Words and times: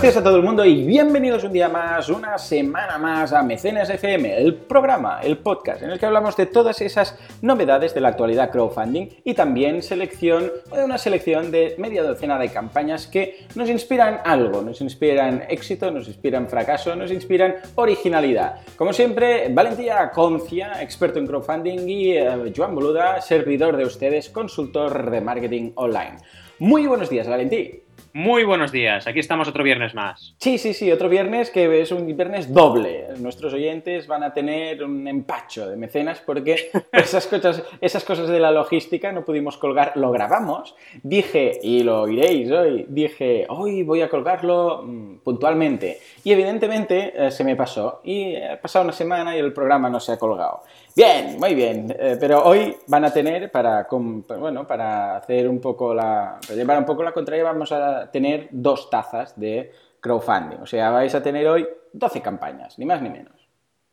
buenos 0.00 0.16
a 0.16 0.22
todo 0.22 0.36
el 0.36 0.42
mundo 0.42 0.64
y 0.64 0.86
bienvenidos 0.86 1.44
un 1.44 1.52
día 1.52 1.68
más, 1.68 2.08
una 2.08 2.38
semana 2.38 2.96
más 2.96 3.34
a 3.34 3.42
Mecenas 3.42 3.90
FM, 3.90 4.38
el 4.38 4.54
programa, 4.54 5.20
el 5.22 5.36
podcast 5.36 5.82
en 5.82 5.90
el 5.90 5.98
que 5.98 6.06
hablamos 6.06 6.38
de 6.38 6.46
todas 6.46 6.80
esas 6.80 7.18
novedades 7.42 7.92
de 7.92 8.00
la 8.00 8.08
actualidad 8.08 8.50
crowdfunding 8.50 9.08
y 9.24 9.34
también 9.34 9.82
selección, 9.82 10.50
una 10.72 10.96
selección 10.96 11.50
de 11.50 11.74
media 11.76 12.02
docena 12.02 12.38
de 12.38 12.48
campañas 12.48 13.06
que 13.06 13.46
nos 13.54 13.68
inspiran 13.68 14.20
algo, 14.24 14.62
nos 14.62 14.80
inspiran 14.80 15.44
éxito, 15.50 15.90
nos 15.90 16.08
inspiran 16.08 16.48
fracaso, 16.48 16.96
nos 16.96 17.10
inspiran 17.10 17.56
originalidad. 17.74 18.62
Como 18.76 18.94
siempre, 18.94 19.50
Valentía 19.52 20.10
Concia, 20.12 20.82
experto 20.82 21.18
en 21.18 21.26
crowdfunding 21.26 21.86
y 21.86 22.12
eh, 22.12 22.52
Joan 22.56 22.74
Boluda, 22.74 23.20
servidor 23.20 23.76
de 23.76 23.84
ustedes, 23.84 24.30
consultor 24.30 25.10
de 25.10 25.20
marketing 25.20 25.72
online. 25.74 26.16
Muy 26.58 26.86
buenos 26.86 27.10
días, 27.10 27.28
Valentí. 27.28 27.82
Muy 28.12 28.42
buenos 28.42 28.72
días, 28.72 29.06
aquí 29.06 29.20
estamos 29.20 29.46
otro 29.46 29.62
viernes 29.62 29.94
más. 29.94 30.34
Sí, 30.38 30.58
sí, 30.58 30.74
sí, 30.74 30.90
otro 30.90 31.08
viernes 31.08 31.48
que 31.50 31.80
es 31.80 31.92
un 31.92 32.06
viernes 32.16 32.52
doble. 32.52 33.06
Nuestros 33.18 33.54
oyentes 33.54 34.08
van 34.08 34.24
a 34.24 34.34
tener 34.34 34.82
un 34.82 35.06
empacho 35.06 35.68
de 35.68 35.76
mecenas 35.76 36.20
porque 36.20 36.72
esas 36.92 37.28
cosas, 37.28 37.62
esas 37.80 38.04
cosas 38.04 38.28
de 38.28 38.40
la 38.40 38.50
logística 38.50 39.12
no 39.12 39.24
pudimos 39.24 39.56
colgar, 39.58 39.92
lo 39.94 40.10
grabamos. 40.10 40.74
Dije, 41.04 41.60
y 41.62 41.84
lo 41.84 42.02
oiréis 42.02 42.50
hoy, 42.50 42.84
dije, 42.88 43.46
hoy 43.48 43.84
voy 43.84 44.02
a 44.02 44.08
colgarlo 44.08 44.82
mm, 44.82 45.18
puntualmente. 45.18 46.00
Y 46.24 46.32
evidentemente 46.32 47.26
eh, 47.26 47.30
se 47.30 47.44
me 47.44 47.56
pasó. 47.56 48.00
Y 48.04 48.36
ha 48.36 48.60
pasado 48.60 48.84
una 48.84 48.92
semana 48.92 49.36
y 49.36 49.38
el 49.38 49.52
programa 49.52 49.88
no 49.88 50.00
se 50.00 50.12
ha 50.12 50.18
colgado. 50.18 50.62
Bien, 50.94 51.38
muy 51.38 51.54
bien. 51.54 51.94
Eh, 51.98 52.16
pero 52.18 52.44
hoy 52.44 52.76
van 52.86 53.04
a 53.04 53.12
tener, 53.12 53.50
para, 53.50 53.86
bueno, 53.90 54.66
para 54.66 55.16
hacer 55.16 55.48
un 55.48 55.60
poco 55.60 55.94
la. 55.94 56.38
para 56.40 56.54
llevar 56.54 56.78
un 56.78 56.84
poco 56.84 57.02
la 57.02 57.12
contraria, 57.12 57.44
vamos 57.44 57.72
a 57.72 58.10
tener 58.10 58.48
dos 58.50 58.90
tazas 58.90 59.38
de 59.38 59.72
crowdfunding. 60.00 60.58
O 60.62 60.66
sea, 60.66 60.90
vais 60.90 61.14
a 61.14 61.22
tener 61.22 61.46
hoy 61.46 61.66
12 61.92 62.20
campañas, 62.20 62.78
ni 62.78 62.84
más 62.84 63.00
ni 63.02 63.10
menos. 63.10 63.49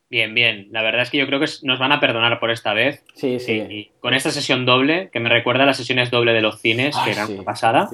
Bien, 0.10 0.34
bien. 0.34 0.68
La 0.72 0.82
verdad 0.82 1.02
es 1.02 1.10
que 1.10 1.18
yo 1.18 1.28
creo 1.28 1.40
que 1.40 1.48
nos 1.64 1.80
van 1.80 1.92
a 1.92 2.00
perdonar 2.00 2.40
por 2.40 2.50
esta 2.50 2.74
vez. 2.74 3.04
Sí, 3.14 3.40
sí. 3.40 3.66
Y, 3.70 3.92
con 4.00 4.14
esta 4.14 4.32
sesión 4.32 4.66
doble, 4.66 5.10
que 5.12 5.20
me 5.20 5.28
recuerda 5.28 5.64
a 5.64 5.66
las 5.66 5.78
sesiones 5.78 6.12
doble 6.12 6.32
de 6.32 6.42
los 6.42 6.62
cines, 6.62 6.96
que 7.04 7.12
eran 7.12 7.44
pasada, 7.44 7.90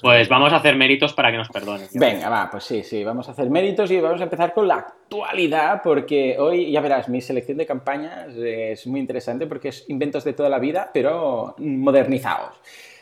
pues 0.00 0.28
vamos 0.28 0.54
a 0.54 0.56
hacer 0.56 0.76
méritos 0.76 1.12
para 1.12 1.30
que 1.30 1.36
nos 1.36 1.50
perdonen. 1.50 1.88
Venga, 1.92 2.30
va, 2.30 2.48
pues 2.50 2.64
sí, 2.64 2.82
sí. 2.82 3.04
Vamos 3.04 3.28
a 3.28 3.32
hacer 3.32 3.50
méritos 3.50 3.90
y 3.90 4.00
vamos 4.00 4.20
a 4.22 4.24
empezar 4.24 4.54
con 4.54 4.66
la 4.66 4.76
actualidad, 4.76 5.82
porque 5.82 6.36
hoy, 6.38 6.70
ya 6.70 6.80
verás, 6.80 7.10
mi 7.10 7.20
selección 7.20 7.58
de 7.58 7.66
campañas 7.66 8.34
es 8.36 8.86
muy 8.86 9.00
interesante 9.00 9.46
porque 9.46 9.68
es 9.68 9.84
inventos 9.88 10.24
de 10.24 10.32
toda 10.32 10.48
la 10.48 10.58
vida, 10.58 10.90
pero 10.94 11.54
modernizados. 11.58 12.54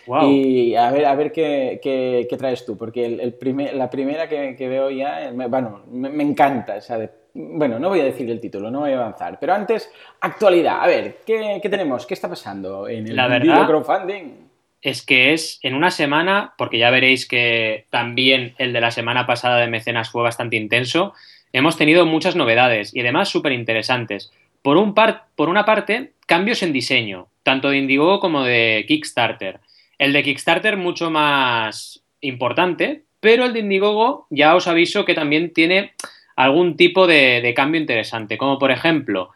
Y 0.07 0.75
a 0.75 0.91
ver, 0.91 1.05
a 1.05 1.15
ver 1.15 1.33
qué, 1.33 1.79
qué, 1.83 2.37
traes 2.37 2.65
tú, 2.65 2.77
porque 2.77 3.07
el, 3.07 3.35
primer, 3.35 3.75
la 3.75 3.89
primera 3.89 4.29
que, 4.29 4.69
veo 4.69 4.91
ya, 4.91 5.31
bueno, 5.33 5.83
me, 5.91 6.23
encanta, 6.23 6.79
bueno, 7.35 7.79
no 7.79 7.89
voy 7.89 8.01
a 8.01 8.05
decir 8.05 8.31
el 8.31 8.41
título, 8.41 8.71
no 8.71 8.81
voy 8.81 8.93
a 8.93 8.99
avanzar, 8.99 9.39
pero 9.41 9.55
antes, 9.55 9.91
actualidad, 10.21 10.83
a 10.83 10.87
ver, 10.87 11.19
¿qué, 11.25 11.61
qué 11.63 11.69
tenemos? 11.69 12.05
¿Qué 12.07 12.15
está 12.15 12.29
pasando 12.29 12.89
en 12.89 13.09
el 13.09 13.17
la 13.17 13.67
crowdfunding? 13.67 14.53
Es 14.83 15.07
que 15.07 15.33
es 15.33 15.61
en 15.63 15.75
una 15.75 15.93
semana, 15.93 16.55
porque 16.59 16.79
ya 16.79 16.91
veréis 16.91 17.27
que 17.29 17.87
también 17.91 18.55
el 18.59 18.73
de 18.73 18.81
la 18.81 18.91
semana 18.91 19.27
pasada 19.27 19.59
de 19.59 19.69
Mecenas 19.69 20.11
fue 20.11 20.25
bastante 20.25 20.57
intenso, 20.57 21.15
hemos 21.53 21.77
tenido 21.77 22.05
muchas 22.05 22.35
novedades 22.35 22.95
y 22.95 23.01
además 23.01 23.29
súper 23.29 23.53
interesantes. 23.53 24.33
Por, 24.63 24.77
un 24.77 24.95
par, 24.95 25.27
por 25.37 25.49
una 25.49 25.65
parte, 25.65 26.13
cambios 26.27 26.63
en 26.63 26.73
diseño, 26.73 27.29
tanto 27.43 27.71
de 27.71 27.79
Indiegogo 27.79 28.21
como 28.21 28.43
de 28.45 28.85
Kickstarter. 28.89 29.61
El 30.03 30.13
de 30.13 30.25
Kickstarter 30.25 30.77
mucho 30.77 31.13
más 31.13 32.03
importante, 32.21 33.05
pero 33.21 33.45
el 33.45 33.53
de 33.53 33.61
Indiegogo 33.61 34.27
ya 34.31 34.57
os 34.57 34.67
aviso 34.67 35.05
que 35.05 35.15
también 35.15 35.53
tiene 35.53 35.93
algún 36.35 36.77
tipo 36.77 37.07
de, 37.07 37.53
cambio 37.55 37.81
interesante, 37.81 38.37
como 38.37 38.59
por 38.59 38.73
ejemplo, 38.73 39.31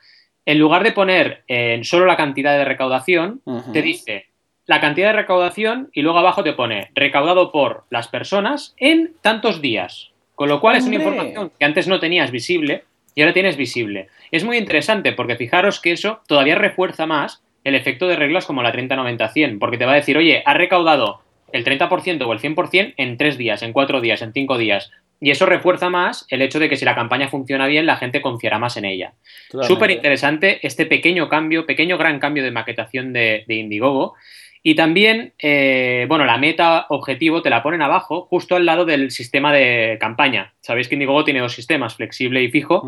en 0.44 0.58
lugar 0.58 0.82
de 0.82 0.90
poner 0.90 1.44
en 1.46 1.84
solo 1.84 2.04
la 2.04 2.16
cantidad 2.16 2.58
de 2.58 2.64
recaudación, 2.64 3.42
te 3.72 3.80
dice 3.80 4.26
la 4.66 4.80
cantidad 4.80 5.10
de 5.10 5.20
recaudación 5.20 5.88
y 5.92 6.02
luego 6.02 6.18
abajo 6.18 6.42
te 6.42 6.52
pone 6.52 6.90
recaudado 6.96 7.52
por 7.52 7.84
las 7.88 8.08
personas 8.08 8.74
en 8.76 9.12
tantos 9.22 9.62
días. 9.62 10.10
Con 10.34 10.48
lo 10.48 10.60
cual 10.60 10.74
es 10.74 10.84
una 10.84 10.96
información 10.96 11.52
que 11.56 11.64
antes 11.64 11.86
no 11.86 12.00
tenías 12.00 12.32
visible 12.32 12.82
y 13.14 13.22
ahora 13.22 13.34
tienes 13.34 13.56
visible. 13.56 14.08
Es 14.32 14.42
muy 14.42 14.56
interesante 14.56 15.12
porque 15.12 15.36
fijaros 15.36 15.78
que 15.78 15.92
eso 15.92 16.22
todavía 16.26 16.56
refuerza 16.56 17.06
más 17.06 17.45
el 17.66 17.74
efecto 17.74 18.06
de 18.06 18.14
reglas 18.14 18.46
como 18.46 18.62
la 18.62 18.72
30-90-100, 18.72 19.58
porque 19.58 19.76
te 19.76 19.84
va 19.84 19.92
a 19.92 19.96
decir, 19.96 20.16
oye, 20.16 20.40
has 20.46 20.56
recaudado 20.56 21.20
el 21.50 21.64
30% 21.64 22.24
o 22.24 22.32
el 22.32 22.38
100% 22.38 22.94
en 22.96 23.16
3 23.16 23.38
días, 23.38 23.60
en 23.62 23.72
4 23.72 24.00
días, 24.00 24.22
en 24.22 24.32
5 24.32 24.56
días. 24.56 24.92
Y 25.20 25.32
eso 25.32 25.46
refuerza 25.46 25.90
más 25.90 26.26
el 26.28 26.42
hecho 26.42 26.60
de 26.60 26.68
que 26.68 26.76
si 26.76 26.84
la 26.84 26.94
campaña 26.94 27.26
funciona 27.26 27.66
bien, 27.66 27.84
la 27.84 27.96
gente 27.96 28.22
confiará 28.22 28.60
más 28.60 28.76
en 28.76 28.84
ella. 28.84 29.14
Súper 29.62 29.90
interesante 29.90 30.64
este 30.64 30.86
pequeño 30.86 31.28
cambio, 31.28 31.66
pequeño 31.66 31.98
gran 31.98 32.20
cambio 32.20 32.44
de 32.44 32.52
maquetación 32.52 33.12
de, 33.12 33.44
de 33.48 33.54
Indiegogo. 33.56 34.14
Y 34.68 34.74
también, 34.74 35.32
eh, 35.38 36.06
bueno, 36.08 36.24
la 36.24 36.38
meta 36.38 36.86
objetivo 36.88 37.40
te 37.40 37.50
la 37.50 37.62
ponen 37.62 37.82
abajo, 37.82 38.22
justo 38.22 38.56
al 38.56 38.66
lado 38.66 38.84
del 38.84 39.12
sistema 39.12 39.52
de 39.52 39.96
campaña. 40.00 40.54
Sabéis 40.60 40.88
que 40.88 40.96
Indiegogo 40.96 41.22
tiene 41.22 41.38
dos 41.38 41.52
sistemas, 41.52 41.94
flexible 41.94 42.42
y 42.42 42.50
fijo. 42.50 42.82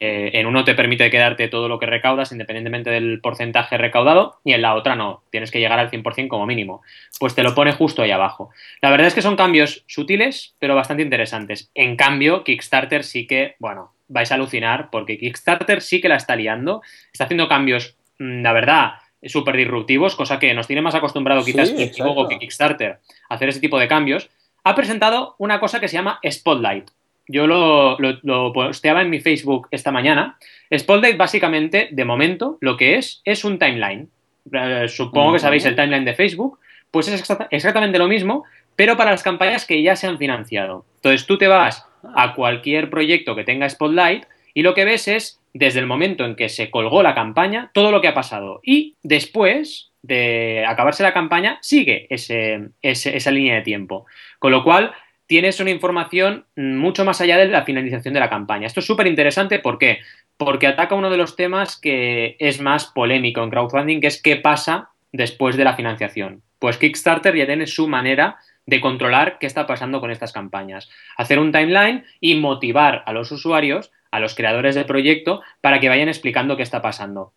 Eh, 0.00 0.32
en 0.34 0.46
uno 0.46 0.64
te 0.64 0.74
permite 0.74 1.08
quedarte 1.08 1.46
todo 1.46 1.68
lo 1.68 1.78
que 1.78 1.86
recaudas 1.86 2.32
independientemente 2.32 2.90
del 2.90 3.20
porcentaje 3.20 3.78
recaudado 3.78 4.40
y 4.42 4.54
en 4.54 4.62
la 4.62 4.74
otra 4.74 4.96
no, 4.96 5.22
tienes 5.30 5.52
que 5.52 5.60
llegar 5.60 5.78
al 5.78 5.88
100% 5.88 6.26
como 6.26 6.46
mínimo. 6.46 6.82
Pues 7.20 7.36
te 7.36 7.44
lo 7.44 7.54
pone 7.54 7.70
justo 7.70 8.02
ahí 8.02 8.10
abajo. 8.10 8.50
La 8.82 8.90
verdad 8.90 9.06
es 9.06 9.14
que 9.14 9.22
son 9.22 9.36
cambios 9.36 9.84
sutiles, 9.86 10.56
pero 10.58 10.74
bastante 10.74 11.04
interesantes. 11.04 11.70
En 11.76 11.94
cambio, 11.94 12.42
Kickstarter 12.42 13.04
sí 13.04 13.28
que, 13.28 13.54
bueno, 13.60 13.92
vais 14.08 14.32
a 14.32 14.34
alucinar 14.34 14.90
porque 14.90 15.16
Kickstarter 15.16 15.80
sí 15.80 16.00
que 16.00 16.08
la 16.08 16.16
está 16.16 16.34
liando. 16.34 16.82
Está 17.12 17.26
haciendo 17.26 17.46
cambios, 17.46 17.96
mm, 18.18 18.42
la 18.42 18.52
verdad 18.52 18.94
súper 19.22 19.56
disruptivos, 19.56 20.16
cosa 20.16 20.38
que 20.38 20.54
nos 20.54 20.66
tiene 20.66 20.82
más 20.82 20.94
acostumbrado 20.94 21.44
quizás 21.44 21.70
Indiegogo 21.70 22.28
que 22.28 22.38
Kickstarter 22.38 22.98
a 23.28 23.34
hacer 23.34 23.48
ese 23.48 23.60
tipo 23.60 23.78
de 23.78 23.88
cambios, 23.88 24.30
ha 24.64 24.74
presentado 24.74 25.34
una 25.38 25.60
cosa 25.60 25.80
que 25.80 25.88
se 25.88 25.96
llama 25.96 26.20
Spotlight. 26.28 26.90
Yo 27.28 27.46
lo, 27.46 27.96
lo, 27.98 28.52
posteaba 28.52 29.02
en 29.02 29.10
mi 29.10 29.20
Facebook 29.20 29.68
esta 29.70 29.92
mañana. 29.92 30.36
Spotlight 30.76 31.16
básicamente, 31.16 31.88
de 31.92 32.04
momento, 32.04 32.58
lo 32.60 32.76
que 32.76 32.96
es, 32.96 33.22
es 33.24 33.44
un 33.44 33.58
timeline. 33.58 34.08
Eh, 34.52 34.86
supongo 34.88 35.34
que 35.34 35.38
sabéis 35.38 35.64
el 35.64 35.76
timeline 35.76 36.04
de 36.04 36.14
Facebook. 36.14 36.58
Pues 36.90 37.06
es 37.06 37.22
exactamente 37.50 37.98
lo 37.98 38.08
mismo, 38.08 38.44
pero 38.74 38.96
para 38.96 39.12
las 39.12 39.22
campañas 39.22 39.64
que 39.64 39.80
ya 39.80 39.94
se 39.94 40.08
han 40.08 40.18
financiado. 40.18 40.84
Entonces 40.96 41.26
tú 41.26 41.38
te 41.38 41.46
vas 41.46 41.86
a 42.16 42.34
cualquier 42.34 42.90
proyecto 42.90 43.36
que 43.36 43.44
tenga 43.44 43.68
Spotlight 43.68 44.24
y 44.54 44.62
lo 44.62 44.74
que 44.74 44.84
ves 44.84 45.06
es 45.06 45.39
desde 45.52 45.80
el 45.80 45.86
momento 45.86 46.24
en 46.24 46.36
que 46.36 46.48
se 46.48 46.70
colgó 46.70 47.02
la 47.02 47.14
campaña, 47.14 47.70
todo 47.74 47.90
lo 47.90 48.00
que 48.00 48.08
ha 48.08 48.14
pasado. 48.14 48.60
Y 48.62 48.96
después 49.02 49.92
de 50.02 50.64
acabarse 50.66 51.02
la 51.02 51.12
campaña, 51.12 51.58
sigue 51.60 52.06
esa 52.10 53.30
línea 53.30 53.56
de 53.56 53.62
tiempo. 53.62 54.06
Con 54.38 54.52
lo 54.52 54.64
cual, 54.64 54.92
tienes 55.26 55.60
una 55.60 55.70
información 55.70 56.46
mucho 56.56 57.04
más 57.04 57.20
allá 57.20 57.38
de 57.38 57.46
la 57.48 57.64
finalización 57.64 58.14
de 58.14 58.20
la 58.20 58.30
campaña. 58.30 58.66
Esto 58.66 58.80
es 58.80 58.86
súper 58.86 59.06
interesante, 59.06 59.58
¿por 59.58 59.78
qué? 59.78 59.98
Porque 60.36 60.66
ataca 60.66 60.94
uno 60.94 61.10
de 61.10 61.18
los 61.18 61.36
temas 61.36 61.78
que 61.78 62.36
es 62.38 62.60
más 62.60 62.86
polémico 62.86 63.42
en 63.42 63.50
crowdfunding, 63.50 64.00
que 64.00 64.06
es 64.08 64.20
qué 64.22 64.36
pasa 64.36 64.90
después 65.12 65.56
de 65.56 65.64
la 65.64 65.76
financiación. 65.76 66.42
Pues 66.58 66.78
Kickstarter 66.78 67.36
ya 67.36 67.46
tiene 67.46 67.66
su 67.66 67.88
manera 67.88 68.38
de 68.70 68.80
controlar 68.80 69.38
qué 69.38 69.46
está 69.46 69.66
pasando 69.66 70.00
con 70.00 70.12
estas 70.12 70.32
campañas. 70.32 70.88
Hacer 71.16 71.40
un 71.40 71.50
timeline 71.50 72.04
y 72.20 72.36
motivar 72.36 73.02
a 73.04 73.12
los 73.12 73.32
usuarios 73.32 73.90
a 74.12 74.20
los 74.20 74.34
creadores 74.34 74.74
del 74.74 74.86
proyecto 74.86 75.42
para 75.60 75.80
que 75.80 75.88
vayan 75.88 76.08
explicando 76.08 76.56
qué 76.56 76.62
está 76.62 76.80
pasando. 76.80 77.32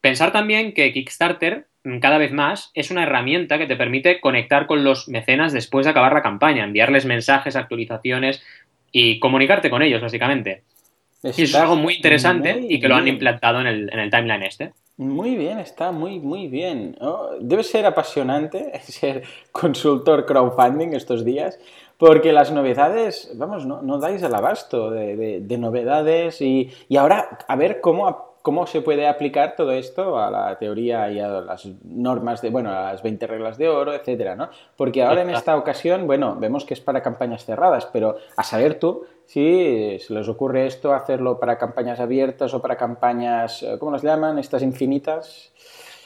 Pensar 0.00 0.32
también 0.32 0.72
que 0.72 0.92
Kickstarter, 0.92 1.66
mm, 1.84 1.98
cada 1.98 2.18
vez 2.18 2.32
más, 2.32 2.70
es 2.74 2.90
una 2.90 3.04
herramienta 3.04 3.58
que 3.58 3.66
te 3.66 3.76
permite 3.76 4.20
conectar 4.20 4.66
con 4.66 4.84
los 4.84 5.08
mecenas 5.08 5.52
después 5.52 5.86
de 5.86 5.90
acabar 5.90 6.12
la 6.12 6.22
campaña, 6.22 6.64
enviarles 6.64 7.06
mensajes, 7.06 7.56
actualizaciones 7.56 8.42
y 8.90 9.20
comunicarte 9.20 9.70
con 9.70 9.82
ellos, 9.82 10.02
básicamente. 10.02 10.64
es 11.22 11.54
algo 11.54 11.76
muy 11.76 11.94
interesante 11.94 12.60
y 12.68 12.80
que 12.80 12.88
lo 12.88 12.96
han 12.96 13.06
implantado 13.06 13.60
en 13.60 13.68
el, 13.68 14.10
timeline 14.10 14.42
este. 14.42 14.72
Muy 14.98 15.36
bien, 15.36 15.58
está 15.58 15.90
muy, 15.90 16.20
muy 16.20 16.48
bien. 16.48 16.96
Oh, 17.00 17.30
debe 17.40 17.62
ser 17.62 17.86
apasionante 17.86 18.78
ser 18.82 19.22
consultor 19.50 20.26
crowdfunding 20.26 20.92
estos 20.92 21.24
días, 21.24 21.58
porque 21.96 22.32
las 22.32 22.52
novedades, 22.52 23.32
vamos, 23.36 23.64
no, 23.64 23.80
no 23.80 23.98
dais 23.98 24.22
el 24.22 24.34
abasto 24.34 24.90
de, 24.90 25.40
de, 25.40 25.58
novedades 25.58 26.40
y, 26.42 26.70
y, 26.88 26.96
ahora 26.96 27.38
a 27.48 27.56
ver 27.56 27.80
cómo, 27.80 28.36
cómo 28.42 28.66
se 28.66 28.82
puede 28.82 29.08
aplicar 29.08 29.54
todo 29.56 29.72
esto 29.72 30.18
a 30.18 30.30
la 30.30 30.58
teoría 30.58 31.10
y 31.10 31.20
a 31.20 31.28
las 31.28 31.64
normas 31.84 32.42
de, 32.42 32.50
bueno, 32.50 32.70
a 32.70 32.92
las 32.92 33.02
20 33.02 33.26
reglas 33.26 33.56
de 33.56 33.68
oro, 33.68 33.94
etcétera, 33.94 34.36
¿no? 34.36 34.50
Porque 34.76 35.02
ahora 35.02 35.22
en 35.22 35.30
esta 35.30 35.56
ocasión, 35.56 36.06
bueno, 36.06 36.36
vemos 36.38 36.64
que 36.64 36.74
es 36.74 36.80
para 36.80 37.02
campañas 37.02 37.46
cerradas, 37.46 37.86
pero 37.86 38.16
a 38.36 38.42
saber 38.42 38.78
tú 38.78 39.06
si 39.26 39.98
se 39.98 40.12
les 40.14 40.28
ocurre 40.28 40.66
esto, 40.66 40.92
hacerlo 40.92 41.38
para 41.38 41.58
campañas 41.58 42.00
abiertas 42.00 42.52
o 42.54 42.60
para 42.60 42.76
campañas, 42.76 43.64
¿cómo 43.78 43.92
las 43.92 44.02
llaman? 44.02 44.38
Estas 44.38 44.62
infinitas. 44.62 45.52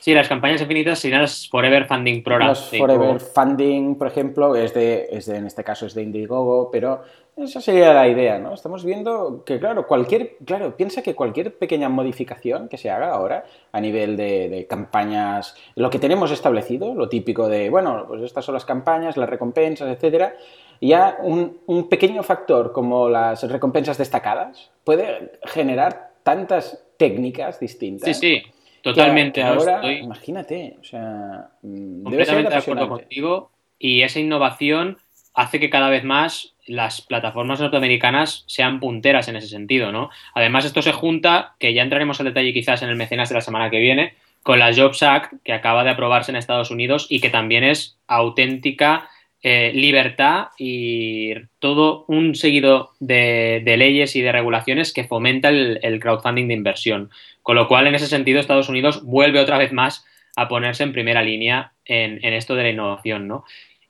Sí, 0.06 0.14
las 0.14 0.28
campañas 0.28 0.60
infinitas 0.60 1.00
serían 1.00 1.22
las 1.22 1.48
Forever 1.48 1.84
Funding 1.86 2.22
Programs. 2.22 2.70
Los 2.70 2.78
Forever 2.78 3.18
Funding, 3.18 3.96
por 3.96 4.06
ejemplo, 4.06 4.54
es 4.54 4.72
de, 4.72 5.08
es 5.10 5.26
de, 5.26 5.38
en 5.38 5.46
este 5.48 5.64
caso 5.64 5.84
es 5.84 5.94
de 5.94 6.02
Indiegogo, 6.04 6.70
pero 6.70 7.02
esa 7.36 7.60
sería 7.60 7.92
la 7.92 8.06
idea, 8.06 8.38
¿no? 8.38 8.54
Estamos 8.54 8.84
viendo 8.84 9.42
que, 9.44 9.58
claro, 9.58 9.88
cualquier, 9.88 10.36
claro, 10.44 10.76
piensa 10.76 11.02
que 11.02 11.16
cualquier 11.16 11.58
pequeña 11.58 11.88
modificación 11.88 12.68
que 12.68 12.78
se 12.78 12.88
haga 12.88 13.10
ahora 13.10 13.46
a 13.72 13.80
nivel 13.80 14.16
de, 14.16 14.48
de, 14.48 14.68
campañas, 14.68 15.56
lo 15.74 15.90
que 15.90 15.98
tenemos 15.98 16.30
establecido, 16.30 16.94
lo 16.94 17.08
típico 17.08 17.48
de, 17.48 17.68
bueno, 17.68 18.04
pues 18.06 18.22
estas 18.22 18.44
son 18.44 18.54
las 18.54 18.64
campañas, 18.64 19.16
las 19.16 19.28
recompensas, 19.28 19.88
etcétera, 19.88 20.36
ya 20.80 21.16
un, 21.20 21.58
un 21.66 21.88
pequeño 21.88 22.22
factor 22.22 22.72
como 22.72 23.08
las 23.08 23.42
recompensas 23.50 23.98
destacadas 23.98 24.70
puede 24.84 25.32
generar 25.44 26.10
tantas 26.22 26.84
técnicas 26.96 27.60
distintas. 27.60 28.16
Sí, 28.18 28.42
sí. 28.42 28.52
Totalmente. 28.82 29.40
Que 29.40 29.46
ahora, 29.46 29.76
estoy 29.76 29.96
imagínate, 29.96 30.76
o 30.80 30.84
sea, 30.84 31.48
mm, 31.62 32.04
completamente 32.04 32.50
de 32.50 32.56
acuerdo 32.56 32.88
contigo. 32.88 33.50
Y 33.78 34.02
esa 34.02 34.20
innovación 34.20 34.98
hace 35.34 35.58
que 35.58 35.70
cada 35.70 35.90
vez 35.90 36.04
más 36.04 36.54
las 36.66 37.02
plataformas 37.02 37.60
norteamericanas 37.60 38.44
sean 38.46 38.78
punteras 38.78 39.26
en 39.26 39.36
ese 39.36 39.48
sentido, 39.48 39.90
¿no? 39.90 40.10
Además, 40.34 40.64
esto 40.64 40.82
se 40.82 40.92
junta, 40.92 41.54
que 41.58 41.74
ya 41.74 41.82
entraremos 41.82 42.20
al 42.20 42.26
detalle 42.26 42.52
quizás 42.52 42.82
en 42.82 42.88
el 42.88 42.96
mecenas 42.96 43.28
de 43.28 43.34
la 43.34 43.40
semana 43.40 43.70
que 43.70 43.80
viene, 43.80 44.14
con 44.44 44.60
la 44.60 44.72
Jobs 44.72 45.02
Act, 45.02 45.34
que 45.42 45.52
acaba 45.52 45.82
de 45.82 45.90
aprobarse 45.90 46.30
en 46.30 46.36
Estados 46.36 46.70
Unidos 46.70 47.06
y 47.10 47.20
que 47.20 47.30
también 47.30 47.64
es 47.64 47.98
auténtica 48.06 49.08
eh, 49.48 49.70
libertad 49.72 50.48
y 50.58 51.34
todo 51.60 52.04
un 52.08 52.34
seguido 52.34 52.90
de, 52.98 53.62
de, 53.64 53.76
leyes 53.76 54.16
y 54.16 54.20
de 54.20 54.32
regulaciones 54.32 54.92
que 54.92 55.04
fomenta 55.04 55.50
el, 55.50 55.78
el, 55.84 56.00
crowdfunding 56.00 56.48
de 56.48 56.54
inversión. 56.54 57.10
Con 57.44 57.54
lo 57.54 57.68
cual, 57.68 57.86
en 57.86 57.94
ese 57.94 58.08
sentido, 58.08 58.40
Estados 58.40 58.68
Unidos 58.68 59.04
vuelve 59.04 59.38
otra 59.38 59.56
vez 59.56 59.72
más 59.72 60.04
a 60.34 60.48
ponerse 60.48 60.82
en 60.82 60.92
primera 60.92 61.22
línea 61.22 61.70
en, 61.84 62.18
en 62.24 62.34
esto 62.34 62.56
de 62.56 62.64
la 62.64 62.70
innovación, 62.70 63.28
¿no? 63.28 63.44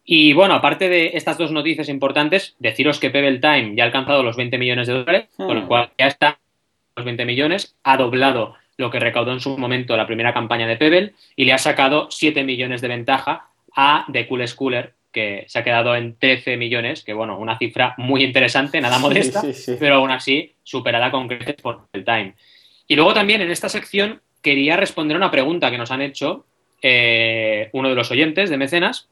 Y 0.05 0.35
bueno, 0.35 0.53
aparte 0.53 0.91
de 0.91 1.13
estas 1.15 1.39
dos 1.39 1.53
noticias 1.53 1.89
importantes, 1.89 2.55
deciros 2.59 3.01
que 3.01 3.09
Pebble 3.09 3.39
Time 3.39 3.73
ya 3.77 3.85
ha 3.85 3.87
alcanzado 3.87 4.23
los 4.23 4.37
20 4.37 4.59
millones 4.59 4.87
de 4.89 4.93
dólares, 4.93 5.29
hmm. 5.39 5.47
con 5.47 5.59
lo 5.59 5.67
cual 5.67 5.89
ya 5.97 6.09
está 6.09 6.39
los 6.97 7.07
20 7.07 7.25
millones, 7.25 7.75
ha 7.83 7.97
doblado 7.97 8.57
lo 8.77 8.91
que 8.91 9.01
recaudó 9.01 9.33
en 9.33 9.41
su 9.41 9.57
momento 9.57 9.97
la 9.97 10.07
primera 10.07 10.35
campaña 10.35 10.67
de 10.67 10.77
Pebble 10.77 11.15
y 11.35 11.47
le 11.47 11.55
ha 11.55 11.59
sacado 11.59 12.09
7 12.11 12.45
millones 12.45 12.83
de 12.83 12.89
ventaja 12.89 13.49
a 13.75 14.05
The 14.13 14.27
Cool 14.27 14.47
Schooler, 14.47 14.96
que 15.17 15.47
se 15.49 15.59
ha 15.59 15.65
quedado 15.65 15.97
en 15.97 16.19
13 16.19 16.59
millones, 16.59 17.03
que 17.03 17.15
bueno, 17.15 17.39
una 17.39 17.57
cifra 17.57 17.95
muy 17.97 18.23
interesante, 18.23 18.83
nada 18.83 18.99
modesta, 18.99 19.41
sí, 19.41 19.55
sí, 19.55 19.63
sí. 19.63 19.77
pero 19.81 19.95
aún 19.95 20.11
así 20.11 20.53
superada 20.63 21.11
con 21.11 21.27
creces 21.27 21.57
por 21.57 21.89
el 21.95 22.05
Time. 22.05 22.35
Y 22.87 22.97
luego 22.97 23.15
también 23.15 23.41
en 23.41 23.51
esta 23.51 23.71
sección 23.71 24.21
quería 24.43 24.77
responder 24.77 25.17
una 25.17 25.31
pregunta 25.31 25.71
que 25.71 25.79
nos 25.79 25.91
han 25.91 26.03
hecho 26.03 26.45
eh, 26.83 27.71
uno 27.73 27.89
de 27.89 27.95
los 27.95 28.11
oyentes 28.11 28.51
de 28.51 28.59
Mecenas, 28.59 29.09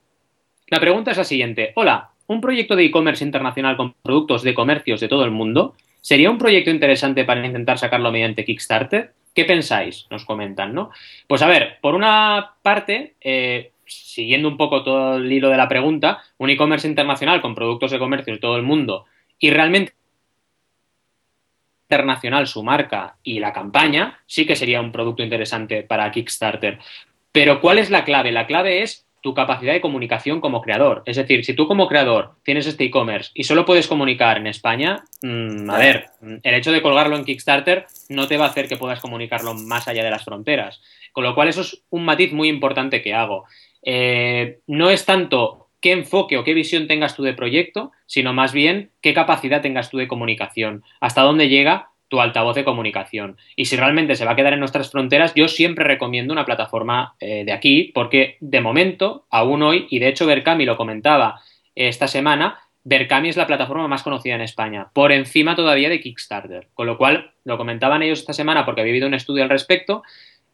la 0.67 0.79
pregunta 0.79 1.13
es 1.13 1.17
la 1.17 1.25
siguiente. 1.25 1.73
Hola, 1.75 2.11
¿un 2.27 2.43
proyecto 2.43 2.77
de 2.77 2.85
e-commerce 2.85 3.25
internacional 3.25 3.79
con 3.79 3.95
productos 3.95 4.43
de 4.43 4.53
comercios 4.53 5.01
de 5.01 5.09
todo 5.09 5.25
el 5.25 5.31
mundo 5.31 5.75
sería 6.03 6.31
un 6.31 6.37
proyecto 6.37 6.69
interesante 6.69 7.25
para 7.25 7.47
intentar 7.47 7.79
sacarlo 7.79 8.13
mediante 8.13 8.45
Kickstarter? 8.45 9.15
¿Qué 9.35 9.47
pensáis? 9.47 10.07
Nos 10.11 10.27
comentan, 10.27 10.75
¿no? 10.75 10.91
Pues 11.27 11.41
a 11.41 11.49
ver, 11.49 11.79
por 11.81 11.95
una 11.95 12.57
parte, 12.61 13.15
eh, 13.23 13.73
siguiendo 13.87 14.49
un 14.49 14.57
poco 14.57 14.83
todo 14.83 15.17
el 15.17 15.31
hilo 15.31 15.51
de 15.51 15.57
la 15.57 15.69
pregunta, 15.69 16.23
un 16.39 16.51
e-commerce 16.51 16.89
internacional 16.89 17.41
con 17.41 17.55
productos 17.55 17.91
de 17.91 17.99
comercio 17.99 18.35
de 18.35 18.41
todo 18.41 18.57
el 18.57 18.63
mundo 18.63 19.07
y 19.39 19.51
realmente 19.51 19.95
internacional 21.89 22.47
su 22.47 22.63
marca 22.63 23.17
y 23.23 23.39
la 23.41 23.53
campaña, 23.53 24.21
sí 24.27 24.47
que 24.47 24.57
sería 24.57 24.81
un 24.81 24.93
producto 24.93 25.23
interesante 25.23 25.83
para 25.83 26.11
Kickstarter. 26.11 26.79
Pero 27.31 27.61
¿cuál 27.61 27.79
es 27.79 27.91
la 27.91 28.05
clave? 28.05 28.33
La 28.33 28.47
clave 28.47 28.83
es 28.83 29.07
tu 29.25 29.33
capacidad 29.33 29.73
de 29.73 29.81
comunicación 29.81 30.41
como 30.41 30.61
creador. 30.61 31.03
Es 31.07 31.17
decir, 31.17 31.45
si 31.45 31.55
tú 31.55 31.67
como 31.67 31.89
creador 31.89 32.35
tienes 32.43 32.67
este 32.67 32.85
e-commerce 32.85 33.31
y 33.33 33.45
solo 33.45 33.65
puedes 33.65 33.89
comunicar 33.89 34.37
en 34.37 34.47
España, 34.47 35.03
mmm, 35.23 35.71
a 35.71 35.79
ver, 35.79 36.11
el 36.43 36.55
hecho 36.55 36.73
de 36.73 36.83
colgarlo 36.83 37.17
en 37.17 37.25
Kickstarter 37.25 37.87
no 38.11 38.29
te 38.29 38.37
va 38.37 38.45
a 38.45 38.49
hacer 38.49 38.69
que 38.69 38.77
puedas 38.77 39.01
comunicarlo 39.01 39.55
más 39.55 39.89
allá 39.89 40.05
de 40.05 40.11
las 40.11 40.25
fronteras. 40.25 40.83
Con 41.13 41.25
lo 41.25 41.35
cual 41.35 41.49
eso 41.49 41.63
es 41.63 41.83
un 41.89 42.05
matiz 42.05 42.33
muy 42.33 42.49
importante 42.49 43.01
que 43.01 43.15
hago. 43.15 43.47
Eh, 43.85 44.61
no 44.67 44.91
es 44.91 45.05
tanto 45.05 45.69
qué 45.81 45.93
enfoque 45.93 46.39
o 46.39 46.45
qué 46.45 46.55
visión 46.55 46.87
tengas 46.87 47.15
tú 47.15 47.23
de 47.23 47.35
proyecto, 47.35 47.93
sino 48.07 48.33
más 48.33 48.53
bien 48.53 48.91
qué 49.03 49.13
capacidad 49.13 49.61
tengas 49.61 49.91
tú 49.91 49.99
de 49.99 50.09
comunicación, 50.09 50.83
hasta 51.01 51.23
dónde 51.23 51.49
llega 51.49 51.91
tu 52.09 52.21
altavoz 52.21 52.55
de 52.55 52.65
comunicación. 52.65 53.37
Y 53.57 53.67
si 53.67 53.77
realmente 53.77 54.17
se 54.17 54.25
va 54.25 54.33
a 54.33 54.37
quedar 54.37 54.53
en 54.53 54.61
nuestras 54.61 54.91
fronteras, 54.91 55.35
yo 55.35 55.49
siempre 55.49 55.85
recomiendo 55.85 56.33
una 56.33 56.45
plataforma 56.45 57.17
eh, 57.21 57.45
de 57.45 57.53
aquí, 57.53 57.91
porque 57.95 58.37
de 58.41 58.61
momento, 58.61 59.27
aún 59.31 59.63
hoy, 59.63 59.87
y 59.91 59.99
de 59.99 60.09
hecho 60.09 60.27
Berkami 60.27 60.65
lo 60.65 60.77
comentaba 60.77 61.41
esta 61.75 62.07
semana, 62.07 62.61
Berkami 62.85 63.31
es 63.31 63.37
la 63.37 63.47
plataforma 63.47 63.89
más 63.89 64.03
conocida 64.03 64.35
en 64.35 64.43
España, 64.43 64.89
por 64.93 65.11
encima 65.11 65.57
todavía 65.57 65.89
de 65.89 66.01
Kickstarter. 66.01 66.69
Con 66.75 66.87
lo 66.87 66.99
cual, 66.99 67.33
lo 67.45 67.57
comentaban 67.57 68.03
ellos 68.03 68.21
esta 68.21 68.35
semana 68.35 68.65
porque 68.65 68.83
había 68.83 68.93
habido 68.93 69.09
un 69.09 69.15
estudio 69.15 69.43
al 69.43 69.51
respecto, 69.51 70.03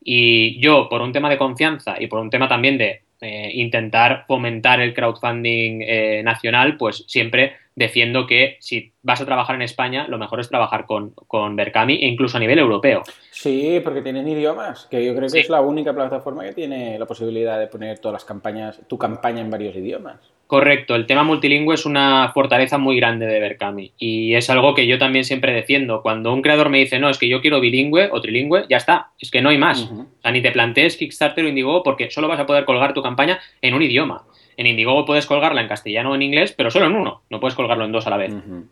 y 0.03 0.61
yo, 0.61 0.89
por 0.89 1.03
un 1.03 1.13
tema 1.13 1.29
de 1.29 1.39
confianza 1.39 1.97
y 2.01 2.07
por 2.07 2.21
un 2.21 2.31
tema 2.31 2.49
también 2.49 2.79
de 2.79 3.03
eh, 3.21 3.51
intentar 3.55 4.25
fomentar 4.27 4.81
el 4.81 4.95
crowdfunding 4.95 5.83
eh, 5.83 6.23
nacional, 6.25 6.79
pues 6.79 7.05
siempre 7.07 7.57
defiendo 7.75 8.27
que 8.27 8.57
si 8.61 8.93
vas 9.03 9.21
a 9.21 9.27
trabajar 9.27 9.57
en 9.57 9.63
España, 9.63 10.07
lo 10.09 10.17
mejor 10.17 10.41
es 10.41 10.49
trabajar 10.49 10.87
con, 10.87 11.11
con 11.11 11.55
Berkami 11.55 11.95
e 11.97 12.07
incluso 12.07 12.39
a 12.39 12.41
nivel 12.41 12.59
europeo. 12.59 13.03
Sí, 13.31 13.81
porque 13.85 14.01
tienen 14.03 14.27
idiomas, 14.27 14.87
que 14.91 15.05
yo 15.05 15.13
creo 15.13 15.25
que 15.25 15.31
sí. 15.31 15.39
es 15.41 15.51
la 15.51 15.61
única 15.61 15.93
plataforma 15.93 16.45
que 16.45 16.53
tiene 16.53 16.99
la 16.99 17.07
posibilidad 17.07 17.59
de 17.59 17.67
poner 17.67 17.99
todas 17.99 18.15
las 18.15 18.25
campañas, 18.25 18.81
tu 18.89 18.97
campaña 18.97 19.41
en 19.41 19.51
varios 19.51 19.77
idiomas. 19.77 20.19
Correcto, 20.51 20.97
el 20.97 21.07
tema 21.07 21.23
multilingüe 21.23 21.77
es 21.77 21.87
una 21.87 22.33
fortaleza 22.35 22.77
muy 22.77 22.97
grande 22.97 23.25
de 23.25 23.39
Berkami 23.39 23.93
y 23.97 24.35
es 24.35 24.51
algo 24.51 24.75
que 24.75 24.85
yo 24.85 24.99
también 24.99 25.25
siempre 25.25 25.53
defiendo. 25.53 26.03
Cuando 26.03 26.33
un 26.33 26.43
creador 26.43 26.71
me 26.71 26.79
dice, 26.79 26.99
no, 26.99 27.09
es 27.09 27.19
que 27.19 27.29
yo 27.29 27.41
quiero 27.41 27.61
bilingüe 27.61 28.09
o 28.11 28.21
trilingüe, 28.21 28.65
ya 28.69 28.79
está, 28.79 29.11
es 29.21 29.31
que 29.31 29.43
no 29.43 29.51
hay 29.51 29.59
más. 29.59 29.83
Uh 29.83 29.95
-huh. 29.95 30.01
O 30.07 30.23
sea, 30.23 30.33
ni 30.33 30.43
te 30.43 30.51
plantees 30.51 30.97
Kickstarter 30.97 31.45
o 31.45 31.49
Indiegogo 31.49 31.85
porque 31.85 32.11
solo 32.11 32.27
vas 32.27 32.41
a 32.41 32.47
poder 32.47 32.65
colgar 32.65 32.95
tu 32.95 33.01
campaña 33.01 33.39
en 33.63 33.75
un 33.75 33.83
idioma. 33.83 34.25
En 34.57 34.67
Indiegogo 34.67 35.05
puedes 35.05 35.27
colgarla 35.27 35.61
en 35.61 35.69
castellano 35.69 36.11
o 36.11 36.15
en 36.17 36.23
inglés, 36.23 36.53
pero 36.53 36.73
solo 36.73 36.87
en 36.87 36.97
uno, 36.97 37.23
no 37.31 37.39
puedes 37.39 37.55
colgarlo 37.55 37.85
en 37.85 37.93
dos 37.93 38.09
a 38.09 38.11
la 38.11 38.17
vez. 38.17 38.33
Uh 38.33 38.43
-huh. 38.45 38.65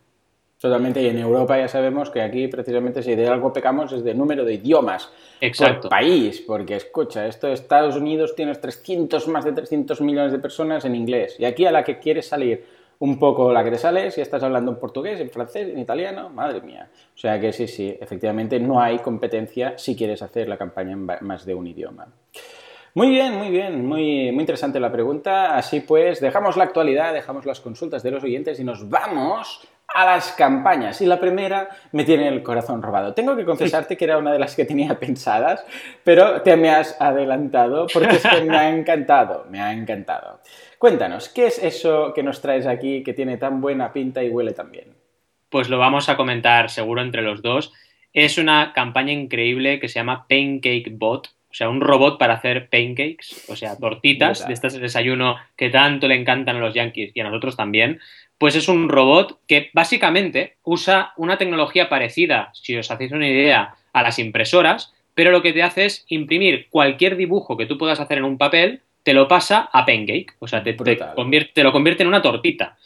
Totalmente, 0.61 1.00
y 1.00 1.07
en 1.07 1.19
Europa 1.19 1.57
ya 1.57 1.69
sabemos 1.69 2.11
que 2.11 2.21
aquí 2.21 2.49
precisamente 2.49 3.00
si 3.00 3.15
de 3.15 3.29
algo 3.29 3.53
pecamos 3.53 3.93
es 3.93 4.03
de 4.03 4.12
número 4.12 4.45
de 4.45 4.55
idiomas 4.55 5.12
Exacto. 5.41 5.83
por 5.83 5.91
país, 5.91 6.43
porque 6.45 6.75
escucha, 6.75 7.29
esto 7.29 7.47
de 7.47 7.53
Estados 7.53 7.95
Unidos 7.95 8.35
tienes 8.35 8.61
300, 8.61 9.29
más 9.29 9.45
de 9.45 9.53
300 9.53 10.00
millones 10.00 10.33
de 10.33 10.41
personas 10.41 10.85
en 10.85 10.97
inglés, 10.97 11.37
y 11.38 11.45
aquí 11.45 11.65
a 11.65 11.71
la 11.71 11.85
que 11.85 12.00
quieres 12.00 12.27
salir 12.27 12.65
un 13.00 13.21
poco 13.21 13.53
la 13.53 13.62
que 13.62 13.71
te 13.71 13.79
sale, 13.79 14.11
si 14.11 14.21
estás 14.21 14.43
hablando 14.43 14.73
en 14.73 14.79
portugués, 14.79 15.21
en 15.21 15.31
francés, 15.31 15.69
en 15.69 15.79
italiano, 15.79 16.31
madre 16.31 16.61
mía. 16.61 16.88
O 17.15 17.19
sea 17.19 17.38
que 17.38 17.53
sí, 17.53 17.69
sí, 17.69 17.97
efectivamente 18.00 18.59
no 18.59 18.81
hay 18.81 18.99
competencia 18.99 19.79
si 19.79 19.95
quieres 19.95 20.21
hacer 20.23 20.49
la 20.49 20.57
campaña 20.57 20.95
en 20.95 21.07
más 21.21 21.47
de 21.47 21.55
un 21.55 21.69
idioma. 21.69 22.09
Muy 22.95 23.11
bien, 23.11 23.37
muy 23.37 23.50
bien, 23.50 23.87
muy, 23.87 24.33
muy 24.33 24.41
interesante 24.41 24.81
la 24.81 24.91
pregunta. 24.91 25.57
Así 25.57 25.81
pues, 25.81 26.21
dejamos 26.21 26.57
la 26.57 26.65
actualidad, 26.65 27.12
dejamos 27.12 27.47
las 27.47 27.61
consultas 27.61 28.03
de 28.03 28.11
los 28.11 28.25
oyentes 28.25 28.59
y 28.59 28.65
nos 28.65 28.88
vamos 28.88 29.69
a 29.95 30.04
las 30.04 30.33
campañas. 30.33 31.00
Y 31.00 31.07
la 31.07 31.18
primera 31.18 31.68
me 31.92 32.04
tiene 32.04 32.28
el 32.28 32.42
corazón 32.42 32.83
robado. 32.83 33.14
Tengo 33.14 33.35
que 33.37 33.45
confesarte 33.45 33.97
que 33.97 34.04
era 34.04 34.18
una 34.18 34.33
de 34.33 34.38
las 34.38 34.54
que 34.54 34.64
tenía 34.64 34.99
pensadas, 34.99 35.64
pero 36.04 36.42
te 36.42 36.57
me 36.57 36.71
has 36.71 37.00
adelantado 37.00 37.87
porque 37.92 38.16
es 38.16 38.26
que 38.26 38.42
me 38.42 38.57
ha 38.57 38.71
encantado, 38.71 39.47
me 39.50 39.61
ha 39.61 39.73
encantado. 39.73 40.40
Cuéntanos, 40.78 41.28
¿qué 41.28 41.47
es 41.47 41.62
eso 41.62 42.12
que 42.14 42.23
nos 42.23 42.40
traes 42.40 42.66
aquí 42.66 43.02
que 43.02 43.14
tiene 43.14 43.37
tan 43.37 43.61
buena 43.61 43.92
pinta 43.92 44.23
y 44.23 44.28
huele 44.28 44.52
tan 44.52 44.71
bien? 44.71 44.95
Pues 45.49 45.68
lo 45.68 45.78
vamos 45.78 46.09
a 46.09 46.16
comentar 46.16 46.71
seguro 46.71 47.00
entre 47.00 47.23
los 47.23 47.42
dos. 47.42 47.73
Es 48.12 48.38
una 48.38 48.73
campaña 48.75 49.12
increíble 49.12 49.80
que 49.80 49.88
se 49.88 49.99
llama 49.99 50.26
Pancake 50.28 50.90
Bot, 50.92 51.28
o 51.50 51.55
sea, 51.55 51.69
un 51.69 51.81
robot 51.81 52.19
para 52.19 52.35
hacer 52.35 52.69
pancakes, 52.69 53.47
o 53.49 53.57
sea, 53.57 53.76
tortitas 53.76 54.47
de 54.47 54.52
este 54.52 54.69
desayuno 54.78 55.37
que 55.57 55.71
tanto 55.71 56.07
le 56.07 56.14
encantan 56.14 56.57
a 56.57 56.61
los 56.61 56.75
yankees 56.75 57.12
y 57.14 57.21
a 57.21 57.25
nosotros 57.25 57.57
también, 57.57 58.00
pues 58.37 58.55
es 58.55 58.69
un 58.69 58.88
robot 58.88 59.40
que 59.47 59.71
básicamente 59.73 60.57
usa 60.62 61.12
una 61.17 61.38
tecnología 61.38 61.88
parecida, 61.88 62.50
si 62.52 62.76
os 62.76 62.90
hacéis 62.90 63.12
una 63.12 63.28
idea, 63.28 63.75
a 63.93 64.02
las 64.02 64.19
impresoras, 64.19 64.93
pero 65.14 65.31
lo 65.31 65.43
que 65.43 65.52
te 65.52 65.62
hace 65.62 65.87
es 65.87 66.05
imprimir 66.09 66.69
cualquier 66.71 67.17
dibujo 67.17 67.57
que 67.57 67.67
tú 67.67 67.78
puedas 67.78 67.99
hacer 67.99 68.19
en 68.19 68.25
un 68.25 68.38
papel, 68.38 68.83
te 69.02 69.14
lo 69.14 69.26
pasa 69.26 69.69
a 69.73 69.87
pancake, 69.87 70.35
o 70.38 70.47
sea, 70.47 70.62
te, 70.62 70.75
te, 70.75 70.99
convierte, 71.17 71.52
te 71.55 71.62
lo 71.64 71.73
convierte 71.73 72.02
en 72.02 72.09
una 72.09 72.23
tortita. 72.23 72.76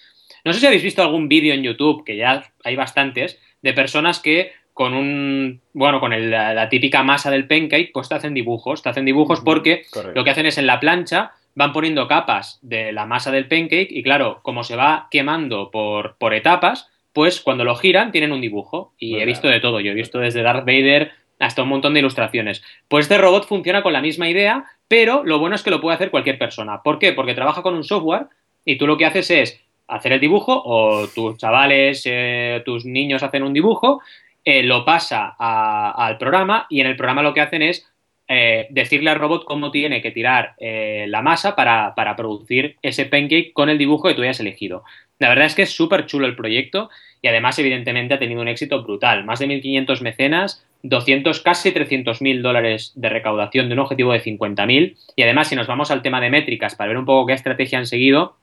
No 0.45 0.52
sé 0.52 0.61
si 0.61 0.66
habéis 0.66 0.83
visto 0.83 1.02
algún 1.02 1.28
vídeo 1.28 1.52
en 1.52 1.62
YouTube, 1.62 2.04
que 2.04 2.16
ya 2.16 2.45
hay 2.64 2.76
bastantes, 2.76 3.38
de 3.61 3.73
personas 3.73 4.21
que 4.21 4.52
con 4.73 4.95
un, 4.95 5.61
bueno, 5.75 6.00
con 6.00 6.12
el, 6.12 6.31
la, 6.31 6.55
la, 6.55 6.69
típica 6.69 7.02
masa 7.02 7.31
del 7.31 7.47
pancake, 7.47 7.91
pues 7.93 8.09
te 8.09 8.14
hacen 8.14 8.35
dibujos, 8.35 8.83
te 8.83 8.88
hacen 8.88 9.05
dibujos 9.05 9.41
porque 9.41 9.85
Correcto. 9.91 10.19
lo 10.19 10.25
que 10.25 10.31
hacen 10.31 10.47
es 10.47 10.59
en 10.59 10.67
la 10.67 10.81
plancha 10.81 11.33
van 11.55 11.73
poniendo 11.73 12.09
capas 12.09 12.59
de 12.62 12.93
la 12.93 13.07
masa 13.07 13.31
del 13.31 13.49
pancake 13.49 13.88
y 13.91 14.02
claro, 14.02 14.41
como 14.43 14.64
se 14.64 14.76
va 14.76 15.09
quemando 15.11 15.71
por, 15.71 16.17
por 16.17 16.35
etapas, 16.35 16.88
pues 17.12 17.41
cuando 17.41 17.64
lo 17.64 17.76
giran 17.76 18.11
tienen 18.12 18.33
un 18.33 18.41
dibujo 18.41 18.95
y 18.99 19.17
he 19.17 19.26
visto 19.26 19.49
de 19.49 19.61
todo, 19.61 19.81
yo 19.81 19.93
he 19.93 19.95
visto 19.95 20.19
desde 20.19 20.43
Darth 20.43 20.64
Vader 20.64 21.12
hasta 21.38 21.62
un 21.62 21.69
montón 21.69 21.93
de 21.93 22.00
ilustraciones. 22.00 22.62
Pues 22.88 23.05
este 23.05 23.19
robot 23.19 23.47
funciona 23.47 23.83
con 23.83 23.93
la 23.93 24.00
misma 24.00 24.29
idea, 24.29 24.64
pero 24.88 25.25
lo 25.25 25.38
bueno 25.38 25.57
es 25.57 25.62
que 25.62 25.71
lo 25.71 25.81
puede 25.81 25.97
hacer 25.97 26.11
cualquier 26.11 26.38
persona. 26.38 26.83
¿Por 26.83 26.99
qué? 26.99 27.12
Porque 27.12 27.35
trabaja 27.35 27.62
con 27.62 27.75
un 27.75 27.85
software 27.85 28.26
y 28.64 28.76
tú 28.76 28.87
lo 28.87 28.97
que 28.97 29.07
haces 29.07 29.31
es 29.31 29.61
hacer 29.88 30.12
el 30.12 30.21
dibujo 30.21 30.62
o 30.64 31.07
tus 31.09 31.37
chavales, 31.37 32.02
eh, 32.07 32.62
tus 32.64 32.87
niños 32.87 33.23
hacen 33.23 33.43
un 33.43 33.52
dibujo, 33.52 34.00
eh, 34.44 34.62
lo 34.62 34.84
pasa 34.84 35.34
al 35.38 36.18
programa 36.18 36.66
y 36.68 36.80
en 36.80 36.87
el 36.87 36.96
programa 36.96 37.22
lo 37.22 37.34
que 37.34 37.40
hacen 37.40 37.62
es 37.62 37.88
eh, 38.28 38.66
decirle 38.70 39.11
al 39.11 39.18
robot 39.18 39.44
cómo 39.44 39.70
tiene 39.70 40.00
que 40.00 40.11
tirar 40.11 40.54
la 40.58 41.22
masa 41.22 41.54
para, 41.54 41.94
para, 41.94 42.16
producir 42.16 42.76
ese 42.82 43.04
pancake 43.04 43.52
con 43.52 43.68
el 43.68 43.78
dibujo 43.78 44.08
que 44.08 44.14
tú 44.14 44.22
hayas 44.22 44.40
elegido. 44.40 44.84
La 45.18 45.28
verdad 45.28 45.46
es 45.46 45.54
que 45.54 45.62
es 45.62 45.70
súper 45.70 46.06
chulo 46.06 46.26
el 46.26 46.34
proyecto 46.34 46.90
y 47.22 47.28
además 47.28 47.58
evidentemente 47.58 48.14
ha 48.14 48.18
tenido 48.18 48.40
un 48.40 48.49
éxito 48.49 48.82
brutal. 48.82 49.25
Más 49.25 49.38
de 49.38 49.46
1.500 49.46 50.00
mecenas, 50.00 50.66
200, 50.82 51.40
casi 51.40 51.70
300 51.70 52.20
mil 52.20 52.42
dólares 52.42 52.92
de 52.96 53.08
recaudación 53.08 53.68
de 53.68 53.75
un 53.75 53.78
objetivo 53.78 54.12
de 54.12 54.20
50 54.20 54.66
mil. 54.66 54.96
Y 55.14 55.22
además, 55.22 55.49
si 55.49 55.56
nos 55.56 55.68
vamos 55.68 55.90
al 55.90 56.02
tema 56.02 56.20
de 56.20 56.30
métricas 56.30 56.75
para 56.75 56.88
ver 56.88 56.99
un 56.99 57.04
poco 57.04 57.26
qué 57.26 57.34
estrategia 57.34 57.78
han 57.78 57.87
seguido, 57.87 58.37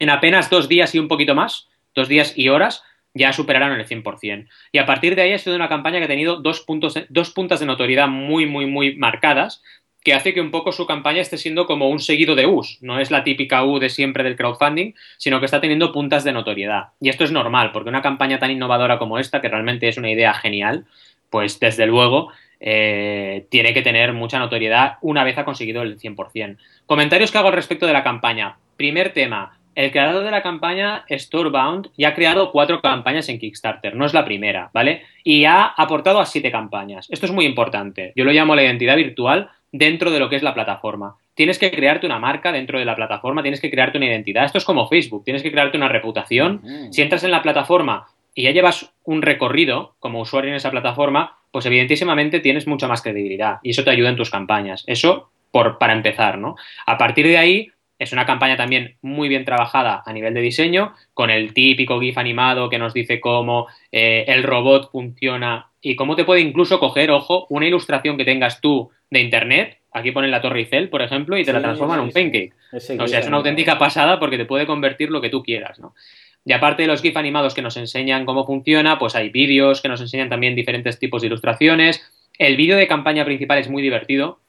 en 0.00 0.10
apenas 0.10 0.50
dos 0.50 0.68
días 0.68 0.94
y 0.94 0.98
un 0.98 1.08
poquito 1.08 1.34
más, 1.34 1.68
dos 1.94 2.08
días 2.08 2.36
y 2.36 2.48
horas, 2.48 2.82
ya 3.14 3.32
superaron 3.32 3.78
el 3.78 3.86
100%. 3.86 4.48
Y 4.72 4.78
a 4.78 4.86
partir 4.86 5.16
de 5.16 5.22
ahí 5.22 5.32
ha 5.32 5.38
sido 5.38 5.56
una 5.56 5.68
campaña 5.68 5.98
que 5.98 6.04
ha 6.04 6.08
tenido 6.08 6.36
dos, 6.36 6.60
puntos, 6.60 6.94
dos 7.08 7.30
puntas 7.30 7.60
de 7.60 7.66
notoriedad 7.66 8.08
muy, 8.08 8.46
muy, 8.46 8.66
muy 8.66 8.96
marcadas, 8.96 9.62
que 10.04 10.14
hace 10.14 10.32
que 10.32 10.40
un 10.40 10.50
poco 10.50 10.72
su 10.72 10.86
campaña 10.86 11.20
esté 11.20 11.36
siendo 11.36 11.66
como 11.66 11.88
un 11.88 12.00
seguido 12.00 12.34
de 12.34 12.46
U's. 12.46 12.78
No 12.80 13.00
es 13.00 13.10
la 13.10 13.24
típica 13.24 13.64
U 13.64 13.78
de 13.78 13.90
siempre 13.90 14.24
del 14.24 14.36
crowdfunding, 14.36 14.94
sino 15.18 15.38
que 15.38 15.46
está 15.46 15.60
teniendo 15.60 15.92
puntas 15.92 16.24
de 16.24 16.32
notoriedad. 16.32 16.88
Y 17.00 17.08
esto 17.08 17.24
es 17.24 17.32
normal, 17.32 17.72
porque 17.72 17.90
una 17.90 18.02
campaña 18.02 18.38
tan 18.38 18.50
innovadora 18.50 18.98
como 18.98 19.18
esta, 19.18 19.40
que 19.40 19.48
realmente 19.48 19.88
es 19.88 19.98
una 19.98 20.10
idea 20.10 20.32
genial, 20.34 20.86
pues 21.30 21.60
desde 21.60 21.86
luego 21.86 22.30
eh, 22.60 23.46
tiene 23.50 23.74
que 23.74 23.82
tener 23.82 24.12
mucha 24.12 24.38
notoriedad 24.38 24.96
una 25.00 25.24
vez 25.24 25.36
ha 25.38 25.44
conseguido 25.44 25.82
el 25.82 25.98
100%. 25.98 26.56
Comentarios 26.86 27.30
que 27.30 27.38
hago 27.38 27.48
al 27.48 27.54
respecto 27.54 27.86
de 27.86 27.92
la 27.92 28.02
campaña. 28.02 28.56
Primer 28.76 29.12
tema, 29.12 29.57
el 29.78 29.92
creador 29.92 30.24
de 30.24 30.32
la 30.32 30.42
campaña 30.42 31.04
Storebound 31.08 31.90
ya 31.96 32.08
ha 32.08 32.14
creado 32.16 32.50
cuatro 32.50 32.80
campañas 32.82 33.28
en 33.28 33.38
Kickstarter, 33.38 33.94
no 33.94 34.06
es 34.06 34.12
la 34.12 34.24
primera, 34.24 34.70
¿vale? 34.74 35.02
Y 35.22 35.44
ha 35.44 35.66
aportado 35.66 36.18
a 36.18 36.26
siete 36.26 36.50
campañas. 36.50 37.06
Esto 37.10 37.26
es 37.26 37.32
muy 37.32 37.44
importante. 37.44 38.12
Yo 38.16 38.24
lo 38.24 38.32
llamo 38.32 38.56
la 38.56 38.64
identidad 38.64 38.96
virtual 38.96 39.50
dentro 39.70 40.10
de 40.10 40.18
lo 40.18 40.28
que 40.28 40.34
es 40.34 40.42
la 40.42 40.52
plataforma. 40.52 41.14
Tienes 41.34 41.60
que 41.60 41.70
crearte 41.70 42.06
una 42.06 42.18
marca 42.18 42.50
dentro 42.50 42.80
de 42.80 42.84
la 42.84 42.96
plataforma, 42.96 43.42
tienes 43.42 43.60
que 43.60 43.70
crearte 43.70 43.98
una 43.98 44.08
identidad. 44.08 44.46
Esto 44.46 44.58
es 44.58 44.64
como 44.64 44.88
Facebook, 44.88 45.22
tienes 45.22 45.44
que 45.44 45.52
crearte 45.52 45.76
una 45.76 45.88
reputación. 45.88 46.60
Si 46.90 47.00
entras 47.00 47.22
en 47.22 47.30
la 47.30 47.42
plataforma 47.42 48.08
y 48.34 48.42
ya 48.42 48.50
llevas 48.50 48.92
un 49.04 49.22
recorrido 49.22 49.94
como 50.00 50.20
usuario 50.20 50.50
en 50.50 50.56
esa 50.56 50.72
plataforma, 50.72 51.38
pues 51.52 51.66
evidentísimamente 51.66 52.40
tienes 52.40 52.66
mucha 52.66 52.88
más 52.88 53.00
credibilidad 53.00 53.58
y 53.62 53.70
eso 53.70 53.84
te 53.84 53.90
ayuda 53.90 54.08
en 54.08 54.16
tus 54.16 54.30
campañas. 54.30 54.82
Eso 54.88 55.30
por, 55.52 55.78
para 55.78 55.92
empezar, 55.92 56.36
¿no? 56.38 56.56
A 56.84 56.98
partir 56.98 57.28
de 57.28 57.38
ahí, 57.38 57.70
es 57.98 58.12
una 58.12 58.26
campaña 58.26 58.56
también 58.56 58.96
muy 59.02 59.28
bien 59.28 59.44
trabajada 59.44 60.02
a 60.06 60.12
nivel 60.12 60.34
de 60.34 60.40
diseño, 60.40 60.94
con 61.14 61.30
el 61.30 61.52
típico 61.52 62.00
GIF 62.00 62.16
animado 62.18 62.68
que 62.68 62.78
nos 62.78 62.94
dice 62.94 63.20
cómo 63.20 63.66
eh, 63.90 64.24
el 64.28 64.42
robot 64.44 64.90
funciona 64.90 65.70
y 65.80 65.96
cómo 65.96 66.16
te 66.16 66.24
puede 66.24 66.40
incluso 66.40 66.78
coger, 66.78 67.10
ojo, 67.10 67.46
una 67.50 67.66
ilustración 67.66 68.16
que 68.16 68.24
tengas 68.24 68.60
tú 68.60 68.90
de 69.10 69.20
internet. 69.20 69.78
Aquí 69.92 70.12
ponen 70.12 70.30
la 70.30 70.40
Torre 70.40 70.60
Eiffel, 70.60 70.90
por 70.90 71.02
ejemplo, 71.02 71.36
y 71.38 71.44
te 71.44 71.52
la 71.52 71.62
transforma 71.62 71.94
en 71.94 72.00
un 72.00 72.10
pancake. 72.10 72.52
o 72.72 73.08
sea, 73.08 73.20
es 73.20 73.26
una 73.26 73.38
auténtica 73.38 73.78
pasada 73.78 74.18
porque 74.20 74.36
te 74.36 74.44
puede 74.44 74.66
convertir 74.66 75.10
lo 75.10 75.20
que 75.20 75.30
tú 75.30 75.42
quieras, 75.42 75.78
¿no? 75.78 75.94
Y 76.44 76.52
aparte 76.52 76.82
de 76.82 76.88
los 76.88 77.02
GIF 77.02 77.16
animados 77.16 77.54
que 77.54 77.62
nos 77.62 77.76
enseñan 77.76 78.24
cómo 78.24 78.46
funciona, 78.46 78.98
pues 78.98 79.14
hay 79.14 79.28
vídeos 79.28 79.82
que 79.82 79.88
nos 79.88 80.00
enseñan 80.00 80.28
también 80.28 80.54
diferentes 80.54 80.98
tipos 80.98 81.20
de 81.20 81.26
ilustraciones. 81.26 82.02
El 82.38 82.56
vídeo 82.56 82.76
de 82.76 82.86
campaña 82.86 83.24
principal 83.24 83.58
es 83.58 83.68
muy 83.68 83.82
divertido 83.82 84.40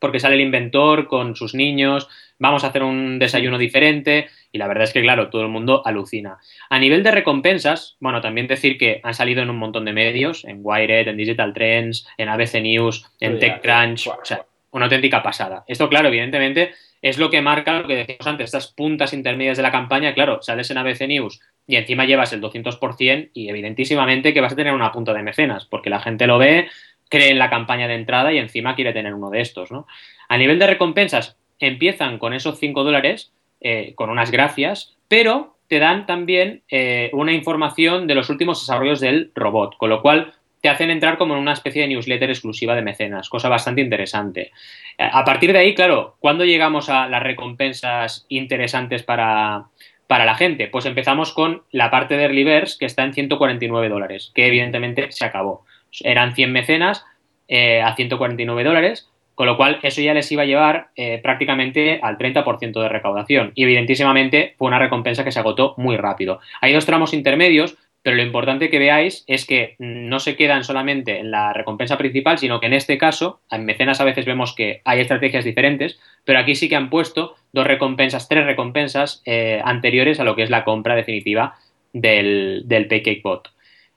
porque 0.00 0.18
sale 0.18 0.34
el 0.34 0.40
inventor 0.40 1.06
con 1.06 1.36
sus 1.36 1.54
niños, 1.54 2.08
vamos 2.38 2.64
a 2.64 2.68
hacer 2.68 2.82
un 2.82 3.18
desayuno 3.18 3.58
diferente 3.58 4.28
y 4.50 4.58
la 4.58 4.66
verdad 4.66 4.84
es 4.84 4.92
que, 4.92 5.02
claro, 5.02 5.30
todo 5.30 5.42
el 5.42 5.48
mundo 5.48 5.82
alucina. 5.84 6.38
A 6.68 6.78
nivel 6.78 7.04
de 7.04 7.12
recompensas, 7.12 7.96
bueno, 8.00 8.20
también 8.20 8.48
decir 8.48 8.76
que 8.78 9.00
han 9.04 9.14
salido 9.14 9.42
en 9.42 9.50
un 9.50 9.58
montón 9.58 9.84
de 9.84 9.92
medios, 9.92 10.44
en 10.44 10.60
Wired, 10.62 11.06
en 11.06 11.16
Digital 11.16 11.52
Trends, 11.52 12.06
en 12.18 12.28
ABC 12.28 12.60
News, 12.60 13.06
en 13.20 13.38
TechCrunch, 13.38 14.08
o 14.08 14.24
sea, 14.24 14.44
una 14.72 14.86
auténtica 14.86 15.22
pasada. 15.22 15.64
Esto, 15.68 15.88
claro, 15.88 16.08
evidentemente 16.08 16.72
es 17.02 17.18
lo 17.18 17.30
que 17.30 17.40
marca 17.40 17.80
lo 17.80 17.88
que 17.88 17.96
decíamos 17.96 18.26
antes, 18.26 18.44
estas 18.46 18.68
puntas 18.68 19.12
intermedias 19.12 19.56
de 19.56 19.62
la 19.62 19.70
campaña, 19.70 20.14
claro, 20.14 20.42
sales 20.42 20.70
en 20.70 20.78
ABC 20.78 21.06
News 21.06 21.40
y 21.66 21.76
encima 21.76 22.04
llevas 22.04 22.32
el 22.32 22.42
200% 22.42 23.30
y 23.32 23.48
evidentísimamente 23.48 24.34
que 24.34 24.40
vas 24.40 24.52
a 24.52 24.56
tener 24.56 24.72
una 24.72 24.92
punta 24.92 25.14
de 25.14 25.22
mecenas, 25.22 25.66
porque 25.66 25.88
la 25.88 26.00
gente 26.00 26.26
lo 26.26 26.38
ve, 26.38 26.68
cree 27.10 27.30
en 27.30 27.38
la 27.38 27.50
campaña 27.50 27.86
de 27.88 27.96
entrada 27.96 28.32
y 28.32 28.38
encima 28.38 28.74
quiere 28.74 28.94
tener 28.94 29.12
uno 29.12 29.28
de 29.28 29.42
estos, 29.42 29.70
¿no? 29.70 29.86
A 30.28 30.38
nivel 30.38 30.58
de 30.58 30.66
recompensas, 30.66 31.36
empiezan 31.58 32.18
con 32.18 32.32
esos 32.32 32.58
5 32.58 32.82
dólares, 32.84 33.32
eh, 33.60 33.92
con 33.96 34.08
unas 34.08 34.30
gracias, 34.30 34.96
pero 35.08 35.56
te 35.68 35.78
dan 35.78 36.06
también 36.06 36.62
eh, 36.70 37.10
una 37.12 37.32
información 37.32 38.06
de 38.06 38.14
los 38.14 38.30
últimos 38.30 38.60
desarrollos 38.60 39.00
del 39.00 39.30
robot, 39.34 39.76
con 39.76 39.90
lo 39.90 40.02
cual 40.02 40.34
te 40.60 40.68
hacen 40.68 40.90
entrar 40.90 41.16
como 41.16 41.34
en 41.34 41.40
una 41.40 41.52
especie 41.52 41.82
de 41.82 41.88
newsletter 41.88 42.30
exclusiva 42.30 42.74
de 42.74 42.82
mecenas, 42.82 43.28
cosa 43.28 43.48
bastante 43.48 43.80
interesante. 43.80 44.52
Eh, 44.98 45.08
a 45.10 45.24
partir 45.24 45.52
de 45.52 45.58
ahí, 45.58 45.74
claro, 45.74 46.16
¿cuándo 46.20 46.44
llegamos 46.44 46.88
a 46.88 47.08
las 47.08 47.22
recompensas 47.22 48.26
interesantes 48.28 49.02
para, 49.02 49.66
la 50.08 50.34
gente? 50.34 50.66
Pues 50.66 50.86
empezamos 50.86 51.32
con 51.32 51.62
la 51.70 51.90
parte 51.90 52.16
de 52.16 52.24
Early 52.24 52.44
que 52.78 52.86
está 52.86 53.04
en 53.04 53.14
149 53.14 53.88
dólares, 53.88 54.32
que 54.34 54.46
evidentemente 54.46 55.12
se 55.12 55.24
acabó. 55.24 55.64
Eran 56.02 56.34
100 56.34 56.52
mecenas 56.52 57.04
eh, 57.48 57.82
a 57.82 57.94
149 57.96 58.64
dólares, 58.64 59.10
con 59.34 59.46
lo 59.46 59.56
cual 59.56 59.78
eso 59.82 60.02
ya 60.02 60.14
les 60.14 60.30
iba 60.30 60.42
a 60.42 60.46
llevar 60.46 60.88
eh, 60.96 61.18
prácticamente 61.22 61.98
al 62.02 62.18
30% 62.18 62.80
de 62.80 62.88
recaudación. 62.88 63.52
Y 63.54 63.64
evidentísimamente 63.64 64.54
fue 64.58 64.68
una 64.68 64.78
recompensa 64.78 65.24
que 65.24 65.32
se 65.32 65.38
agotó 65.38 65.74
muy 65.78 65.96
rápido. 65.96 66.40
Hay 66.60 66.72
dos 66.72 66.86
tramos 66.86 67.14
intermedios, 67.14 67.76
pero 68.02 68.16
lo 68.16 68.22
importante 68.22 68.70
que 68.70 68.78
veáis 68.78 69.24
es 69.26 69.46
que 69.46 69.76
no 69.78 70.20
se 70.20 70.36
quedan 70.36 70.64
solamente 70.64 71.18
en 71.18 71.30
la 71.30 71.52
recompensa 71.52 71.98
principal, 71.98 72.38
sino 72.38 72.60
que 72.60 72.66
en 72.66 72.72
este 72.72 72.98
caso, 72.98 73.40
en 73.50 73.64
mecenas 73.64 74.00
a 74.00 74.04
veces 74.04 74.24
vemos 74.24 74.54
que 74.54 74.80
hay 74.84 75.00
estrategias 75.00 75.44
diferentes, 75.44 75.98
pero 76.24 76.38
aquí 76.38 76.54
sí 76.54 76.68
que 76.68 76.76
han 76.76 76.90
puesto 76.90 77.34
dos 77.52 77.66
recompensas, 77.66 78.28
tres 78.28 78.46
recompensas 78.46 79.22
eh, 79.26 79.60
anteriores 79.64 80.20
a 80.20 80.24
lo 80.24 80.36
que 80.36 80.42
es 80.42 80.50
la 80.50 80.64
compra 80.64 80.94
definitiva 80.94 81.54
del, 81.92 82.62
del 82.66 83.20
Bot. 83.22 83.48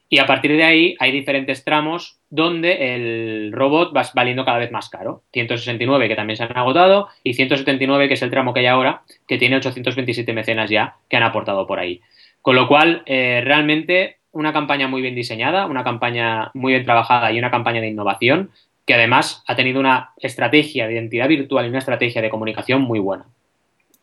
Y 0.10 0.20
a 0.20 0.28
partir 0.28 0.56
de 0.56 0.64
ahí 0.64 0.96
hay 1.00 1.12
diferentes 1.12 1.64
tramos 1.64 2.20
donde 2.30 2.96
el 2.96 3.52
robot 3.52 3.96
va 3.96 4.04
valiendo 4.14 4.46
cada 4.46 4.60
vez 4.60 4.72
más 4.72 4.90
caro. 4.90 5.24
169 5.32 6.08
que 6.08 6.16
también 6.16 6.38
se 6.38 6.44
han 6.44 6.56
agotado 6.58 7.10
y 7.24 7.34
179 7.34 8.08
que 8.08 8.14
es 8.14 8.22
el 8.22 8.30
tramo 8.30 8.54
que 8.54 8.62
hay 8.62 8.68
ahora, 8.68 9.02
que 9.28 9.38
tiene 9.38 9.56
827 9.56 10.34
mecenas 10.34 10.70
ya 10.70 10.96
que 11.10 11.18
han 11.18 11.24
aportado 11.24 11.66
por 11.66 11.80
ahí. 11.80 12.02
Con 12.42 12.56
lo 12.56 12.68
cual, 12.68 13.04
eh, 13.06 13.42
realmente 13.44 14.18
una 14.34 14.52
campaña 14.52 14.88
muy 14.88 15.02
bien 15.02 15.16
diseñada, 15.16 15.66
una 15.66 15.84
campaña 15.84 16.52
muy 16.54 16.74
bien 16.74 16.84
trabajada 16.84 17.32
y 17.32 17.40
una 17.40 17.52
campaña 17.52 17.82
de 17.82 17.88
innovación 17.88 18.52
que 18.86 18.96
además 18.96 19.44
ha 19.48 19.56
tenido 19.56 19.80
una 19.80 20.12
estrategia 20.18 20.88
de 20.88 20.94
identidad 20.94 21.28
virtual 21.28 21.66
y 21.66 21.70
una 21.70 21.80
estrategia 21.80 22.22
de 22.22 22.30
comunicación 22.30 22.82
muy 22.82 23.00
buena. 23.00 23.26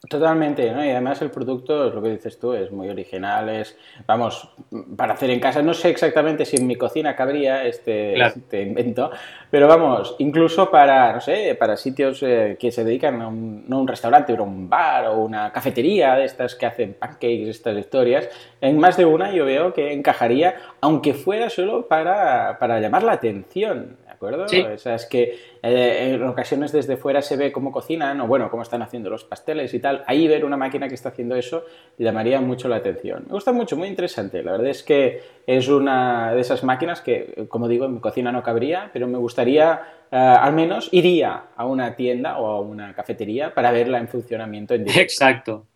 Totalmente, 0.08 0.72
¿no? 0.72 0.82
Y 0.82 0.88
además 0.88 1.20
el 1.20 1.30
producto, 1.30 1.88
es 1.88 1.94
lo 1.94 2.00
que 2.00 2.08
dices 2.08 2.38
tú, 2.38 2.54
es 2.54 2.72
muy 2.72 2.88
original, 2.88 3.50
es, 3.50 3.76
vamos, 4.06 4.48
para 4.96 5.12
hacer 5.12 5.28
en 5.28 5.40
casa. 5.40 5.60
No 5.60 5.74
sé 5.74 5.90
exactamente 5.90 6.46
si 6.46 6.56
en 6.56 6.66
mi 6.66 6.76
cocina 6.76 7.14
cabría 7.14 7.66
este, 7.66 8.18
este 8.18 8.62
invento, 8.62 9.10
pero 9.50 9.68
vamos, 9.68 10.16
incluso 10.18 10.70
para, 10.70 11.12
no 11.12 11.20
sé, 11.20 11.54
para 11.54 11.76
sitios 11.76 12.22
eh, 12.22 12.56
que 12.58 12.72
se 12.72 12.82
dedican 12.82 13.20
a 13.20 13.28
un, 13.28 13.68
no 13.68 13.78
un 13.78 13.86
restaurante, 13.86 14.32
pero 14.32 14.44
un 14.44 14.70
bar 14.70 15.08
o 15.08 15.18
una 15.18 15.52
cafetería 15.52 16.14
de 16.14 16.24
estas 16.24 16.54
que 16.54 16.64
hacen 16.64 16.94
pancakes, 16.94 17.50
estas 17.50 17.76
historias, 17.76 18.26
en 18.62 18.78
más 18.78 18.96
de 18.96 19.04
una 19.04 19.32
yo 19.32 19.44
veo 19.44 19.74
que 19.74 19.92
encajaría, 19.92 20.54
aunque 20.80 21.12
fuera 21.12 21.50
solo 21.50 21.86
para, 21.86 22.58
para 22.58 22.80
llamar 22.80 23.02
la 23.02 23.12
atención 23.12 23.98
acuerdo? 24.20 24.44
O 24.44 24.78
sea, 24.78 24.94
es 24.94 25.06
que 25.06 25.38
eh, 25.62 26.12
en 26.14 26.22
ocasiones 26.24 26.72
desde 26.72 26.96
fuera 26.96 27.22
se 27.22 27.36
ve 27.36 27.50
cómo 27.50 27.72
cocinan 27.72 28.20
o, 28.20 28.26
bueno, 28.26 28.50
cómo 28.50 28.62
están 28.62 28.82
haciendo 28.82 29.08
los 29.08 29.24
pasteles 29.24 29.72
y 29.72 29.80
tal. 29.80 30.04
Ahí 30.06 30.28
ver 30.28 30.44
una 30.44 30.58
máquina 30.58 30.88
que 30.88 30.94
está 30.94 31.08
haciendo 31.08 31.36
eso 31.36 31.64
llamaría 31.96 32.40
mucho 32.40 32.68
la 32.68 32.76
atención. 32.76 33.24
Me 33.26 33.32
gusta 33.32 33.52
mucho, 33.52 33.76
muy 33.76 33.88
interesante. 33.88 34.42
La 34.42 34.52
verdad 34.52 34.68
es 34.68 34.82
que 34.82 35.22
es 35.46 35.68
una 35.68 36.34
de 36.34 36.40
esas 36.40 36.62
máquinas 36.62 37.00
que, 37.00 37.46
como 37.48 37.66
digo, 37.66 37.86
en 37.86 37.94
mi 37.94 38.00
cocina 38.00 38.30
no 38.30 38.42
cabría, 38.42 38.90
pero 38.92 39.06
me 39.06 39.18
gustaría, 39.18 39.80
eh, 40.10 40.16
al 40.16 40.52
menos, 40.52 40.90
iría 40.92 41.44
a 41.56 41.64
una 41.64 41.96
tienda 41.96 42.38
o 42.38 42.46
a 42.46 42.60
una 42.60 42.94
cafetería 42.94 43.54
para 43.54 43.72
verla 43.72 43.98
en 43.98 44.08
funcionamiento 44.08 44.74
en 44.74 44.84
directo. 44.84 45.02
Exacto. 45.02 45.66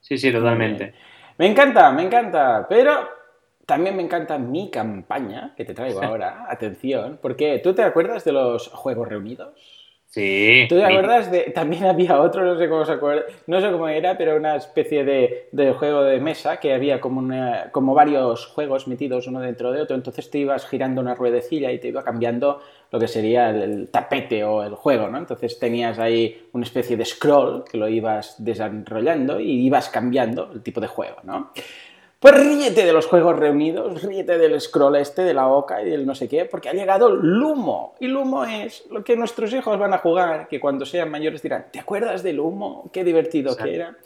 Sí, 0.00 0.18
sí, 0.18 0.32
totalmente. 0.32 0.92
Me 1.38 1.46
encanta, 1.46 1.92
me 1.92 2.02
encanta, 2.02 2.66
pero 2.68 3.21
también 3.66 3.96
me 3.96 4.02
encanta 4.02 4.38
mi 4.38 4.70
campaña 4.70 5.54
que 5.56 5.64
te 5.64 5.74
traigo 5.74 6.02
ahora. 6.02 6.46
Atención, 6.48 7.18
porque 7.20 7.60
¿tú 7.62 7.74
te 7.74 7.82
acuerdas 7.82 8.24
de 8.24 8.32
los 8.32 8.68
Juegos 8.68 9.08
Reunidos? 9.08 9.54
Sí. 10.12 10.66
¿Tú 10.68 10.74
te 10.74 10.84
acuerdas 10.84 11.30
de.? 11.30 11.52
También 11.54 11.84
había 11.84 12.20
otro, 12.20 12.44
no 12.44 12.58
sé 12.58 12.68
cómo 12.68 12.84
se 12.84 12.92
acuerda, 12.92 13.22
no 13.46 13.62
sé 13.62 13.72
cómo 13.72 13.88
era, 13.88 14.18
pero 14.18 14.36
una 14.36 14.56
especie 14.56 15.04
de, 15.04 15.48
de 15.52 15.72
juego 15.72 16.02
de 16.02 16.20
mesa 16.20 16.58
que 16.58 16.74
había 16.74 17.00
como, 17.00 17.18
una, 17.18 17.70
como 17.72 17.94
varios 17.94 18.44
juegos 18.44 18.86
metidos 18.88 19.26
uno 19.26 19.40
dentro 19.40 19.72
de 19.72 19.80
otro. 19.80 19.96
Entonces 19.96 20.28
te 20.28 20.36
ibas 20.36 20.66
girando 20.66 21.00
una 21.00 21.14
ruedecilla 21.14 21.72
y 21.72 21.78
te 21.78 21.88
iba 21.88 22.04
cambiando 22.04 22.60
lo 22.90 23.00
que 23.00 23.08
sería 23.08 23.48
el, 23.48 23.88
tapete 23.88 24.44
o 24.44 24.62
el 24.62 24.74
juego, 24.74 25.08
¿no? 25.08 25.16
Entonces 25.16 25.58
tenías 25.58 25.98
ahí 25.98 26.46
una 26.52 26.64
especie 26.64 26.98
de 26.98 27.06
scroll 27.06 27.64
que 27.64 27.78
lo 27.78 27.88
ibas 27.88 28.34
desarrollando 28.36 29.40
y 29.40 29.64
ibas 29.64 29.88
cambiando 29.88 30.50
el 30.52 30.62
tipo 30.62 30.78
de 30.82 30.88
juego, 30.88 31.16
¿no? 31.22 31.52
Pues 32.22 32.36
ríete 32.36 32.86
de 32.86 32.92
los 32.92 33.06
juegos 33.06 33.36
reunidos, 33.36 34.00
ríete 34.04 34.38
del 34.38 34.60
scroll 34.60 34.94
este, 34.94 35.22
de 35.22 35.34
la 35.34 35.48
OCA 35.48 35.82
y 35.82 35.90
del 35.90 36.06
no 36.06 36.14
sé 36.14 36.28
qué, 36.28 36.44
porque 36.44 36.68
ha 36.68 36.72
llegado 36.72 37.10
Lumo. 37.10 37.96
Y 37.98 38.06
Lumo 38.06 38.44
es 38.44 38.84
lo 38.92 39.02
que 39.02 39.16
nuestros 39.16 39.52
hijos 39.52 39.76
van 39.76 39.92
a 39.92 39.98
jugar, 39.98 40.46
que 40.46 40.60
cuando 40.60 40.86
sean 40.86 41.10
mayores 41.10 41.42
dirán, 41.42 41.66
¿te 41.72 41.80
acuerdas 41.80 42.22
del 42.22 42.36
Lumo? 42.36 42.88
Qué 42.92 43.02
divertido 43.02 43.56
que 43.56 43.74
era. 43.74 43.96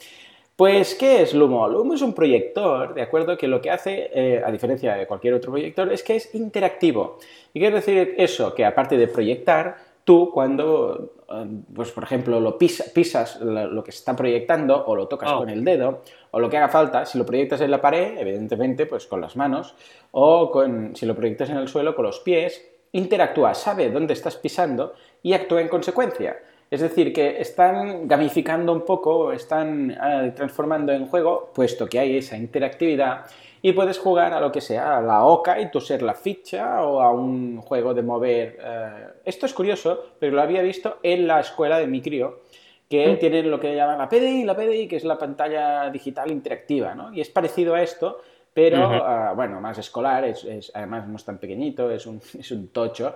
Pues, 0.55 0.95
¿qué 0.95 1.21
es 1.21 1.35
Lumo? 1.35 1.67
Lumo 1.67 1.93
es 1.93 2.01
un 2.01 2.15
proyector, 2.15 2.95
¿de 2.95 3.03
acuerdo? 3.03 3.37
Que 3.37 3.47
lo 3.47 3.61
que 3.61 3.69
hace, 3.69 4.09
eh, 4.11 4.41
a 4.43 4.51
diferencia 4.51 4.95
de 4.95 5.05
cualquier 5.05 5.35
otro 5.35 5.51
proyector, 5.51 5.93
es 5.93 6.01
que 6.01 6.15
es 6.15 6.33
interactivo. 6.33 7.19
¿Y 7.53 7.59
quiere 7.59 7.75
decir 7.75 8.15
eso? 8.17 8.55
Que 8.55 8.65
aparte 8.65 8.97
de 8.97 9.07
proyectar, 9.07 9.77
tú 10.07 10.31
cuando, 10.31 11.15
eh, 11.29 11.45
pues 11.75 11.91
por 11.91 12.05
ejemplo, 12.05 12.39
lo 12.39 12.57
pisas 12.57 13.41
lo 13.41 13.83
que 13.83 13.91
se 13.91 13.97
está 13.97 14.15
proyectando 14.15 14.85
o 14.85 14.95
lo 14.95 15.09
tocas 15.09 15.33
oh. 15.33 15.39
con 15.39 15.49
el 15.49 15.65
dedo 15.65 16.01
o 16.31 16.39
lo 16.39 16.49
que 16.49 16.55
haga 16.55 16.69
falta, 16.69 17.05
si 17.05 17.17
lo 17.17 17.25
proyectas 17.25 17.59
en 17.59 17.69
la 17.69 17.81
pared, 17.81 18.17
evidentemente, 18.17 18.85
pues 18.85 19.05
con 19.05 19.19
las 19.19 19.35
manos, 19.35 19.75
o 20.11 20.49
con, 20.49 20.95
si 20.95 21.05
lo 21.05 21.13
proyectas 21.13 21.49
en 21.49 21.57
el 21.57 21.67
suelo, 21.67 21.93
con 21.93 22.05
los 22.05 22.21
pies, 22.21 22.65
interactúa, 22.93 23.53
sabe 23.53 23.91
dónde 23.91 24.13
estás 24.13 24.37
pisando 24.37 24.93
y 25.21 25.33
actúa 25.33 25.59
en 25.59 25.67
consecuencia. 25.67 26.37
Es 26.71 26.79
decir, 26.79 27.11
que 27.11 27.41
están 27.41 28.07
gamificando 28.07 28.71
un 28.71 28.85
poco, 28.85 29.33
están 29.33 29.91
eh, 29.91 30.31
transformando 30.33 30.93
en 30.93 31.07
juego, 31.07 31.51
puesto 31.53 31.85
que 31.87 31.99
hay 31.99 32.15
esa 32.15 32.37
interactividad, 32.37 33.25
y 33.67 33.73
puedes 33.73 33.99
jugar 33.99 34.33
a 34.33 34.39
lo 34.39 34.49
que 34.49 34.61
sea, 34.61 34.99
a 34.99 35.01
la 35.01 35.25
OCA 35.25 35.59
y 35.59 35.69
tú 35.69 35.81
ser 35.81 36.01
la 36.01 36.13
ficha 36.13 36.81
o 36.83 37.01
a 37.01 37.11
un 37.11 37.59
juego 37.59 37.93
de 37.93 38.01
mover. 38.01 38.57
Eh, 38.63 39.07
esto 39.25 39.45
es 39.45 39.53
curioso, 39.53 40.13
pero 40.17 40.33
lo 40.33 40.41
había 40.41 40.61
visto 40.61 40.99
en 41.03 41.27
la 41.27 41.41
escuela 41.41 41.77
de 41.77 41.85
mi 41.85 42.01
crío, 42.01 42.43
que 42.89 43.09
mm. 43.09 43.19
tienen 43.19 43.51
lo 43.51 43.59
que 43.59 43.75
llaman 43.75 43.97
la 43.97 44.07
PDI, 44.07 44.45
la 44.45 44.55
PDI, 44.55 44.87
que 44.87 44.95
es 44.95 45.03
la 45.03 45.17
pantalla 45.17 45.89
digital 45.89 46.31
interactiva, 46.31 46.95
¿no? 46.95 47.13
Y 47.13 47.19
es 47.19 47.29
parecido 47.29 47.75
a 47.75 47.81
esto, 47.81 48.21
pero, 48.53 48.85
ah, 48.85 49.33
bueno, 49.35 49.59
más 49.59 49.77
escolar, 49.79 50.23
es, 50.23 50.71
además 50.73 51.05
no 51.05 51.17
es 51.17 51.25
tan 51.25 51.37
pequeñito, 51.37 51.91
es 51.91 52.05
un, 52.05 52.21
es 52.39 52.49
un 52.51 52.69
tocho 52.69 53.15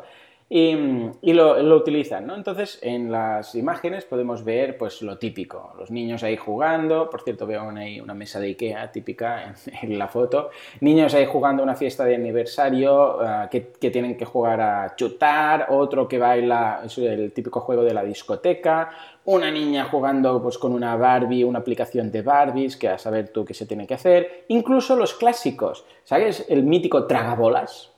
y, 0.54 1.32
lo, 1.32 1.78
utilizan, 1.78 2.28
¿no? 2.28 2.36
Entonces, 2.36 2.78
en 2.82 3.10
las 3.10 3.56
imágenes 3.56 4.04
podemos 4.04 4.44
ver 4.44 4.78
pues 4.78 5.02
lo 5.02 5.18
típico, 5.18 5.72
los 5.80 5.92
niños 5.92 6.24
ahí 6.24 6.36
jugando, 6.36 7.10
por 7.10 7.22
cierto 7.22 7.48
veo 7.48 7.70
ahí 7.70 8.02
una 8.02 8.14
mesa 8.14 8.38
de 8.42 8.48
Ikea 8.48 8.92
típica 8.92 9.56
en, 9.82 9.98
la 9.98 10.10
foto, 10.10 10.50
niños 10.82 11.14
ahí 11.14 11.26
jugando 11.26 11.64
una 11.64 11.76
fiesta 11.76 12.04
de 12.04 12.16
aniversario 12.16 13.22
ah, 13.22 13.48
que, 13.50 13.62
tienen 13.62 14.18
que 14.18 14.26
jugar 14.26 14.60
a 14.60 14.94
chutar, 14.98 15.68
otro 15.70 16.06
que 16.06 16.18
baila, 16.18 16.82
es 16.84 16.98
el 16.98 17.32
típico 17.32 17.62
juego 17.62 17.84
de 17.84 17.94
la 17.94 18.04
discoteca, 18.04 18.90
una 19.24 19.50
niña 19.50 19.86
jugando 19.86 20.42
pues 20.44 20.58
con 20.58 20.74
una 20.74 20.98
Barbie, 20.98 21.46
una 21.46 21.60
aplicación 21.60 22.12
de 22.12 22.24
Barbies, 22.24 22.76
que 22.76 22.90
a 22.90 22.98
saber 22.98 23.30
tú 23.30 23.46
qué 23.46 23.54
se 23.54 23.66
tiene 23.66 23.88
que 23.88 23.94
hacer, 23.94 24.44
incluso 24.50 24.98
los 24.98 25.14
clásicos, 25.14 25.86
¿sabes? 26.04 26.46
El 26.50 26.64
mítico 26.64 27.08
tragabolas, 27.08 27.91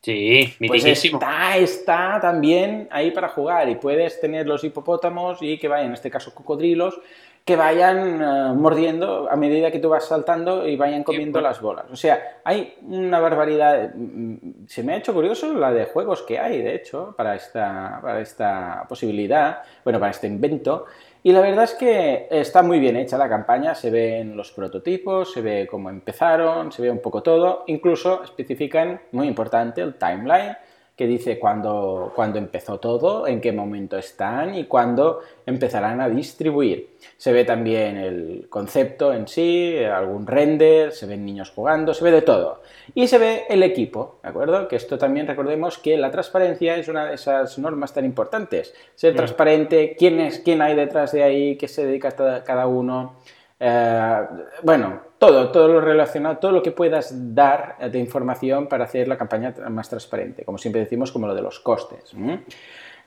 Sí, 0.00 0.54
pues 0.66 0.84
está, 0.84 1.56
está 1.56 2.18
también 2.20 2.88
ahí 2.90 3.10
para 3.10 3.28
jugar 3.28 3.68
y 3.68 3.74
puedes 3.74 4.20
tener 4.20 4.46
los 4.46 4.62
hipopótamos 4.62 5.38
y 5.42 5.58
que 5.58 5.66
vayan, 5.66 5.88
en 5.88 5.92
este 5.94 6.10
caso 6.10 6.32
cocodrilos, 6.32 7.00
que 7.48 7.56
vayan 7.56 8.20
eh, 8.20 8.54
mordiendo 8.54 9.26
a 9.30 9.34
medida 9.34 9.70
que 9.70 9.78
tú 9.78 9.88
vas 9.88 10.06
saltando 10.06 10.68
y 10.68 10.76
vayan 10.76 11.02
comiendo 11.02 11.40
las 11.40 11.62
bolas. 11.62 11.86
O 11.90 11.96
sea, 11.96 12.40
hay 12.44 12.74
una 12.82 13.20
barbaridad. 13.20 13.94
Mm, 13.94 14.66
se 14.66 14.82
me 14.82 14.92
ha 14.92 14.96
hecho 14.98 15.14
curioso 15.14 15.54
la 15.54 15.72
de 15.72 15.86
juegos 15.86 16.20
que 16.22 16.38
hay, 16.38 16.60
de 16.60 16.74
hecho, 16.74 17.14
para 17.16 17.34
esta, 17.34 18.00
para 18.02 18.20
esta 18.20 18.84
posibilidad, 18.86 19.62
bueno, 19.82 19.98
para 19.98 20.10
este 20.10 20.26
invento. 20.26 20.84
Y 21.22 21.32
la 21.32 21.40
verdad 21.40 21.64
es 21.64 21.74
que 21.74 22.28
está 22.30 22.62
muy 22.62 22.78
bien 22.78 22.96
hecha 22.96 23.18
la 23.18 23.28
campaña, 23.28 23.74
se 23.74 23.90
ven 23.90 24.36
los 24.36 24.52
prototipos, 24.52 25.32
se 25.32 25.40
ve 25.40 25.66
cómo 25.68 25.90
empezaron, 25.90 26.70
se 26.70 26.82
ve 26.82 26.90
un 26.90 27.00
poco 27.00 27.22
todo, 27.22 27.64
incluso 27.66 28.22
especifican, 28.22 29.00
muy 29.12 29.26
importante, 29.26 29.80
el 29.80 29.94
timeline, 29.94 30.56
que 30.98 31.06
dice 31.06 31.38
cuándo, 31.38 32.12
empezó 32.34 32.80
todo, 32.80 33.28
en 33.28 33.40
qué 33.40 33.52
momento 33.52 33.96
están 33.96 34.56
y 34.56 34.64
cuándo 34.64 35.20
empezarán 35.46 36.00
a 36.00 36.08
distribuir. 36.08 36.96
Se 37.16 37.32
ve 37.32 37.44
también 37.44 37.96
el 37.96 38.46
concepto 38.50 39.12
en 39.12 39.28
sí, 39.28 39.76
algún 39.84 40.26
render, 40.26 40.90
se 40.90 41.06
ven 41.06 41.24
niños 41.24 41.50
jugando, 41.50 41.94
se 41.94 42.02
ve 42.02 42.10
de 42.10 42.22
todo. 42.22 42.62
Y 42.96 43.06
se 43.06 43.18
ve 43.18 43.44
el 43.48 43.62
equipo, 43.62 44.18
¿de 44.24 44.30
acuerdo? 44.30 44.66
Que 44.66 44.74
esto 44.74 44.98
también 44.98 45.28
recordemos 45.28 45.78
que 45.78 45.96
la 45.96 46.10
transparencia 46.10 46.76
es 46.76 46.88
una 46.88 47.06
de 47.06 47.14
esas 47.14 47.56
normas 47.60 47.94
tan 47.94 48.04
importantes. 48.04 48.74
Ser 48.96 49.14
transparente, 49.14 49.94
quién, 49.96 50.18
es, 50.18 50.40
quién 50.40 50.60
hay 50.60 50.74
detrás 50.74 51.12
de 51.12 51.22
ahí, 51.22 51.56
qué 51.56 51.68
se 51.68 51.86
dedica 51.86 52.10
cada 52.42 52.66
uno. 52.66 53.20
Eh, 53.60 54.26
bueno, 54.64 55.07
todo, 55.18 55.50
todo 55.50 55.68
lo 55.68 55.80
relacionado, 55.80 56.38
todo 56.38 56.52
lo 56.52 56.62
que 56.62 56.70
puedas 56.70 57.34
dar 57.34 57.76
de 57.90 57.98
información 57.98 58.66
para 58.68 58.84
hacer 58.84 59.08
la 59.08 59.16
campaña 59.16 59.54
más 59.68 59.88
transparente, 59.88 60.44
como 60.44 60.58
siempre 60.58 60.80
decimos, 60.80 61.12
como 61.12 61.26
lo 61.26 61.34
de 61.34 61.42
los 61.42 61.60
costes. 61.60 62.14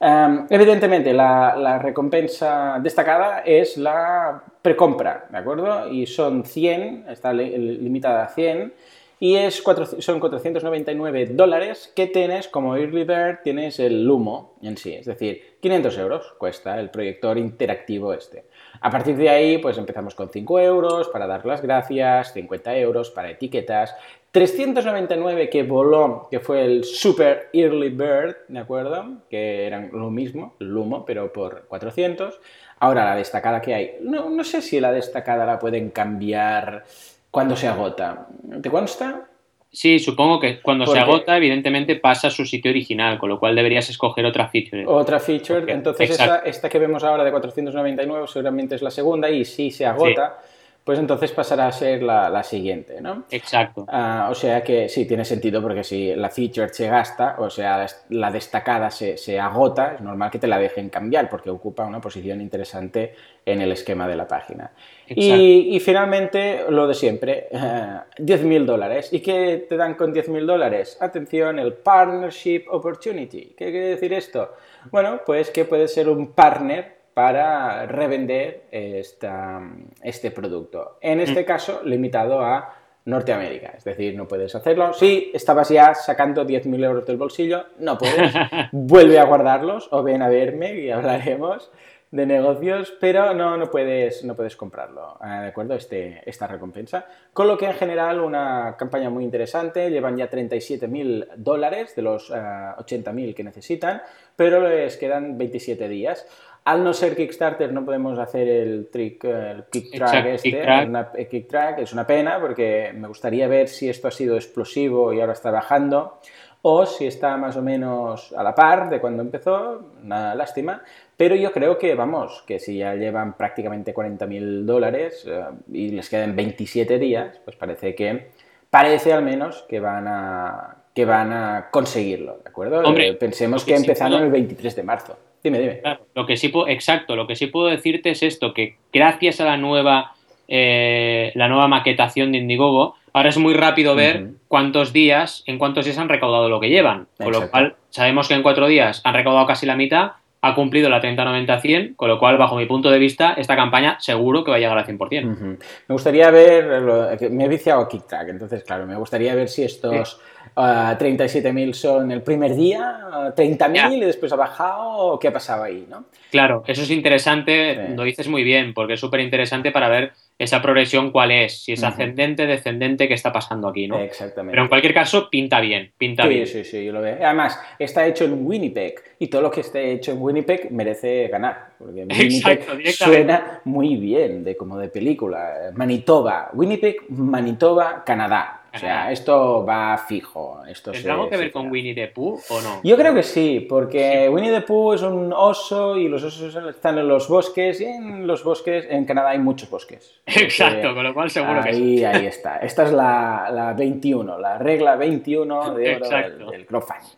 Em, 0.04 0.48
evidentemente, 0.50 1.14
la, 1.14 1.78
recompensa 1.80 2.80
destacada 2.82 3.42
es 3.46 3.78
la 3.78 4.42
precompra, 4.62 5.28
¿de 5.30 5.38
acuerdo? 5.38 5.88
Y 5.90 6.08
son 6.08 6.44
100, 6.44 7.06
está 7.08 7.32
limitada 7.32 8.24
a 8.24 8.28
100, 8.28 8.74
y 9.22 9.36
es 9.36 9.64
son 10.00 10.20
499 10.20 11.28
dólares 11.28 11.94
que 11.96 12.08
tienes 12.08 12.48
como 12.48 12.76
Early 12.76 13.04
Bird, 13.04 13.44
tienes 13.44 13.80
el 13.80 14.04
Lumo 14.04 14.56
en 14.64 14.78
sí, 14.78 14.96
es 14.96 15.06
decir, 15.06 15.58
500 15.62 15.98
euros 16.00 16.34
cuesta 16.40 16.80
el 16.80 16.90
proyector 16.90 17.38
interactivo 17.38 18.14
este. 18.14 18.46
A 18.80 18.90
partir 18.90 19.16
de 19.16 19.30
ahí, 19.30 19.60
pues 19.60 19.78
empezamos 19.78 20.16
con 20.16 20.30
5 20.30 20.60
euros 20.62 21.08
para 21.10 21.28
dar 21.28 21.46
las 21.46 21.62
gracias, 21.62 22.34
50 22.34 22.76
euros 22.78 23.12
para 23.12 23.30
etiquetas, 23.30 23.96
399 24.32 25.52
que 25.52 25.62
voló, 25.62 26.28
que 26.32 26.40
fue 26.40 26.66
el 26.66 26.84
Super 26.84 27.50
Early 27.54 27.90
Bird, 27.90 28.38
¿de 28.48 28.58
acuerdo? 28.58 29.20
Que 29.30 29.68
eran 29.68 29.92
lo 29.94 30.10
mismo, 30.10 30.56
Lumo, 30.58 31.06
pero 31.06 31.32
por 31.32 31.68
400. 31.68 32.42
Ahora 32.80 33.06
la 33.06 33.16
destacada 33.16 33.62
que 33.62 33.76
hay, 33.76 33.98
no, 34.02 34.32
no 34.32 34.44
sé 34.44 34.64
si 34.64 34.80
la 34.80 34.92
destacada 34.92 35.46
la 35.46 35.60
pueden 35.60 35.92
cambiar 35.92 36.86
cuando 37.32 37.56
se 37.56 37.68
agota. 37.68 38.28
¿Te 38.62 38.70
consta? 38.70 39.28
Sí, 39.74 40.00
supongo 40.00 40.38
que 40.38 40.62
cuando 40.62 40.86
se 40.86 41.00
agota, 41.00 41.38
evidentemente 41.38 41.96
pasa 41.96 42.28
a 42.28 42.30
su 42.30 42.46
sitio 42.46 42.72
original, 42.72 43.18
con 43.18 43.30
lo 43.30 43.40
cual 43.40 43.56
deberías 43.56 43.90
escoger 43.90 44.26
otra 44.26 44.50
feature. 44.50 44.86
Otra 44.86 45.18
feature, 45.18 45.72
entonces 45.72 46.20
esta, 46.44 46.70
que 46.70 46.78
vemos 46.78 47.06
ahora 47.06 47.24
de 47.24 47.32
499 47.32 48.28
seguramente 48.28 48.76
es 48.76 48.82
la 48.82 48.92
segunda 48.92 49.30
y 49.30 49.46
si 49.46 49.72
se 49.72 49.86
agota, 49.86 50.42
pues 50.84 50.98
entonces 50.98 51.32
pasará 51.32 51.68
a 51.68 51.72
ser 51.72 52.02
la, 52.02 52.44
siguiente, 52.44 53.02
¿no? 53.02 53.24
Exacto. 53.30 53.86
Ah, 53.88 54.30
o 54.32 54.36
sea 54.36 54.64
que 54.64 54.90
sí, 54.90 55.06
tiene 55.06 55.24
sentido 55.24 55.62
porque 55.62 55.84
si 55.84 56.16
la 56.16 56.30
feature 56.30 56.74
se 56.74 56.88
gasta, 56.88 57.36
o 57.38 57.52
sea, 57.52 57.86
la 58.10 58.32
destacada 58.32 58.90
se, 58.90 59.40
agota, 59.40 59.94
es 59.96 60.02
normal 60.02 60.32
que 60.32 60.40
te 60.40 60.48
la 60.48 60.58
dejen 60.58 60.90
cambiar 60.90 61.30
porque 61.30 61.52
ocupa 61.52 61.86
una 61.86 62.02
posición 62.02 62.42
interesante 62.42 63.14
en 63.46 63.62
el 63.62 63.72
esquema 63.72 64.08
de 64.08 64.16
la 64.16 64.28
página. 64.28 64.72
Y, 65.08 65.80
finalmente, 65.82 66.66
lo 66.70 66.88
de 66.88 66.96
siempre, 66.96 67.48
10.000 67.52 68.66
dólares. 68.66 69.14
¿Y 69.14 69.20
qué 69.20 69.66
te 69.70 69.78
dan 69.78 69.94
con 69.94 70.14
10.000 70.14 70.46
dólares? 70.46 70.98
Atención, 71.00 71.60
el 71.60 71.74
Partnership 71.74 72.66
Opportunity. 72.72 73.54
¿Qué 73.58 73.72
quiere 73.72 73.88
decir 73.88 74.14
esto? 74.14 74.56
Bueno, 74.90 75.22
pues 75.26 75.52
que 75.52 75.66
puedes 75.66 75.94
ser 75.94 76.10
un 76.10 76.32
partner 76.32 77.01
para 77.22 77.86
revender 77.86 78.64
este 78.72 80.32
producto. 80.32 80.98
En 81.02 81.20
este 81.20 81.44
mm. 81.44 81.46
caso, 81.46 81.82
limitado 81.84 82.42
a 82.42 82.74
Norteamérica. 83.06 83.76
Es 83.78 83.84
decir, 83.84 84.18
no 84.18 84.28
puedes 84.28 84.56
hacerlo. 84.56 84.92
Si 84.92 85.30
estabas 85.32 85.70
ya 85.70 85.94
sacando 85.94 86.44
10.000 86.44 86.84
euros 86.84 87.06
del 87.06 87.18
bolsillo, 87.18 87.66
no 87.78 87.96
puedes. 88.00 88.34
Vuelve 88.72 89.20
a 89.20 89.26
guardarlos 89.26 89.88
o 89.92 90.02
ven 90.02 90.24
a 90.24 90.30
verme 90.30 90.74
y 90.80 90.90
hablaremos 90.90 91.70
de 92.12 92.26
negocios, 92.26 92.94
pero 93.00 93.34
no, 93.34 93.56
no, 93.56 93.72
puedes, 93.72 94.26
no 94.26 94.36
puedes 94.36 94.58
comprarlo, 94.58 95.18
¿de 95.22 95.48
acuerdo? 95.48 95.76
Este, 95.76 96.22
esta 96.26 96.46
recompensa. 96.46 97.06
Con 97.32 97.48
lo 97.48 97.58
que 97.58 97.66
en 97.68 97.74
general 97.74 98.20
una 98.20 98.76
campaña 98.78 99.10
muy 99.10 99.24
interesante, 99.24 99.90
llevan 99.90 100.18
ya 100.18 100.30
37.000 100.30 101.36
dólares 101.38 101.96
de 101.96 102.02
los 102.02 102.30
80.000 102.30 103.30
eh, 103.30 103.34
que 103.34 103.44
necesitan, 103.46 104.02
pero 104.36 104.68
les 104.68 104.98
quedan 104.98 105.38
27 105.38 105.88
días. 105.88 106.28
Al 106.64 106.84
no 106.84 106.94
ser 106.94 107.16
Kickstarter 107.16 107.74
no 107.74 107.84
podemos 107.84 108.20
hacer 108.20 108.48
el 108.48 108.88
trick, 108.92 109.24
el 109.24 109.64
kick 109.72 109.96
track 109.96 110.26
este, 110.28 111.42
track. 111.50 111.80
es 111.80 111.92
una 111.92 112.06
pena 112.06 112.40
porque 112.40 112.92
me 112.96 113.08
gustaría 113.08 113.48
ver 113.48 113.68
si 113.68 113.90
esto 113.90 114.08
ha 114.08 114.12
sido 114.12 114.36
explosivo 114.36 115.12
y 115.12 115.20
ahora 115.20 115.34
está 115.34 115.50
bajando 115.50 116.20
o 116.62 116.86
si 116.86 117.08
está 117.08 117.38
más 117.38 117.58
o 117.58 117.62
menos 117.62 118.34
a 118.34 118.44
la 118.44 118.54
par 118.54 118.90
de 118.90 119.02
cuando 119.02 119.24
empezó, 119.24 119.92
una 120.04 120.36
lástima, 120.36 120.84
pero 121.18 121.36
yo 121.36 121.52
creo 121.52 121.78
que, 121.78 121.96
vamos, 121.96 122.44
que 122.46 122.60
si 122.60 122.78
ya 122.78 122.94
llevan 122.94 123.36
prácticamente 123.36 123.94
40.000 123.94 124.64
dólares 124.64 125.26
eh, 125.28 125.44
y 125.72 125.90
les 125.90 126.10
quedan 126.10 126.36
27 126.36 127.00
días, 127.00 127.42
pues 127.44 127.56
parece 127.56 127.96
que, 127.96 128.30
parece 128.70 129.14
al 129.14 129.24
menos 129.24 129.64
que 129.68 129.80
van 129.80 130.08
a, 130.08 130.81
que 130.94 131.06
van 131.06 131.32
a 131.32 131.68
conseguirlo, 131.72 132.40
¿de 132.44 132.50
acuerdo? 132.50 132.80
Hombre, 132.82 133.08
Eh, 133.10 133.14
Pensemos 133.14 133.62
lo 133.62 133.66
que, 133.66 133.72
que 133.74 133.78
sí 133.80 133.84
empezaron 133.86 134.12
puedo- 134.14 134.26
el 134.26 134.32
23 134.32 134.76
de 134.76 134.84
marzo. 134.84 135.18
Dime, 135.44 135.60
dime. 135.60 135.80
Claro, 135.80 136.06
lo 136.14 136.26
que 136.26 136.38
sí 136.38 136.50
puedo, 136.50 136.68
exacto, 136.68 137.16
lo 137.16 137.26
que 137.28 137.36
sí 137.36 137.48
puedo 137.48 137.68
decirte 137.68 138.12
es 138.12 138.22
esto, 138.24 138.54
que 138.54 138.76
gracias 138.94 139.40
a 139.42 139.46
la 139.46 139.58
nueva, 139.58 140.14
eh, 140.48 141.32
la 141.36 141.48
nueva 141.48 141.68
maquetación 141.68 142.32
de 142.32 142.40
Indiegogo, 142.40 142.96
ahora 143.14 143.30
es 143.30 143.38
muy 143.38 143.54
rápido 143.54 143.96
ver 143.96 144.28
cuántos 144.48 144.92
días, 144.94 145.44
en 145.48 145.58
cuántos 145.58 145.86
días 145.86 145.98
han 145.98 146.10
recaudado 146.10 146.50
lo 146.50 146.60
que 146.60 146.70
llevan. 146.70 147.08
Con 147.18 147.32
lo 147.32 147.50
cual, 147.50 147.76
sabemos 147.90 148.28
que 148.28 148.34
en 148.36 148.44
cuatro 148.44 148.68
días 148.68 149.02
han 149.04 149.14
recaudado 149.14 149.48
casi 149.48 149.66
la 149.66 149.76
mitad, 149.76 150.12
ha 150.44 150.56
cumplido 150.56 150.90
la 150.90 151.00
30-90-100, 151.00 151.96
con 151.96 152.10
lo 152.10 152.18
cual, 152.18 152.38
bajo 152.38 152.56
mi 152.56 152.66
punto 152.66 152.90
de 152.90 152.98
vista, 152.98 153.34
esta 153.34 153.56
campaña 153.56 153.98
seguro 154.00 154.44
que 154.44 154.50
va 154.52 154.58
a 154.58 154.60
llegar 154.60 154.78
al 154.78 154.86
100%. 154.86 155.32
Ujú. 155.32 155.46
Me 155.46 155.94
gustaría 155.94 156.32
ver, 156.32 156.82
lo- 156.82 157.08
me 157.30 157.46
he 157.46 157.48
viciado 157.48 157.82
a 157.82 157.88
KickTrack, 157.88 158.30
entonces 158.30 158.64
claro, 158.64 158.88
me 158.88 158.96
gustaría 158.96 159.36
ver 159.36 159.50
si 159.50 159.64
estos 159.64 160.20
ah, 160.56 160.96
37.000 160.98 161.74
son 161.76 162.12
el 162.12 162.24
primer 162.24 162.56
día, 162.56 162.98
ah, 163.12 163.34
30.000 163.36 163.74
Ya. 163.76 163.90
y 163.96 164.00
después 164.00 164.34
ha 164.34 164.36
bajado, 164.36 164.90
o 164.98 165.20
qué 165.20 165.28
ha 165.28 165.34
pasado 165.34 165.64
ahí, 165.64 165.86
¿no? 165.88 166.06
Claro, 166.32 166.64
eso 166.66 166.82
es 166.82 166.90
interesante, 166.90 167.76
Sí. 167.90 167.94
lo 167.96 168.04
dices 168.04 168.28
muy 168.28 168.44
bien, 168.44 168.74
porque 168.74 168.94
es 168.94 169.00
súper 169.00 169.20
interesante 169.20 169.72
para 169.72 169.90
ver 169.90 170.14
esa 170.44 170.62
progresión 170.62 171.12
cuál 171.12 171.32
es, 171.32 171.64
si 171.64 171.74
es 171.74 171.84
ascendente, 171.84 172.48
descendente, 172.48 173.08
qué 173.08 173.14
está 173.14 173.32
pasando 173.32 173.68
aquí, 173.68 173.88
¿no? 173.88 174.00
Exactamente. 174.00 174.52
Pero 174.54 174.64
en 174.64 174.70
cualquier 174.70 174.94
caso, 174.94 175.30
pinta 175.30 175.60
bien, 175.60 175.92
pinta 175.98 176.24
Sí, 176.24 176.30
bien. 176.30 176.48
sí, 176.48 176.64
sí, 176.64 176.84
yo 176.84 176.92
lo 176.92 177.02
veo. 177.02 177.18
Además, 177.24 177.60
está 177.78 178.08
hecho 178.08 178.26
en 178.26 178.46
Winnipeg 178.46 178.96
y 179.20 179.28
todo 179.28 179.42
lo 179.42 179.52
que 179.52 179.62
esté 179.62 179.92
hecho 179.92 180.14
en 180.14 180.22
Winnipeg 180.22 180.72
merece 180.72 181.28
ganar. 181.28 181.70
Porque 181.78 182.06
Winnipeg 182.10 182.62
Exacto, 182.70 183.06
suena 183.06 183.62
muy 183.66 183.96
bien, 183.98 184.44
de, 184.44 184.56
como 184.58 184.78
de 184.78 184.88
película. 184.88 185.72
Manitoba, 185.76 186.50
Winnipeg, 186.54 186.98
Manitoba, 187.10 188.04
Canadá. 188.04 188.61
O 188.74 188.78
sea, 188.80 189.12
esto 189.12 189.66
va 189.66 189.98
fijo. 189.98 190.64
Esto 190.68 190.92
¿Tendrá 190.92 191.14
algo 191.14 191.30
que 191.30 191.38
ver 191.38 191.52
con. 191.52 191.70
Winnie 191.70 191.94
the 191.94 192.08
Pooh 192.08 192.40
o 192.50 192.62
no? 192.62 192.80
Yo 192.84 192.96
creo 192.96 193.14
que 193.14 193.24
sí, 193.24 193.66
porque 193.68 194.30
Winnie 194.30 194.52
the 194.52 194.62
Pooh 194.62 194.94
es 194.94 195.02
un 195.02 195.34
oso 195.34 195.98
y 195.98 196.08
los 196.08 196.24
osos 196.24 196.56
están 196.56 196.98
en 196.98 197.08
los 197.08 197.28
bosques 197.28 197.82
y 197.82 197.86
en 197.86 198.26
los 198.26 198.44
bosques, 198.44 198.88
en 198.90 199.04
Canadá 199.06 199.30
hay 199.32 199.40
muchos 199.40 199.70
bosques. 199.70 200.22
Exacto, 200.26 200.94
con 200.96 201.04
lo 201.04 201.14
cual 201.14 201.30
seguro 201.30 201.62
que 201.62 201.74
sí. 201.74 202.04
ahí, 202.06 202.26
está. 202.26 202.58
Esta 202.58 202.84
es 202.86 202.92
la, 202.94 203.50
la 203.52 203.74
21, 203.74 204.40
la 204.40 204.58
regla 204.58 204.96
21 204.96 205.74
de 205.76 205.96
oro 205.98 206.10
del, 206.10 206.46
del 206.48 206.66
crowdfunding. 206.66 207.10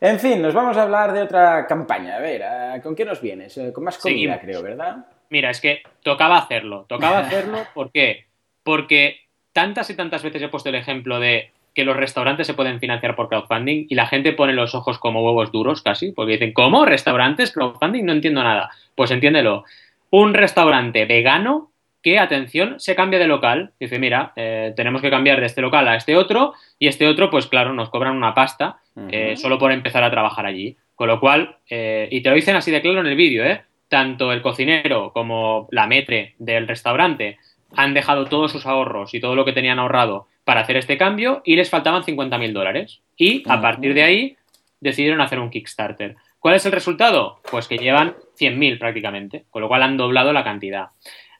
En 0.00 0.18
fin, 0.18 0.40
nos 0.42 0.52
vamos 0.54 0.76
a 0.76 0.82
hablar 0.82 1.12
de 1.12 1.22
otra 1.22 1.66
campaña. 1.66 2.16
A 2.16 2.20
ver, 2.20 2.42
¿a- 2.42 2.82
¿con 2.82 2.94
qué 2.94 3.04
nos 3.04 3.20
vienes? 3.20 3.56
Eh, 3.58 3.72
Con 3.72 3.84
más 3.84 3.98
comida, 3.98 4.34
Seguimos. 4.38 4.38
creo, 4.40 4.62
¿verdad? 4.62 5.06
Mira, 5.30 5.50
es 5.50 5.60
que 5.60 5.82
tocaba 6.02 6.36
hacerlo. 6.38 6.84
Tocaba 6.88 7.18
hacerlo, 7.20 7.58
¿por 7.74 7.90
qué? 7.90 8.26
Porque 8.62 9.20
tantas 9.54 9.88
y 9.88 9.96
tantas 9.96 10.22
veces 10.22 10.42
he 10.42 10.48
puesto 10.48 10.68
el 10.68 10.74
ejemplo 10.74 11.18
de 11.18 11.52
que 11.74 11.84
los 11.84 11.96
restaurantes 11.96 12.46
se 12.46 12.54
pueden 12.54 12.78
financiar 12.80 13.16
por 13.16 13.28
crowdfunding 13.28 13.86
y 13.88 13.94
la 13.94 14.06
gente 14.06 14.32
pone 14.32 14.52
los 14.52 14.74
ojos 14.74 14.98
como 14.98 15.24
huevos 15.24 15.50
duros 15.50 15.80
casi, 15.80 16.12
porque 16.12 16.32
dicen, 16.32 16.52
¿cómo? 16.52 16.84
¿Restaurantes? 16.84 17.52
¿Crowdfunding? 17.52 18.04
No 18.04 18.12
entiendo 18.12 18.42
nada. 18.42 18.70
Pues 18.94 19.10
entiéndelo. 19.10 19.64
Un 20.10 20.34
restaurante 20.34 21.04
vegano 21.06 21.70
que, 22.02 22.18
atención, 22.18 22.78
se 22.78 22.94
cambia 22.94 23.18
de 23.18 23.26
local. 23.26 23.72
Dice, 23.80 23.98
mira, 23.98 24.32
eh, 24.36 24.72
tenemos 24.76 25.02
que 25.02 25.10
cambiar 25.10 25.40
de 25.40 25.46
este 25.46 25.62
local 25.62 25.88
a 25.88 25.96
este 25.96 26.16
otro 26.16 26.52
y 26.78 26.86
este 26.86 27.08
otro, 27.08 27.30
pues 27.30 27.46
claro, 27.46 27.72
nos 27.72 27.90
cobran 27.90 28.16
una 28.16 28.34
pasta 28.34 28.78
eh, 29.10 29.36
solo 29.36 29.58
por 29.58 29.72
empezar 29.72 30.04
a 30.04 30.10
trabajar 30.10 30.46
allí. 30.46 30.76
Con 30.94 31.08
lo 31.08 31.18
cual, 31.18 31.56
eh, 31.68 32.08
y 32.10 32.22
te 32.22 32.28
lo 32.28 32.36
dicen 32.36 32.54
así 32.54 32.70
de 32.70 32.82
claro 32.82 33.00
en 33.00 33.06
el 33.06 33.16
vídeo, 33.16 33.44
¿eh? 33.44 33.62
Tanto 33.88 34.32
el 34.32 34.42
cocinero 34.42 35.12
como 35.12 35.66
la 35.70 35.86
metre 35.86 36.34
del 36.38 36.68
restaurante 36.68 37.38
han 37.76 37.94
dejado 37.94 38.26
todos 38.26 38.52
sus 38.52 38.66
ahorros 38.66 39.14
y 39.14 39.20
todo 39.20 39.34
lo 39.34 39.44
que 39.44 39.52
tenían 39.52 39.78
ahorrado 39.78 40.28
para 40.44 40.60
hacer 40.60 40.76
este 40.76 40.98
cambio 40.98 41.42
y 41.44 41.56
les 41.56 41.70
faltaban 41.70 42.02
50.000 42.02 42.52
dólares. 42.52 43.00
Y 43.16 43.42
a 43.48 43.60
partir 43.60 43.94
de 43.94 44.02
ahí 44.02 44.36
decidieron 44.80 45.20
hacer 45.20 45.38
un 45.38 45.50
Kickstarter. 45.50 46.16
¿Cuál 46.38 46.56
es 46.56 46.66
el 46.66 46.72
resultado? 46.72 47.40
Pues 47.50 47.66
que 47.68 47.78
llevan 47.78 48.14
100.000 48.38 48.78
prácticamente, 48.78 49.44
con 49.50 49.62
lo 49.62 49.68
cual 49.68 49.82
han 49.82 49.96
doblado 49.96 50.32
la 50.32 50.44
cantidad. 50.44 50.88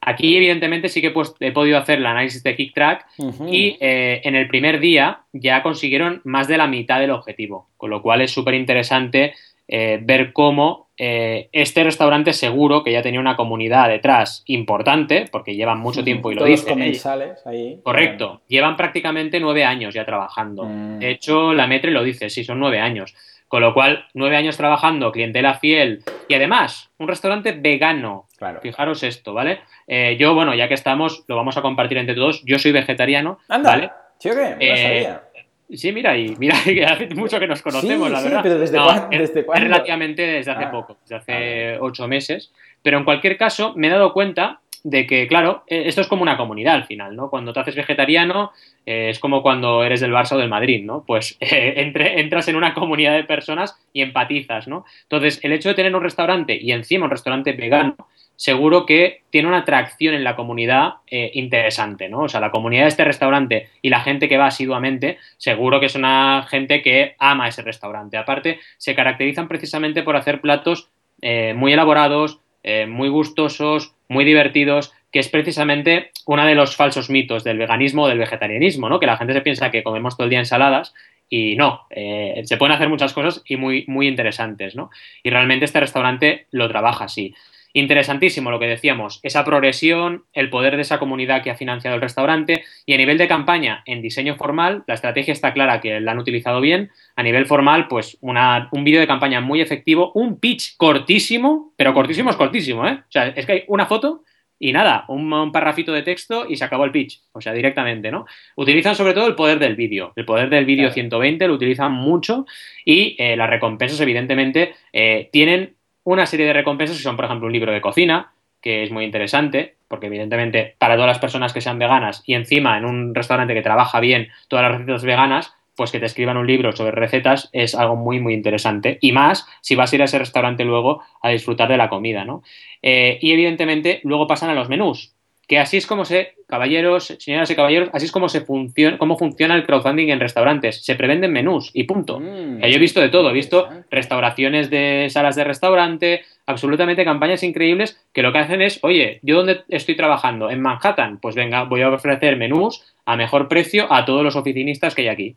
Aquí, 0.00 0.36
evidentemente, 0.36 0.88
sí 0.88 1.00
que 1.00 1.08
he, 1.08 1.10
pues- 1.10 1.34
he 1.40 1.50
podido 1.52 1.78
hacer 1.78 1.98
el 1.98 2.06
análisis 2.06 2.42
de 2.42 2.54
KickTrack 2.56 3.06
y 3.50 3.76
eh, 3.80 4.20
en 4.24 4.34
el 4.34 4.48
primer 4.48 4.78
día 4.80 5.20
ya 5.32 5.62
consiguieron 5.62 6.20
más 6.24 6.46
de 6.48 6.58
la 6.58 6.66
mitad 6.66 7.00
del 7.00 7.10
objetivo, 7.10 7.68
con 7.78 7.90
lo 7.90 8.02
cual 8.02 8.20
es 8.20 8.30
súper 8.30 8.54
interesante 8.54 9.34
eh, 9.68 9.98
ver 10.02 10.32
cómo 10.32 10.84
eh, 10.96 11.48
este 11.52 11.82
restaurante 11.82 12.32
seguro 12.32 12.84
que 12.84 12.92
ya 12.92 13.02
tenía 13.02 13.18
una 13.18 13.36
comunidad 13.36 13.88
detrás 13.88 14.44
importante, 14.46 15.24
porque 15.30 15.56
llevan 15.56 15.80
mucho 15.80 16.04
tiempo 16.04 16.30
y 16.30 16.34
lo 16.34 16.40
Todos 16.40 16.50
dicen. 16.50 16.74
comensales 16.74 17.44
ahí. 17.46 17.80
Correcto, 17.82 18.42
llevan 18.48 18.76
prácticamente 18.76 19.40
nueve 19.40 19.64
años 19.64 19.94
ya 19.94 20.04
trabajando. 20.04 20.64
Mm. 20.64 20.98
De 21.00 21.10
hecho, 21.10 21.52
la 21.52 21.66
Metre 21.66 21.90
lo 21.90 22.04
dice, 22.04 22.30
sí, 22.30 22.44
son 22.44 22.60
nueve 22.60 22.80
años. 22.80 23.14
Con 23.48 23.60
lo 23.60 23.74
cual, 23.74 24.06
nueve 24.14 24.36
años 24.36 24.56
trabajando, 24.56 25.12
clientela 25.12 25.54
fiel 25.54 26.02
y 26.28 26.34
además 26.34 26.90
un 26.98 27.08
restaurante 27.08 27.52
vegano. 27.52 28.26
Claro. 28.36 28.60
Fijaros 28.60 29.02
esto, 29.02 29.32
¿vale? 29.32 29.60
Eh, 29.86 30.16
yo, 30.18 30.34
bueno, 30.34 30.54
ya 30.54 30.66
que 30.66 30.74
estamos, 30.74 31.24
lo 31.28 31.36
vamos 31.36 31.56
a 31.56 31.62
compartir 31.62 31.98
entre 31.98 32.14
todos. 32.14 32.42
Yo 32.44 32.58
soy 32.58 32.72
vegetariano, 32.72 33.38
Anda, 33.48 33.70
¿vale? 33.70 33.90
¿sí 34.18 34.30
o 34.30 34.34
qué? 34.34 34.70
No 34.70 34.76
sabía. 34.76 35.22
Sí, 35.70 35.92
mira, 35.92 36.16
y 36.16 36.34
mira 36.38 36.56
que 36.64 36.84
hace 36.84 37.08
mucho 37.14 37.38
que 37.40 37.46
nos 37.46 37.62
conocemos, 37.62 38.06
Sí, 38.08 38.12
la 38.12 38.18
sí, 38.20 38.24
verdad. 38.28 38.40
pero 38.42 38.58
¿desde 38.58 38.76
No, 38.76 38.84
cuán- 38.84 39.08
es- 39.10 39.20
desde 39.20 39.40
es 39.40 39.46
cuándo? 39.46 39.64
relativamente 39.64 40.22
desde 40.22 40.50
hace 40.52 40.64
Ah, 40.64 40.70
poco, 40.70 40.98
desde 41.02 41.16
hace 41.16 41.78
ocho 41.80 42.06
meses. 42.06 42.52
Pero 42.82 42.98
en 42.98 43.04
cualquier 43.04 43.36
caso, 43.36 43.72
me 43.76 43.86
he 43.86 43.90
dado 43.90 44.12
cuenta 44.12 44.60
de 44.82 45.06
que, 45.06 45.26
claro, 45.26 45.64
eh, 45.66 45.84
esto 45.86 46.02
es 46.02 46.06
como 46.08 46.20
una 46.22 46.36
comunidad 46.36 46.74
al 46.74 46.84
final, 46.84 47.16
¿no? 47.16 47.30
Cuando 47.30 47.54
te 47.54 47.60
haces 47.60 47.74
vegetariano, 47.74 48.52
eh, 48.84 49.08
es 49.08 49.18
como 49.18 49.40
cuando 49.42 49.82
eres 49.82 50.00
del 50.00 50.12
Barça 50.12 50.32
o 50.32 50.38
del 50.38 50.50
Madrid, 50.50 50.84
¿no? 50.84 51.02
Pues 51.06 51.38
eh, 51.40 51.72
entre- 51.78 52.20
entras 52.20 52.46
en 52.48 52.56
una 52.56 52.74
comunidad 52.74 53.14
de 53.14 53.24
personas 53.24 53.74
y 53.94 54.02
empatizas, 54.02 54.68
¿no? 54.68 54.84
Entonces, 55.04 55.40
el 55.42 55.52
hecho 55.52 55.70
de 55.70 55.74
tener 55.74 55.96
un 55.96 56.02
restaurante 56.02 56.54
y 56.60 56.72
encima 56.72 57.06
un 57.06 57.10
restaurante 57.10 57.52
vegano, 57.54 57.96
seguro 58.36 58.84
que 58.86 59.22
tiene 59.30 59.48
una 59.48 59.58
atracción 59.58 60.14
en 60.14 60.24
la 60.24 60.36
comunidad 60.36 60.94
eh, 61.06 61.30
interesante, 61.34 62.08
¿no? 62.08 62.22
O 62.22 62.28
sea, 62.28 62.40
la 62.40 62.50
comunidad 62.50 62.82
de 62.82 62.88
este 62.88 63.04
restaurante 63.04 63.68
y 63.82 63.90
la 63.90 64.00
gente 64.00 64.28
que 64.28 64.36
va 64.36 64.46
asiduamente, 64.46 65.18
seguro 65.36 65.80
que 65.80 65.86
es 65.86 65.94
una 65.94 66.46
gente 66.48 66.82
que 66.82 67.14
ama 67.18 67.48
ese 67.48 67.62
restaurante. 67.62 68.16
Aparte, 68.16 68.60
se 68.76 68.94
caracterizan 68.94 69.48
precisamente 69.48 70.02
por 70.02 70.16
hacer 70.16 70.40
platos 70.40 70.88
eh, 71.22 71.54
muy 71.54 71.72
elaborados, 71.72 72.40
eh, 72.62 72.86
muy 72.86 73.08
gustosos, 73.08 73.94
muy 74.08 74.24
divertidos, 74.24 74.92
que 75.12 75.20
es 75.20 75.28
precisamente 75.28 76.10
uno 76.26 76.44
de 76.44 76.56
los 76.56 76.74
falsos 76.74 77.08
mitos 77.08 77.44
del 77.44 77.58
veganismo 77.58 78.02
o 78.02 78.08
del 78.08 78.18
vegetarianismo, 78.18 78.88
¿no? 78.88 78.98
Que 78.98 79.06
la 79.06 79.16
gente 79.16 79.32
se 79.32 79.42
piensa 79.42 79.70
que 79.70 79.84
comemos 79.84 80.16
todo 80.16 80.24
el 80.24 80.30
día 80.30 80.40
ensaladas 80.40 80.92
y 81.30 81.56
no, 81.56 81.86
se 81.90 82.56
pueden 82.58 82.74
hacer 82.74 82.88
muchas 82.88 83.12
cosas 83.12 83.42
y 83.46 83.56
muy, 83.56 83.84
muy 83.86 84.08
interesantes, 84.08 84.76
¿no? 84.76 84.90
Y 85.22 85.30
realmente 85.30 85.64
este 85.64 85.80
restaurante 85.80 86.46
lo 86.50 86.68
trabaja 86.68 87.04
así. 87.04 87.34
Interesantísimo 87.76 88.52
lo 88.52 88.60
que 88.60 88.68
decíamos, 88.68 89.18
esa 89.24 89.44
progresión, 89.44 90.26
el 90.32 90.48
poder 90.48 90.76
de 90.76 90.82
esa 90.82 91.00
comunidad 91.00 91.42
que 91.42 91.50
ha 91.50 91.56
financiado 91.56 91.96
el 91.96 92.02
restaurante 92.02 92.62
y 92.86 92.94
a 92.94 92.96
nivel 92.96 93.18
de 93.18 93.26
campaña 93.26 93.82
en 93.84 94.00
diseño 94.00 94.36
formal, 94.36 94.84
la 94.86 94.94
estrategia 94.94 95.32
está 95.32 95.52
clara 95.52 95.80
que 95.80 95.98
la 96.00 96.12
han 96.12 96.20
utilizado 96.20 96.60
bien. 96.60 96.92
A 97.16 97.24
nivel 97.24 97.46
formal, 97.46 97.88
pues 97.88 98.16
una, 98.20 98.68
un 98.70 98.84
vídeo 98.84 99.00
de 99.00 99.08
campaña 99.08 99.40
muy 99.40 99.60
efectivo, 99.60 100.12
un 100.14 100.38
pitch 100.38 100.76
cortísimo, 100.76 101.74
pero 101.76 101.92
cortísimo 101.92 102.30
es 102.30 102.36
cortísimo, 102.36 102.86
¿eh? 102.86 102.92
O 102.92 103.10
sea, 103.10 103.26
es 103.26 103.44
que 103.44 103.52
hay 103.52 103.64
una 103.66 103.86
foto 103.86 104.22
y 104.56 104.72
nada, 104.72 105.04
un, 105.08 105.32
un 105.32 105.50
parrafito 105.50 105.92
de 105.92 106.02
texto 106.02 106.46
y 106.48 106.56
se 106.56 106.64
acabó 106.64 106.84
el 106.84 106.92
pitch, 106.92 107.22
o 107.32 107.40
sea, 107.40 107.52
directamente, 107.52 108.12
¿no? 108.12 108.24
Utilizan 108.54 108.94
sobre 108.94 109.14
todo 109.14 109.26
el 109.26 109.34
poder 109.34 109.58
del 109.58 109.74
vídeo, 109.74 110.12
el 110.14 110.24
poder 110.24 110.48
del 110.48 110.64
vídeo 110.64 110.84
Claro. 110.84 110.94
120 110.94 111.48
lo 111.48 111.54
utilizan 111.54 111.90
mucho 111.90 112.46
y 112.84 113.16
eh, 113.18 113.36
las 113.36 113.50
recompensas, 113.50 114.00
evidentemente, 114.00 114.74
eh, 114.92 115.28
tienen 115.32 115.74
una 116.04 116.26
serie 116.26 116.46
de 116.46 116.52
recompensas 116.52 116.96
que 116.96 117.02
son, 117.02 117.16
por 117.16 117.24
ejemplo, 117.24 117.46
un 117.46 117.52
libro 117.52 117.72
de 117.72 117.80
cocina, 117.80 118.32
que 118.60 118.82
es 118.82 118.90
muy 118.90 119.04
interesante, 119.04 119.76
porque 119.88 120.06
evidentemente 120.06 120.76
para 120.78 120.94
todas 120.94 121.08
las 121.08 121.18
personas 121.18 121.52
que 121.52 121.60
sean 121.60 121.78
veganas 121.78 122.22
y 122.24 122.34
encima 122.34 122.78
en 122.78 122.84
un 122.84 123.14
restaurante 123.14 123.54
que 123.54 123.62
trabaja 123.62 124.00
bien 124.00 124.28
todas 124.48 124.64
las 124.64 124.78
recetas 124.78 125.04
veganas, 125.04 125.54
pues 125.76 125.90
que 125.90 126.00
te 126.00 126.06
escriban 126.06 126.36
un 126.36 126.46
libro 126.46 126.72
sobre 126.72 126.92
recetas 126.92 127.50
es 127.52 127.74
algo 127.74 127.96
muy, 127.96 128.20
muy 128.20 128.34
interesante. 128.34 128.98
Y 129.00 129.12
más 129.12 129.46
si 129.60 129.74
vas 129.74 129.92
a 129.92 129.96
ir 129.96 130.02
a 130.02 130.04
ese 130.04 130.18
restaurante 130.18 130.64
luego 130.64 131.02
a 131.20 131.30
disfrutar 131.30 131.68
de 131.68 131.76
la 131.76 131.88
comida, 131.88 132.24
¿no? 132.24 132.42
Eh, 132.80 133.18
y 133.20 133.32
evidentemente 133.32 134.00
luego 134.04 134.26
pasan 134.26 134.50
a 134.50 134.54
los 134.54 134.68
menús, 134.68 135.13
que 135.46 135.58
así 135.58 135.76
es 135.76 135.86
como 135.86 136.04
se, 136.04 136.34
caballeros, 136.48 137.14
señoras 137.18 137.50
y 137.50 137.56
caballeros, 137.56 137.90
así 137.92 138.06
es 138.06 138.12
como 138.12 138.28
se 138.28 138.40
funciona, 138.40 138.98
cómo 138.98 139.18
funciona 139.18 139.54
el 139.54 139.64
crowdfunding 139.64 140.08
en 140.08 140.20
restaurantes. 140.20 140.84
Se 140.84 140.94
prevenden 140.94 141.32
menús 141.32 141.70
y 141.74 141.84
punto. 141.84 142.20
Mm, 142.20 142.60
yo 142.60 142.76
he 142.76 142.78
visto 142.78 143.00
de 143.00 143.08
todo, 143.08 143.30
he 143.30 143.34
visto 143.34 143.68
restauraciones 143.90 144.70
de 144.70 145.08
salas 145.10 145.36
de 145.36 145.44
restaurante, 145.44 146.22
absolutamente 146.46 147.04
campañas 147.04 147.42
increíbles 147.42 148.00
que 148.12 148.22
lo 148.22 148.32
que 148.32 148.38
hacen 148.38 148.62
es, 148.62 148.78
oye, 148.82 149.20
yo 149.22 149.36
donde 149.36 149.62
estoy 149.68 149.96
trabajando, 149.96 150.50
en 150.50 150.60
Manhattan, 150.60 151.18
pues 151.20 151.34
venga, 151.34 151.64
voy 151.64 151.82
a 151.82 151.90
ofrecer 151.90 152.36
menús 152.36 152.82
a 153.04 153.16
mejor 153.16 153.48
precio 153.48 153.92
a 153.92 154.04
todos 154.04 154.22
los 154.22 154.36
oficinistas 154.36 154.94
que 154.94 155.02
hay 155.02 155.08
aquí. 155.08 155.36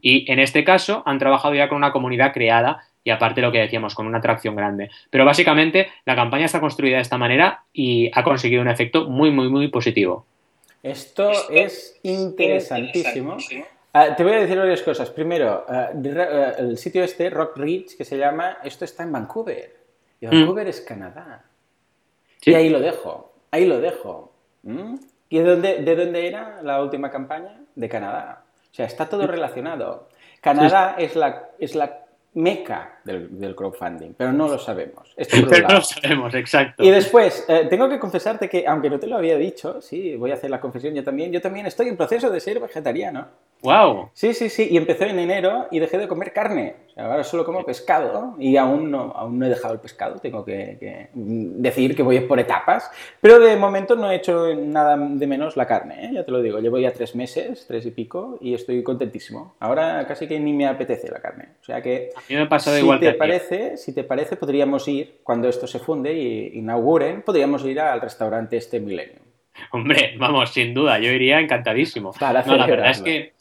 Y 0.00 0.30
en 0.30 0.40
este 0.40 0.64
caso 0.64 1.02
han 1.06 1.18
trabajado 1.18 1.54
ya 1.54 1.68
con 1.68 1.78
una 1.78 1.92
comunidad 1.92 2.32
creada 2.32 2.82
y 3.04 3.10
aparte 3.10 3.40
lo 3.40 3.52
que 3.52 3.58
decíamos, 3.58 3.94
con 3.94 4.06
una 4.06 4.18
atracción 4.18 4.56
grande. 4.56 4.90
Pero 5.10 5.24
básicamente 5.24 5.88
la 6.04 6.14
campaña 6.14 6.46
está 6.46 6.60
construida 6.60 6.96
de 6.96 7.02
esta 7.02 7.18
manera 7.18 7.64
y 7.72 8.10
ha 8.14 8.22
conseguido 8.22 8.62
un 8.62 8.68
efecto 8.68 9.08
muy, 9.08 9.30
muy, 9.30 9.48
muy 9.48 9.68
positivo. 9.68 10.26
Esto 10.82 11.30
es 11.50 11.98
interesantísimo. 12.02 13.36
Ah, 13.92 14.16
te 14.16 14.24
voy 14.24 14.32
a 14.32 14.40
decir 14.40 14.58
varias 14.58 14.82
cosas. 14.82 15.10
Primero, 15.10 15.64
ah, 15.68 15.90
el 16.58 16.78
sitio 16.78 17.04
este, 17.04 17.28
Rock 17.30 17.56
Ridge, 17.58 17.96
que 17.96 18.04
se 18.04 18.16
llama, 18.16 18.58
esto 18.64 18.84
está 18.84 19.02
en 19.02 19.12
Vancouver. 19.12 19.76
Y 20.20 20.26
mm. 20.26 20.30
Vancouver 20.30 20.68
es 20.68 20.80
Canadá. 20.80 21.44
Y 22.44 22.54
ahí 22.54 22.68
lo 22.68 22.80
dejo, 22.80 23.32
ahí 23.50 23.66
lo 23.66 23.80
dejo. 23.80 24.32
¿Mm? 24.62 24.96
¿Y 25.28 25.38
de 25.38 25.44
dónde, 25.44 25.78
de 25.82 25.96
dónde 25.96 26.26
era 26.26 26.60
la 26.62 26.82
última 26.82 27.10
campaña? 27.10 27.60
De 27.74 27.88
Canadá. 27.88 28.44
O 28.70 28.74
sea, 28.74 28.86
está 28.86 29.08
todo 29.08 29.26
relacionado. 29.26 30.08
Canadá 30.40 30.96
es 30.98 31.14
la, 31.14 31.50
es 31.58 31.74
la 31.74 32.01
meca 32.34 33.01
del, 33.04 33.54
crowdfunding, 33.54 34.14
pero 34.16 34.32
no 34.32 34.48
lo 34.48 34.58
sabemos. 34.58 35.14
pero 35.30 35.68
no 35.68 35.74
lo 35.74 35.82
sabemos, 35.82 36.34
exacto. 36.34 36.82
Y 36.82 36.90
después, 36.90 37.44
eh, 37.48 37.66
tengo 37.68 37.88
que 37.88 37.98
confesarte 37.98 38.48
que, 38.48 38.66
aunque 38.66 38.90
no 38.90 38.98
te 38.98 39.06
lo 39.06 39.16
había 39.16 39.36
dicho, 39.36 39.80
sí, 39.80 40.16
voy 40.16 40.30
a 40.30 40.34
hacer 40.34 40.50
la 40.50 40.60
confesión 40.60 40.94
yo 40.94 41.04
también, 41.04 41.32
yo 41.32 41.40
también 41.40 41.66
estoy 41.66 41.88
en 41.88 41.96
proceso 41.96 42.30
de 42.30 42.40
ser 42.40 42.60
vegetariano. 42.60 43.28
¡Wow! 43.62 44.10
Sí, 44.12 44.34
sí, 44.34 44.48
sí, 44.48 44.68
y 44.72 44.76
empecé 44.76 45.08
en 45.08 45.20
enero 45.20 45.68
y 45.70 45.78
dejé 45.78 45.96
de 45.96 46.08
comer 46.08 46.32
carne. 46.32 46.74
ahora 46.96 47.22
solo 47.22 47.44
como 47.44 47.64
pescado 47.64 48.34
y 48.38 48.56
aún 48.56 48.90
no, 48.90 49.12
aún 49.14 49.38
no 49.38 49.46
he 49.46 49.48
dejado 49.48 49.74
el 49.74 49.80
pescado, 49.80 50.18
tengo 50.18 50.44
que, 50.44 51.10
decir 51.14 51.94
que 51.94 52.02
voy 52.02 52.18
por 52.20 52.40
etapas. 52.40 52.90
Pero 53.20 53.38
de 53.38 53.56
momento 53.56 53.94
no 53.94 54.10
he 54.10 54.16
hecho 54.16 54.52
nada 54.56 54.96
de 54.96 55.26
menos 55.28 55.56
la 55.56 55.66
carne, 55.66 56.06
¿eh? 56.06 56.10
ya 56.12 56.24
te 56.24 56.32
lo 56.32 56.42
digo. 56.42 56.58
Llevo 56.58 56.78
ya 56.78 56.92
tres 56.92 57.14
meses, 57.14 57.64
tres 57.68 57.86
y 57.86 57.92
pico, 57.92 58.36
y 58.40 58.54
estoy 58.54 58.82
contentísimo. 58.82 59.54
Ahora 59.60 60.04
casi 60.08 60.26
que 60.26 60.40
ni 60.40 60.52
me 60.52 60.66
apetece 60.66 61.08
la 61.08 61.20
carne. 61.20 61.50
O 61.60 61.64
sea 61.64 61.80
que. 61.80 62.10
A 62.16 62.20
mí 62.28 62.34
me 62.34 62.42
ha 62.42 62.48
pasado 62.48 62.76
si 62.76 62.82
igual 62.96 63.12
te 63.12 63.14
parece, 63.14 63.76
Si 63.76 63.94
te 63.94 64.04
parece, 64.04 64.36
podríamos 64.36 64.86
ir, 64.88 65.20
cuando 65.22 65.48
esto 65.48 65.66
se 65.66 65.78
funde 65.78 66.12
y 66.12 66.58
inauguren, 66.58 67.22
podríamos 67.22 67.64
ir 67.64 67.80
al 67.80 68.00
restaurante 68.00 68.56
este 68.56 68.80
Millennium. 68.80 69.22
Hombre, 69.70 70.14
vamos, 70.18 70.50
sin 70.50 70.74
duda, 70.74 70.98
yo 70.98 71.10
iría 71.10 71.40
encantadísimo. 71.40 72.12
Para 72.12 72.42
no, 72.42 72.56
la 72.56 72.66
verdad 72.66 72.90
es 72.90 73.02
que 73.02 73.32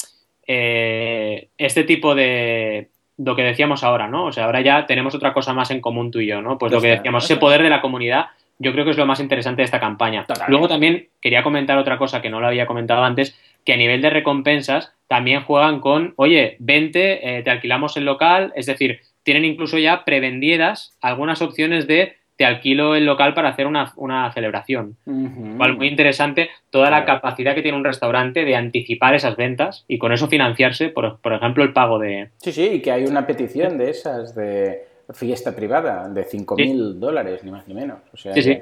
eh, 0.46 1.50
este 1.58 1.84
tipo 1.84 2.16
de, 2.16 2.90
lo 3.18 3.36
que 3.36 3.44
decíamos 3.44 3.84
ahora, 3.84 4.08
¿no? 4.08 4.26
O 4.26 4.32
sea, 4.32 4.46
ahora 4.46 4.62
ya 4.62 4.86
tenemos 4.86 5.14
otra 5.16 5.34
cosa 5.34 5.54
más 5.54 5.72
en 5.72 5.82
común 5.82 6.12
tú 6.12 6.20
y 6.20 6.28
yo, 6.28 6.42
¿no? 6.42 6.58
Pues 6.58 6.72
lo 6.72 6.82
que 6.82 6.90
decíamos, 6.90 7.26
ese 7.26 7.38
poder 7.38 7.62
de 7.62 7.70
la 7.70 7.82
comunidad, 7.82 8.28
yo 8.58 8.72
creo 8.74 8.86
que 8.86 8.92
es 8.92 8.98
lo 8.98 9.06
más 9.06 9.20
interesante 9.20 9.62
de 9.62 9.66
esta 9.66 9.80
campaña. 9.80 10.26
Luego 10.48 10.68
también 10.68 11.10
quería 11.22 11.44
comentar 11.44 11.78
otra 11.78 11.98
cosa 11.98 12.22
que 12.22 12.30
no 12.30 12.40
lo 12.40 12.48
había 12.48 12.66
comentado 12.66 13.04
antes, 13.04 13.40
que 13.66 13.74
a 13.74 13.78
nivel 13.78 14.02
de 14.02 14.10
recompensas 14.10 14.94
también 15.08 15.44
juegan 15.44 15.80
con, 15.80 16.14
oye, 16.16 16.56
vente, 16.60 17.38
eh, 17.38 17.44
te 17.44 17.52
alquilamos 17.52 17.98
el 17.98 18.06
local, 18.06 18.54
es 18.56 18.66
decir, 18.66 19.02
tienen 19.24 19.46
incluso 19.46 19.78
ya 19.78 20.04
prevendidas 20.04 20.98
algunas 21.02 21.42
opciones 21.42 21.88
de 21.88 22.16
te 22.42 22.46
alquilo 22.46 22.96
el 22.96 23.06
local 23.06 23.36
para 23.36 23.50
hacer 23.50 23.68
una, 23.68 24.32
celebración. 24.34 24.98
muy 25.06 25.88
interesante 25.88 26.50
toda 26.72 26.90
la 26.90 27.06
capacidad 27.06 27.54
que 27.54 27.62
tiene 27.62 27.78
un 27.78 27.84
restaurante 27.84 28.46
de 28.46 28.56
anticipar 28.56 29.14
esas 29.14 29.36
ventas 29.36 29.86
y 29.88 30.00
con 30.00 30.12
eso 30.12 30.28
financiarse, 30.28 30.90
por, 30.90 31.20
ejemplo, 31.24 31.64
el 31.64 31.72
pago 31.72 32.00
de... 32.00 32.30
Sí, 32.38 32.52
sí, 32.52 32.64
y 32.64 32.80
que 32.82 32.92
hay 32.92 33.06
una 33.06 33.28
petición 33.28 33.78
de 33.78 33.92
esas 33.92 34.34
de 34.34 34.86
fiesta 35.14 35.56
privada 35.56 36.10
de 36.10 36.26
5.000 36.26 36.94
dólares, 36.94 37.44
ni 37.44 37.52
más 37.52 37.68
ni 37.68 37.76
menos. 37.76 38.00
sí, 38.16 38.42
sí. 38.42 38.58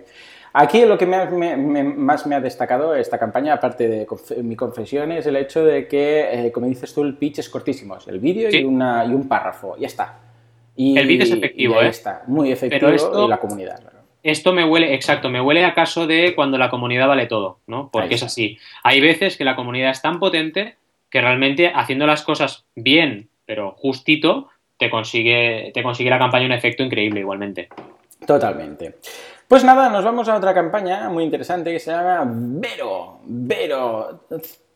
Aquí 0.51 0.83
lo 0.83 0.97
que 0.97 1.05
más 1.05 2.25
me 2.25 2.35
ha 2.35 2.41
destacado 2.41 2.95
esta 2.95 3.17
campaña, 3.17 3.53
aparte 3.53 3.87
de 3.87 4.07
mi 4.43 4.57
confesión, 4.57 5.13
es 5.13 5.25
el 5.25 5.37
hecho 5.37 5.63
de 5.63 5.87
que, 5.87 6.47
eh, 6.47 6.51
como 6.51 6.65
dices 6.65 6.93
tú, 6.93 7.03
el 7.03 7.15
pitch 7.15 7.39
es 7.39 7.47
cortísimo. 7.47 7.95
Es 7.95 8.07
el 8.07 8.19
vídeo 8.19 8.49
y, 8.49 8.57
y 8.57 8.65
un 8.65 9.27
párrafo. 9.29 9.77
Ya 9.77 9.87
está 9.87 10.17
el 10.79 11.07
vídeo 11.07 11.25
es 11.25 11.31
efectivo, 11.31 11.81
¿eh? 11.81 11.89
Está, 11.89 12.23
muy 12.27 12.51
efectivo 12.51 12.87
esto, 12.89 13.25
y 13.25 13.29
la 13.29 13.37
comunidad. 13.37 13.81
Esto 14.23 14.53
me 14.53 14.63
huele, 14.63 14.93
exacto, 14.93 15.29
me 15.29 15.41
huele 15.41 15.65
a 15.65 15.73
caso 15.73 16.07
de 16.07 16.33
cuando 16.35 16.57
la 16.57 16.69
comunidad 16.69 17.07
vale 17.07 17.25
todo, 17.25 17.59
¿no? 17.67 17.89
Porque 17.91 18.15
es 18.15 18.23
así. 18.23 18.57
Hay 18.83 19.01
veces 19.01 19.37
que 19.37 19.43
la 19.43 19.55
comunidad 19.55 19.91
es 19.91 20.01
tan 20.01 20.19
potente 20.19 20.77
que 21.09 21.21
realmente 21.21 21.71
haciendo 21.73 22.05
las 22.05 22.21
cosas 22.21 22.65
bien, 22.75 23.29
pero 23.45 23.71
justito, 23.77 24.49
te 24.77 24.89
consigue, 24.89 25.71
te 25.73 25.83
consigue 25.83 26.09
la 26.09 26.19
campaña 26.19 26.45
un 26.45 26.53
efecto 26.53 26.83
increíble 26.83 27.21
igualmente. 27.21 27.67
Totalmente. 28.25 28.95
Pues 29.47 29.63
nada, 29.63 29.89
nos 29.89 30.03
vamos 30.03 30.29
a 30.29 30.35
otra 30.35 30.53
campaña 30.53 31.09
muy 31.09 31.23
interesante 31.23 31.71
que 31.71 31.79
se 31.79 31.91
llama 31.91 32.23
Vero. 32.25 33.19
Vero. 33.25 34.21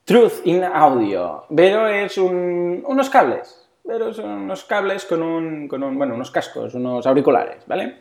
Truth 0.03 0.45
in 0.45 0.63
Audio. 0.63 1.45
Vero 1.49 1.87
es 1.87 2.17
unos 2.17 3.09
cables 3.09 3.62
pero 3.85 4.13
son 4.13 4.29
unos 4.29 4.63
cables 4.63 5.05
con 5.05 5.21
un, 5.21 5.67
con 5.67 5.83
un, 5.83 5.97
bueno, 5.97 6.15
unos 6.15 6.31
cascos, 6.31 6.73
unos 6.73 7.05
auriculares, 7.05 7.63
¿vale? 7.67 7.97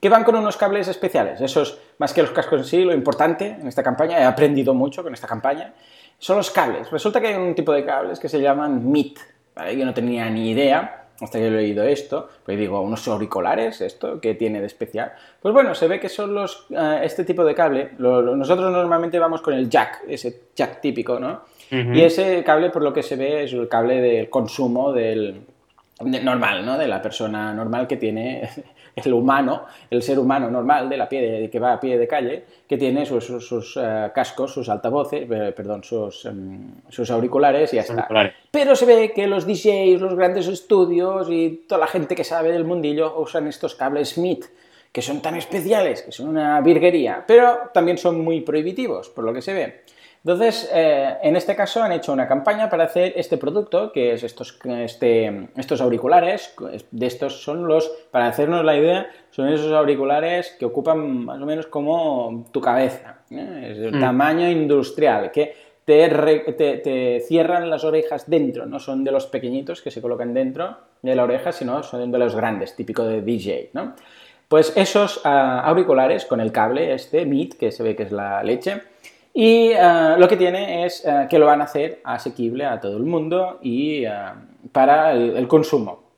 Que 0.00 0.08
van 0.08 0.24
con 0.24 0.36
unos 0.36 0.56
cables 0.56 0.88
especiales. 0.88 1.40
Eso 1.40 1.62
es 1.62 1.78
más 1.98 2.12
que 2.12 2.22
los 2.22 2.30
cascos 2.30 2.60
en 2.60 2.64
sí, 2.64 2.84
lo 2.84 2.94
importante 2.94 3.56
en 3.60 3.66
esta 3.66 3.82
campaña, 3.82 4.18
he 4.18 4.24
aprendido 4.24 4.74
mucho 4.74 5.02
con 5.02 5.12
esta 5.12 5.26
campaña, 5.26 5.74
son 6.18 6.38
los 6.38 6.50
cables. 6.50 6.90
Resulta 6.90 7.20
que 7.20 7.28
hay 7.28 7.34
un 7.34 7.54
tipo 7.54 7.72
de 7.72 7.84
cables 7.84 8.18
que 8.18 8.28
se 8.28 8.40
llaman 8.40 8.90
MIT, 8.90 9.18
¿vale? 9.54 9.76
Yo 9.76 9.84
no 9.84 9.94
tenía 9.94 10.28
ni 10.30 10.50
idea 10.50 11.04
hasta 11.20 11.38
que 11.38 11.48
he 11.48 11.50
leído 11.50 11.82
esto, 11.84 12.28
pues 12.44 12.56
digo, 12.56 12.80
unos 12.80 13.06
auriculares, 13.08 13.80
esto, 13.80 14.20
¿qué 14.20 14.34
tiene 14.34 14.60
de 14.60 14.66
especial? 14.66 15.12
Pues 15.42 15.52
bueno, 15.52 15.74
se 15.74 15.88
ve 15.88 15.98
que 15.98 16.08
son 16.08 16.32
los, 16.32 16.66
eh, 16.70 17.00
este 17.02 17.24
tipo 17.24 17.44
de 17.44 17.54
cable, 17.54 17.90
nosotros 17.98 18.70
normalmente 18.70 19.18
vamos 19.18 19.42
con 19.42 19.54
el 19.54 19.68
jack, 19.68 20.04
ese 20.06 20.42
jack 20.54 20.80
típico, 20.80 21.18
¿no? 21.18 21.42
Y 21.70 22.00
ese 22.00 22.42
cable, 22.44 22.70
por 22.70 22.82
lo 22.82 22.92
que 22.92 23.02
se 23.02 23.16
ve, 23.16 23.44
es 23.44 23.52
el 23.52 23.68
cable 23.68 24.00
del 24.00 24.30
consumo 24.30 24.92
del 24.92 25.42
normal, 26.00 26.64
¿no? 26.64 26.78
De 26.78 26.88
la 26.88 27.02
persona 27.02 27.52
normal 27.52 27.86
que 27.86 27.96
tiene 27.96 28.48
el 28.96 29.12
humano, 29.12 29.64
el 29.90 30.02
ser 30.02 30.18
humano 30.18 30.50
normal 30.50 30.88
de 30.88 30.96
la 30.96 31.08
pie 31.08 31.20
de, 31.20 31.50
que 31.50 31.58
va 31.58 31.74
a 31.74 31.80
pie 31.80 31.98
de 31.98 32.06
calle, 32.06 32.44
que 32.68 32.76
tiene 32.76 33.04
sus, 33.04 33.76
eh, 33.76 34.10
cascos, 34.14 34.52
sus 34.52 34.68
altavoces, 34.68 35.28
eh, 35.30 35.52
perdón, 35.54 35.82
sus, 35.84 36.24
em, 36.24 36.72
sus, 36.88 37.10
auriculares 37.10 37.72
y 37.72 37.76
ya 37.76 37.82
está. 37.82 38.08
Pero 38.50 38.76
se 38.76 38.86
ve 38.86 39.12
que 39.14 39.26
los 39.26 39.46
DJs, 39.46 40.00
los 40.00 40.14
grandes 40.14 40.46
estudios 40.48 41.28
y 41.30 41.64
toda 41.68 41.80
la 41.80 41.86
gente 41.86 42.14
que 42.14 42.24
sabe 42.24 42.52
del 42.52 42.64
mundillo 42.64 43.18
usan 43.20 43.46
estos 43.46 43.74
cables 43.74 44.10
Smith 44.10 44.46
que 44.92 45.02
son 45.02 45.20
tan 45.20 45.36
especiales, 45.36 46.02
que 46.02 46.12
son 46.12 46.28
una 46.28 46.60
virguería, 46.60 47.24
pero 47.26 47.70
también 47.74 47.98
son 47.98 48.24
muy 48.24 48.40
prohibitivos, 48.40 49.10
por 49.10 49.24
lo 49.24 49.34
que 49.34 49.42
se 49.42 49.52
ve. 49.52 49.82
Entonces, 50.24 50.68
eh, 50.74 51.16
en 51.22 51.36
este 51.36 51.54
caso 51.54 51.82
han 51.82 51.92
hecho 51.92 52.12
una 52.12 52.26
campaña 52.26 52.68
para 52.68 52.84
hacer 52.84 53.12
este 53.16 53.38
producto, 53.38 53.92
que 53.92 54.12
es 54.12 54.24
estos, 54.24 54.58
este, 54.64 55.48
estos 55.56 55.80
auriculares, 55.80 56.54
de 56.90 57.06
estos 57.06 57.42
son 57.42 57.66
los, 57.66 57.88
para 58.10 58.26
hacernos 58.26 58.64
la 58.64 58.76
idea, 58.76 59.08
son 59.30 59.48
esos 59.48 59.72
auriculares 59.72 60.56
que 60.58 60.64
ocupan 60.64 61.24
más 61.24 61.40
o 61.40 61.46
menos 61.46 61.66
como 61.66 62.46
tu 62.52 62.60
cabeza, 62.60 63.18
¿eh? 63.30 63.70
es 63.70 63.78
el 63.78 63.96
mm. 63.96 64.00
tamaño 64.00 64.50
industrial, 64.50 65.30
que 65.30 65.54
te, 65.84 66.78
te, 66.82 67.20
cierran 67.20 67.70
las 67.70 67.84
orejas 67.84 68.28
dentro, 68.28 68.66
no 68.66 68.78
son 68.78 69.04
de 69.04 69.12
los 69.12 69.26
pequeñitos 69.26 69.80
que 69.80 69.90
se 69.90 70.02
colocan 70.02 70.34
dentro 70.34 70.76
de 71.00 71.14
la 71.14 71.24
oreja, 71.24 71.52
sino 71.52 71.82
son 71.82 72.10
de 72.12 72.18
los 72.18 72.34
grandes, 72.34 72.76
típico 72.76 73.04
de 73.04 73.22
DJ, 73.22 73.70
¿no? 73.72 73.94
Pues 74.48 74.74
esos 74.76 75.20
ah, 75.24 75.60
auriculares 75.64 76.24
con 76.24 76.40
el 76.40 76.52
cable 76.52 76.92
este, 76.92 77.24
MIT, 77.24 77.54
que 77.54 77.70
se 77.70 77.82
ve 77.82 77.94
que 77.94 78.02
es 78.04 78.12
la 78.12 78.42
leche, 78.42 78.82
y 79.40 79.70
eh, 79.70 80.16
lo 80.18 80.26
que 80.26 80.36
tiene 80.36 80.84
es 80.84 81.04
eh, 81.04 81.28
que 81.30 81.38
lo 81.38 81.46
van 81.46 81.60
a 81.60 81.64
hacer 81.64 82.00
asequible 82.02 82.64
a 82.64 82.80
todo 82.80 82.96
el 82.96 83.04
mundo 83.04 83.60
y 83.62 84.04
eh, 84.04 84.10
para 84.72 85.12
el, 85.12 85.46
consumo. 85.46 86.08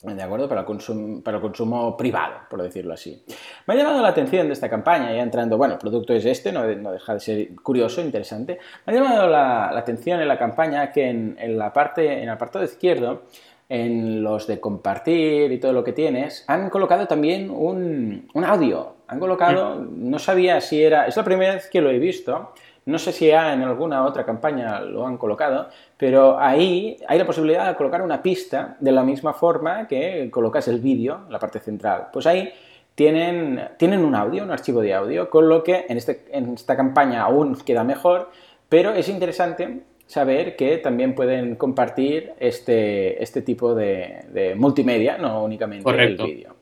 ¿De 0.00 0.22
acuerdo? 0.22 0.48
Para 0.48 0.60
el, 0.60 0.66
consumo, 0.68 1.20
para 1.20 1.38
el 1.38 1.42
consumo 1.42 1.96
privado, 1.96 2.34
por 2.48 2.62
decirlo 2.62 2.94
así. 2.94 3.20
Me 3.66 3.74
ha 3.74 3.78
llamado 3.78 4.00
la 4.00 4.06
atención 4.06 4.46
de 4.46 4.52
esta 4.52 4.70
campaña, 4.70 5.12
ya 5.12 5.22
entrando, 5.22 5.58
bueno, 5.58 5.74
el 5.74 5.80
producto 5.80 6.12
es 6.12 6.24
este, 6.24 6.52
no, 6.52 6.62
deja 6.62 7.14
de 7.14 7.18
ser 7.18 7.56
curioso, 7.56 8.00
interesante. 8.00 8.60
Me 8.86 8.92
ha 8.92 8.96
llamado 8.96 9.26
la, 9.26 9.76
atención 9.76 10.20
en 10.20 10.28
la 10.28 10.38
campaña 10.38 10.92
que 10.92 11.08
en, 11.08 11.58
la 11.58 11.72
parte, 11.72 12.12
en 12.12 12.22
el 12.22 12.30
apartado 12.30 12.64
izquierdo, 12.64 13.22
en 13.68 14.22
los 14.22 14.46
de 14.46 14.60
compartir 14.60 15.50
y 15.50 15.58
todo 15.58 15.72
lo 15.72 15.82
que 15.82 15.92
tienes, 15.92 16.44
han 16.46 16.70
colocado 16.70 17.08
también 17.08 17.50
un, 17.50 18.28
un 18.32 18.44
audio. 18.44 18.94
Han 19.08 19.18
colocado, 19.18 19.74
no 19.80 20.18
sabía 20.20 20.60
si 20.60 20.80
era, 20.80 21.08
es 21.08 21.16
la 21.16 21.24
primera 21.24 21.54
vez 21.54 21.68
que 21.68 21.80
lo 21.80 21.90
he 21.90 21.98
visto, 21.98 22.52
no 22.88 22.98
sé 22.98 23.12
si 23.12 23.28
en 23.28 23.62
alguna 23.62 24.06
otra 24.06 24.24
campaña 24.24 24.80
lo 24.80 25.06
han 25.06 25.18
colocado, 25.18 25.68
pero 25.98 26.40
ahí 26.40 26.96
hay 27.06 27.18
la 27.18 27.26
posibilidad 27.26 27.68
de 27.68 27.76
colocar 27.76 28.00
una 28.00 28.22
pista 28.22 28.78
de 28.80 28.92
la 28.92 29.02
misma 29.02 29.34
forma 29.34 29.86
que 29.86 30.30
colocas 30.30 30.68
el 30.68 30.80
vídeo 30.80 31.20
en 31.26 31.32
la 31.32 31.38
parte 31.38 31.60
central. 31.60 32.06
Pues 32.10 32.26
ahí 32.26 32.50
tienen, 32.94 33.62
tienen 33.76 34.02
un 34.02 34.14
audio, 34.14 34.42
un 34.42 34.50
archivo 34.50 34.80
de 34.80 34.94
audio, 34.94 35.28
con 35.28 35.50
lo 35.50 35.62
que 35.62 35.84
en, 35.86 35.98
este, 35.98 36.24
en 36.30 36.54
esta 36.54 36.78
campaña 36.78 37.24
aún 37.24 37.56
queda 37.56 37.84
mejor, 37.84 38.30
pero 38.70 38.94
es 38.94 39.10
interesante 39.10 39.82
saber 40.06 40.56
que 40.56 40.78
también 40.78 41.14
pueden 41.14 41.56
compartir 41.56 42.32
este, 42.40 43.22
este 43.22 43.42
tipo 43.42 43.74
de, 43.74 44.54
multimedia, 44.56 45.18
no 45.18 45.44
únicamente 45.44 45.90
el 45.90 46.16
vídeo. 46.16 46.56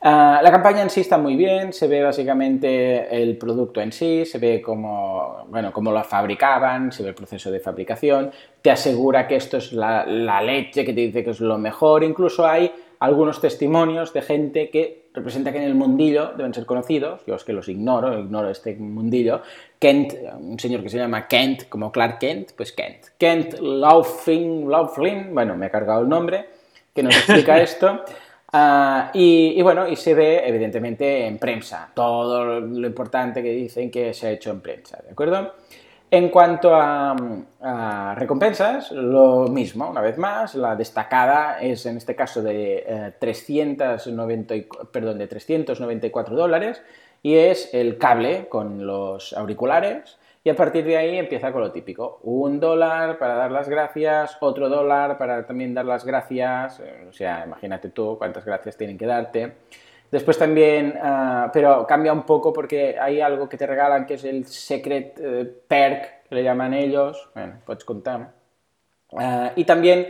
Ah, 0.00 0.40
la 0.42 0.52
campaña 0.52 0.82
en 0.82 0.90
sí 0.90 1.00
está 1.00 1.18
muy 1.18 1.34
bien, 1.34 1.72
se 1.72 1.88
ve 1.88 2.02
básicamente 2.02 3.20
el 3.20 3.36
producto 3.36 3.80
en 3.80 3.90
sí, 3.90 4.24
se 4.24 4.38
ve 4.38 4.62
cómo, 4.62 5.44
bueno, 5.48 5.72
cómo 5.72 5.90
lo 5.90 6.04
fabricaban, 6.04 6.92
se 6.92 7.02
ve 7.02 7.08
el 7.08 7.14
proceso 7.16 7.50
de 7.50 7.58
fabricación, 7.58 8.30
te 8.62 8.70
asegura 8.70 9.26
que 9.26 9.34
esto 9.34 9.56
es 9.56 9.72
la, 9.72 10.06
la 10.06 10.40
leche, 10.40 10.84
que 10.84 10.92
te 10.92 11.00
dice 11.00 11.24
que 11.24 11.30
es 11.30 11.40
lo 11.40 11.58
mejor, 11.58 12.04
incluso 12.04 12.46
hay 12.46 12.72
algunos 13.00 13.40
testimonios 13.40 14.12
de 14.12 14.22
gente 14.22 14.70
que 14.70 15.08
representa 15.14 15.50
que 15.50 15.58
en 15.58 15.64
el 15.64 15.74
mundillo 15.74 16.32
deben 16.36 16.54
ser 16.54 16.64
conocidos, 16.64 17.22
yo 17.26 17.34
es 17.34 17.42
que 17.42 17.52
los 17.52 17.68
ignoro, 17.68 18.18
ignoro 18.20 18.50
este 18.50 18.76
mundillo, 18.76 19.42
Kent, 19.80 20.14
un 20.38 20.60
señor 20.60 20.82
que 20.82 20.90
se 20.90 20.98
llama 20.98 21.26
Kent, 21.26 21.68
como 21.68 21.90
Clark 21.90 22.20
Kent, 22.20 22.52
pues 22.56 22.72
Kent, 22.72 23.06
Kent 23.18 23.58
Laughlin, 23.60 25.34
bueno, 25.34 25.56
me 25.56 25.66
ha 25.66 25.70
cargado 25.70 26.02
el 26.02 26.08
nombre, 26.08 26.46
que 26.94 27.02
nos 27.02 27.16
explica 27.16 27.60
esto, 27.62 28.04
Ah, 28.52 29.10
y, 29.12 29.60
bueno, 29.60 29.86
y 29.86 29.96
se 29.96 30.14
ve 30.14 30.46
evidentemente 30.46 31.26
en 31.26 31.38
prensa, 31.38 31.90
todo 31.94 32.60
lo 32.60 32.86
importante 32.86 33.42
que 33.42 33.50
dicen 33.50 33.90
que 33.90 34.14
se 34.14 34.26
ha 34.26 34.30
hecho 34.30 34.50
en 34.50 34.60
prensa, 34.62 34.98
¿de 35.04 35.10
acuerdo? 35.10 35.52
En 36.10 36.30
cuanto 36.30 36.74
a, 36.74 38.14
recompensas, 38.16 38.90
lo 38.92 39.48
mismo, 39.48 39.90
una 39.90 40.00
vez 40.00 40.16
más, 40.16 40.54
la 40.54 40.74
destacada 40.76 41.60
es 41.60 41.84
en 41.84 41.98
este 41.98 42.16
caso 42.16 42.42
de, 42.42 43.12
390, 43.18 44.54
eh, 44.54 44.68
perdón, 44.90 45.18
de 45.18 45.26
394 45.26 46.34
dólares 46.34 46.82
y 47.22 47.34
es 47.34 47.74
el 47.74 47.98
cable 47.98 48.48
con 48.48 48.86
los 48.86 49.34
auriculares 49.34 50.16
y 50.44 50.50
a 50.50 50.56
partir 50.56 50.84
de 50.84 50.96
ahí 50.96 51.18
empieza 51.18 51.52
con 51.52 51.60
lo 51.60 51.72
típico. 51.72 52.20
Un 52.22 52.60
dólar 52.60 53.18
para 53.18 53.34
dar 53.34 53.50
las 53.50 53.68
gracias, 53.68 54.36
otro 54.40 54.68
dólar 54.68 55.18
para 55.18 55.46
también 55.46 55.74
dar 55.74 55.84
las 55.84 56.04
gracias. 56.04 56.80
Eh, 56.80 57.06
o 57.08 57.12
sea, 57.12 57.44
imagínate 57.44 57.90
tú 57.90 58.16
cuántas 58.18 58.44
gracias 58.44 58.76
tienen 58.76 58.96
que 58.96 59.06
darte. 59.06 59.52
Después 60.10 60.38
también, 60.38 60.98
ah, 61.02 61.50
pero 61.52 61.86
cambia 61.86 62.12
un 62.12 62.22
poco 62.22 62.52
porque 62.52 62.96
hay 62.98 63.20
algo 63.20 63.48
que 63.48 63.58
te 63.58 63.66
regalan 63.66 64.06
que 64.06 64.14
es 64.14 64.24
el 64.24 64.46
Secret 64.46 65.20
eh, 65.22 65.52
Perk, 65.68 66.28
que 66.28 66.34
le 66.34 66.42
llaman 66.42 66.72
ellos. 66.72 67.30
Bueno, 67.34 67.60
puedes 67.66 67.84
contar. 67.84 68.32
Ah, 69.16 69.52
y 69.54 69.64
también 69.64 70.06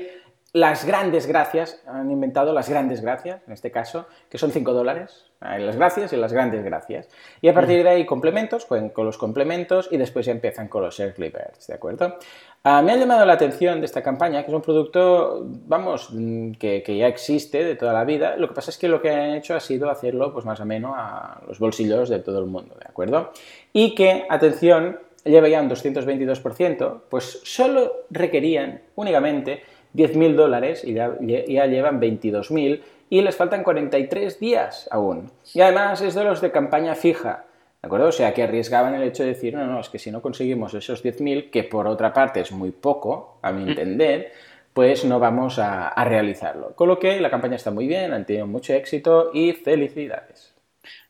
las 0.53 0.87
grandes 0.87 1.27
gracias, 1.27 1.83
han 1.87 2.11
inventado 2.11 2.55
las 2.55 2.71
grandes 2.71 3.03
gracias, 3.03 3.43
en 3.47 3.53
este 3.53 3.71
caso, 3.71 4.07
que 4.31 4.39
son 4.39 4.51
5 4.51 4.73
dólares. 4.73 5.27
Las 5.41 5.77
gracias 5.77 6.13
y 6.13 6.17
las 6.17 6.33
grandes 6.33 6.65
gracias. 6.65 7.09
Y 7.41 7.49
a 7.49 7.55
partir 7.55 7.85
de 7.85 7.91
ahí 7.91 8.07
complementos, 8.07 8.65
con, 8.65 8.89
con 8.89 9.07
los 9.07 9.19
complementos 9.19 9.89
y 9.93 9.97
después 9.97 10.27
ya 10.27 10.33
empiezan 10.33 10.67
con 10.67 10.83
los 10.83 10.99
early 10.99 11.29
birds, 11.29 11.69
¿de 11.69 11.75
acuerdo? 11.75 12.17
Ah, 12.65 12.83
me 12.83 12.91
ha 12.91 12.97
llamado 12.97 13.25
la 13.25 13.35
atención 13.35 13.79
de 13.79 13.87
esta 13.87 14.03
campaña, 14.03 14.43
que 14.43 14.51
es 14.51 14.55
un 14.55 14.63
producto, 14.63 15.43
vamos, 15.45 16.09
mm, 16.13 16.53
que, 16.53 16.83
que, 16.83 16.97
ya 16.97 17.07
existe 17.07 17.63
de 17.63 17.77
toda 17.77 17.93
la 17.93 18.05
vida. 18.05 18.37
Lo 18.37 18.49
que 18.49 18.55
pasa 18.55 18.71
es 18.71 18.79
que 18.79 18.89
lo 18.89 19.01
que 19.01 19.11
han 19.11 19.35
hecho 19.35 19.55
ha 19.55 19.61
sido 19.61 19.91
hacerlo 19.91 20.33
pues 20.33 20.45
más 20.45 20.59
o 20.61 20.65
menos 20.65 20.95
a 20.97 21.41
los 21.47 21.61
bolsillos 21.61 22.09
de 22.09 22.19
todo 22.19 22.41
el 22.41 22.47
mundo, 22.47 22.75
¿de 22.75 22.87
acuerdo? 22.89 23.33
Y 23.73 23.95
que, 23.95 24.27
atención, 24.29 24.99
lleva 25.25 25.49
ya 25.49 25.61
un 25.61 25.71
222%, 25.71 27.03
pues 27.09 27.41
solo 27.45 28.07
requerían 28.11 28.83
únicamente 28.97 29.63
10.000 29.95 30.35
dólares 30.35 30.85
y 30.85 30.95
ya, 30.95 31.17
ya 31.21 31.67
llevan 31.67 32.01
22.000 32.01 32.81
y 33.11 33.23
les 33.23 33.37
faltan 33.37 33.63
43 33.63 34.39
días 34.39 34.89
aún. 34.91 35.31
Y 35.55 35.61
además 35.61 36.01
es 36.03 36.15
de 36.15 36.25
los 36.25 36.41
de 36.41 36.51
campaña 36.51 36.95
fija, 36.95 37.45
¿de 37.83 37.87
acuerdo? 37.87 38.09
O 38.09 38.13
sea, 38.13 38.35
que 38.35 38.43
arriesgaban 38.43 38.95
el 38.95 39.03
hecho 39.03 39.23
de 39.23 39.31
decir, 39.31 39.55
no, 39.55 39.67
no, 39.67 39.81
es 39.81 39.89
que 39.89 39.99
si 39.99 40.11
no 40.11 40.21
conseguimos 40.21 40.75
esos 40.75 41.05
10.000, 41.05 41.51
que 41.51 41.65
por 41.65 41.87
otra 41.87 42.13
parte 42.13 42.41
es 42.41 42.53
muy 42.53 42.71
poco, 42.71 43.39
a 43.43 43.53
mi 43.53 43.65
mm. 43.65 43.69
entender, 43.69 44.33
pues 44.75 45.05
no 45.05 45.19
vamos 45.19 45.59
a, 45.59 45.89
a 45.89 46.05
realizarlo. 46.05 46.75
Con 46.75 46.89
lo 46.89 46.99
que 46.99 47.21
la 47.21 47.31
campaña 47.31 47.57
está 47.57 47.71
muy 47.71 47.87
bien, 47.87 48.13
han 48.13 48.27
tenido 48.27 48.47
mucho 48.47 48.75
éxito 48.75 49.31
y 49.33 49.53
felicidades. 49.53 50.58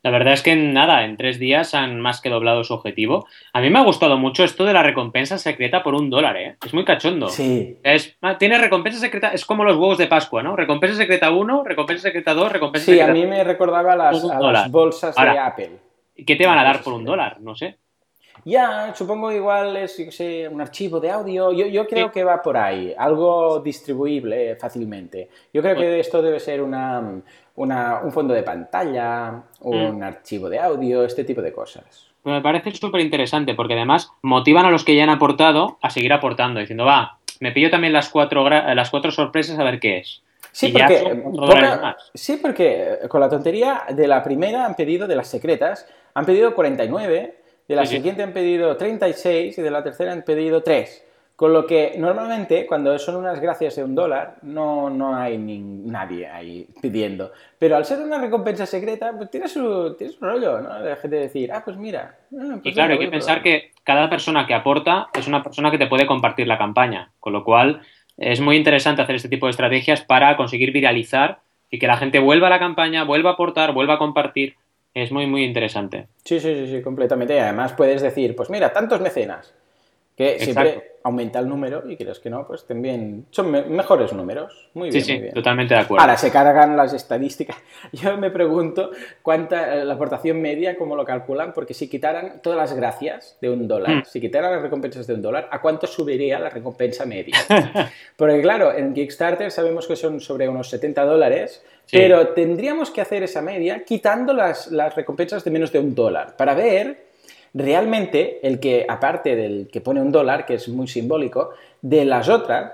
La 0.03 0.11
verdad 0.11 0.33
es 0.33 0.43
que 0.43 0.55
nada, 0.57 1.05
en 1.05 1.17
tres 1.17 1.39
días 1.39 1.75
han 1.75 2.01
más 2.01 2.21
que 2.21 2.31
doblado 2.31 2.65
su 2.65 2.75
objetivo. 2.75 3.27
A 3.53 3.61
mí 3.61 3.71
me 3.71 3.79
ha 3.79 3.85
gustado 3.85 4.17
mucho 4.17 4.45
esto 4.45 4.65
de 4.65 4.73
la 4.73 4.83
recompensa 4.83 5.39
secreta 5.39 5.83
por 5.83 5.95
un 5.95 6.11
dólar, 6.11 6.37
¿eh? 6.37 6.57
Es 6.65 6.75
muy 6.75 6.85
cachondo. 6.85 7.29
Sí. 7.29 7.79
Es, 7.83 8.17
ah, 8.23 8.39
tiene 8.39 8.59
recompensa 8.59 8.99
secreta, 8.99 9.29
es 9.33 9.45
como 9.45 9.65
los 9.65 9.77
huevos 9.77 9.99
de 9.99 10.07
Pascua, 10.07 10.43
¿no? 10.43 10.57
Recompensa 10.57 10.97
secreta 10.97 11.31
1, 11.31 11.65
recompensa 11.65 12.03
secreta 12.03 12.35
2, 12.35 12.53
recompensa 12.53 12.85
sí, 12.87 12.93
secreta 12.93 13.13
Sí, 13.13 13.21
a 13.21 13.25
mí 13.25 13.29
me 13.29 13.45
recordaba 13.45 13.97
las, 13.97 14.25
a 14.25 14.41
las 14.41 14.71
bolsas 14.71 15.15
de 15.15 15.39
Apple. 15.39 15.71
¿Qué 16.27 16.37
te 16.37 16.47
van 16.47 16.59
a 16.59 16.65
dar 16.65 16.83
por 16.83 16.95
un 16.95 17.05
dólar? 17.05 17.41
No 17.41 17.55
sé. 17.55 17.79
Ya, 18.45 18.95
supongo 18.95 19.33
igual 19.33 19.77
es 19.77 19.99
un 20.51 20.61
archivo 20.61 21.01
de 21.01 21.11
audio. 21.11 21.53
Yo, 21.53 21.67
yo 21.67 21.87
creo 21.87 22.11
que 22.11 22.25
va 22.25 22.41
por 22.41 22.57
ahí, 22.57 22.95
algo 22.97 23.61
distribuible 23.61 24.57
fácilmente. 24.57 25.29
Yo 25.53 25.61
creo 25.61 25.75
que 25.75 25.83
pues 25.83 26.07
esto 26.07 26.23
debe 26.23 26.41
ser 26.41 26.63
una, 26.63 27.21
un 27.59 28.13
fondo 28.13 28.35
de 28.35 28.43
pantalla, 28.43 29.43
un 29.61 29.99
mm. 29.99 30.03
archivo 30.03 30.49
de 30.49 30.59
audio, 30.59 31.05
este 31.05 31.25
tipo 31.25 31.43
de 31.43 31.53
cosas. 31.53 32.09
Pues 32.23 32.35
me 32.35 32.43
parece 32.43 32.73
súper 32.73 33.01
interesante 33.01 33.55
porque 33.55 33.75
además 33.75 34.11
motivan 34.23 34.67
a 34.67 34.71
los 34.71 34.85
que 34.85 34.95
ya 34.95 35.05
han 35.05 35.11
aportado 35.11 35.79
a 35.83 35.91
seguir 35.91 36.13
aportando, 36.13 36.61
diciendo, 36.61 36.85
va, 36.85 37.19
me 37.41 37.53
pillo 37.53 37.71
también 37.71 37.93
las 37.93 38.09
cuatro, 38.09 38.49
las 38.49 38.91
cuatro 38.91 39.11
sorpresas 39.11 39.59
a 39.59 39.65
ver 39.65 39.81
qué 39.81 39.99
es. 39.99 40.23
Sí 40.53 40.73
porque, 40.73 41.23
sí, 42.15 42.39
porque 42.41 42.99
con 43.09 43.21
la 43.21 43.29
tontería 43.29 43.85
de 43.91 44.09
la 44.09 44.23
primera 44.23 44.65
han 44.67 44.75
pedido, 44.75 45.07
de 45.07 45.15
las 45.15 45.29
secretas, 45.29 45.87
han 46.15 46.25
pedido 46.25 46.55
49, 46.55 47.37
de 47.69 47.77
la 47.77 47.87
siguiente 47.87 48.23
han 48.23 48.33
pedido 48.33 48.77
36 48.77 49.59
y 49.59 49.63
de 49.63 49.71
la 49.71 49.83
tercera 49.83 50.13
han 50.13 50.23
pedido 50.23 50.63
3. 50.63 51.05
Con 51.39 51.53
lo 51.53 51.67
que 51.67 51.95
normalmente 51.97 52.67
cuando 52.67 52.99
son 52.99 53.15
unas 53.15 53.41
gracias 53.41 53.77
de 53.77 53.85
un 53.85 53.95
dólar 53.95 54.39
no, 54.43 54.91
no 54.91 55.15
hay 55.15 55.39
ni 55.39 55.61
nadie 55.61 56.27
ahí 56.27 56.67
pidiendo. 56.83 57.31
Pero 57.57 57.77
al 57.77 57.85
ser 57.85 58.01
una 58.01 58.21
recompensa 58.21 58.67
secreta, 58.67 59.13
pues 59.17 59.31
tiene 59.31 59.47
su, 59.47 59.95
tiene 59.97 60.13
su 60.13 60.19
rollo, 60.19 60.61
¿no? 60.61 60.83
De 60.83 60.97
gente 60.97 61.15
decir, 61.15 61.53
ah, 61.53 61.63
pues 61.65 61.77
mira. 61.77 62.17
Ah, 62.37 62.59
pues 62.61 62.61
y 62.65 62.73
claro, 62.73 62.95
hay 62.95 62.99
que 62.99 63.07
pensar 63.07 63.41
que 63.41 63.71
cada 63.85 64.11
persona 64.11 64.49
que 64.49 64.55
aporta 64.55 65.11
es 65.17 65.29
una 65.29 65.45
persona 65.45 65.71
que 65.71 65.79
te 65.79 65.87
puede 65.87 66.09
compartir 66.09 66.49
la 66.49 66.59
campaña. 66.59 67.13
Con 67.21 67.35
lo 67.35 67.45
cual 67.45 67.83
es 68.17 68.41
muy 68.41 68.57
interesante 68.57 69.03
hacer 69.03 69.15
este 69.15 69.29
tipo 69.29 69.47
de 69.47 69.51
estrategias 69.51 70.03
para 70.03 70.37
conseguir 70.37 70.73
viralizar 70.73 71.39
y 71.71 71.79
que 71.79 71.87
la 71.87 71.99
gente 71.99 72.19
vuelva 72.19 72.49
a 72.49 72.51
la 72.51 72.59
campaña, 72.59 73.05
vuelva 73.05 73.31
a 73.31 73.33
aportar, 73.35 73.73
vuelva 73.73 73.95
a 73.95 73.99
compartir. 73.99 74.57
Es 74.93 75.13
muy, 75.13 75.29
muy 75.29 75.45
interesante. 75.45 76.09
Sí, 76.25 76.41
sí, 76.41 76.53
sí, 76.53 76.67
sí, 76.67 76.83
completamente. 76.83 77.37
Y 77.37 77.39
además 77.39 77.75
puedes 77.75 78.03
decir, 78.03 78.35
pues 78.35 78.51
mira, 78.51 78.73
tantos 78.73 79.01
mecenas 79.01 79.55
que 80.19 80.41
siempre 80.41 80.97
aumenta 81.05 81.39
el 81.39 81.49
número 81.49 81.89
y 81.89 81.97
crees 81.97 82.19
que 82.19 82.29
no, 82.29 82.45
pues 82.45 82.67
también 82.67 83.27
son 83.31 83.53
mejores 83.53 84.13
números. 84.13 84.69
Muy 84.75 84.91
bien, 84.91 85.05
sí, 85.05 85.13
muy 85.13 85.23
bien. 85.23 85.35
totalmente 85.35 85.75
de 85.75 85.81
acuerdo. 85.81 86.03
Ahora 86.03 86.17
se 86.17 86.33
cargan 86.33 86.77
las 86.77 86.93
estadísticas. 86.93 87.57
Yo 87.93 88.17
me 88.17 88.33
pregunto 88.33 88.91
cuánta 89.23 89.77
la 89.85 89.95
aportación 89.95 90.43
media, 90.43 90.77
cómo 90.77 90.97
lo 90.97 91.05
calculan, 91.05 91.53
porque 91.53 91.73
si 91.73 91.89
quitaran 91.89 92.43
todas 92.43 92.59
las 92.59 92.75
gracias 92.75 93.39
de 93.41 93.49
un 93.49 93.69
dólar, 93.69 93.99
hmm. 93.99 94.05
si 94.07 94.21
quitaran 94.21 94.51
las 94.51 94.61
recompensas 94.61 95.07
de 95.07 95.15
un 95.15 95.23
dólar, 95.23 95.49
¿a 95.53 95.61
cuánto 95.61 95.87
subiría 95.87 96.41
la 96.41 96.51
recompensa 96.51 97.07
media? 97.07 97.37
porque 98.17 98.43
claro, 98.43 98.75
en 98.75 98.93
Kickstarter 98.95 99.53
sabemos 99.53 99.87
que 99.87 99.95
son 99.95 100.21
sobre 100.21 100.49
unos 100.49 100.69
70 100.69 101.05
dólares, 101.05 101.65
pero 101.93 102.31
tendríamos 102.31 102.91
que 102.91 103.01
hacer 103.01 103.23
esa 103.23 103.41
media 103.41 103.85
quitando 103.85 104.33
las, 104.33 104.73
las 104.73 104.97
recompensas 104.97 105.45
de 105.45 105.53
menos 105.53 105.71
de 105.71 105.79
un 105.79 105.95
dólar 105.95 106.37
para 106.37 106.55
ver 106.55 107.08
realmente 107.59 108.47
el 108.47 108.61
que, 108.61 108.87
aparte 108.89 109.37
del 109.37 109.69
que 109.71 109.81
pone 109.81 110.01
un 110.01 110.13
dólar, 110.13 110.47
que 110.47 110.55
es 110.55 110.69
muy 110.69 110.89
simbólico, 110.89 111.51
de 111.83 112.05
las 112.05 112.29
otras, 112.29 112.73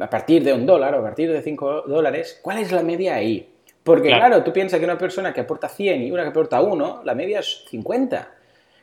a 0.00 0.10
partir 0.10 0.44
de 0.44 0.52
un 0.52 0.66
dólar 0.66 0.94
o 0.94 0.98
a 0.98 1.02
partir 1.02 1.32
de 1.32 1.42
cinco 1.42 1.82
dólares, 1.82 2.38
¿cuál 2.42 2.58
es 2.58 2.72
la 2.72 2.82
media 2.82 3.14
ahí? 3.14 3.48
Porque 3.82 4.08
claro, 4.08 4.44
tú 4.44 4.52
piensas 4.52 4.78
que 4.78 4.84
una 4.84 4.98
persona 4.98 5.32
que 5.32 5.40
aporta 5.40 5.68
100 5.68 6.02
y 6.02 6.10
una 6.10 6.22
que 6.22 6.28
aporta 6.28 6.60
1, 6.60 7.02
la 7.04 7.14
media 7.14 7.40
es 7.40 7.64
50. 7.70 8.28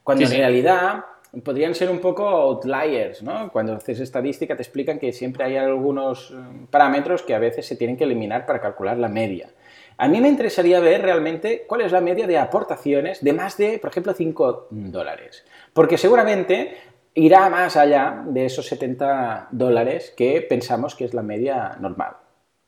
Cuando 0.03 0.25
en 0.25 0.31
realidad 0.31 1.05
podrían 1.43 1.75
ser 1.75 1.89
un 1.89 1.99
poco 1.99 2.27
outliers, 2.27 3.21
¿no? 3.21 3.51
Cuando 3.51 3.73
haces 3.73 3.99
estadística 3.99 4.55
te 4.55 4.63
explican 4.63 4.97
que 4.97 5.11
siempre 5.11 5.43
hay 5.43 5.57
algunos 5.57 6.31
eh, 6.31 6.35
parámetros 6.69 7.21
que 7.21 7.35
a 7.35 7.39
veces 7.39 7.65
se 7.65 7.75
tienen 7.75 7.97
que 7.97 8.05
eliminar 8.05 8.45
para 8.45 8.61
calcular 8.61 8.97
la 8.97 9.09
media. 9.09 9.49
A 9.97 10.07
mí 10.07 10.19
me 10.19 10.27
interesaría 10.27 10.79
ver 10.79 11.01
realmente 11.01 11.65
cuál 11.67 11.81
es 11.81 11.91
la 11.91 12.01
media 12.01 12.27
de 12.27 12.37
aportaciones 12.37 13.23
de 13.23 13.33
más 13.33 13.57
de, 13.57 13.79
por 13.79 13.91
ejemplo, 13.91 14.13
5 14.13 14.67
dólares. 14.69 15.45
Porque 15.73 15.97
seguramente 15.97 16.75
irá 17.13 17.49
más 17.49 17.77
allá 17.77 18.23
de 18.27 18.45
esos 18.45 18.65
70 18.67 19.49
dólares 19.51 20.13
que 20.15 20.41
pensamos 20.41 20.95
que 20.95 21.05
es 21.05 21.13
la 21.13 21.23
media 21.23 21.77
normal. 21.79 22.13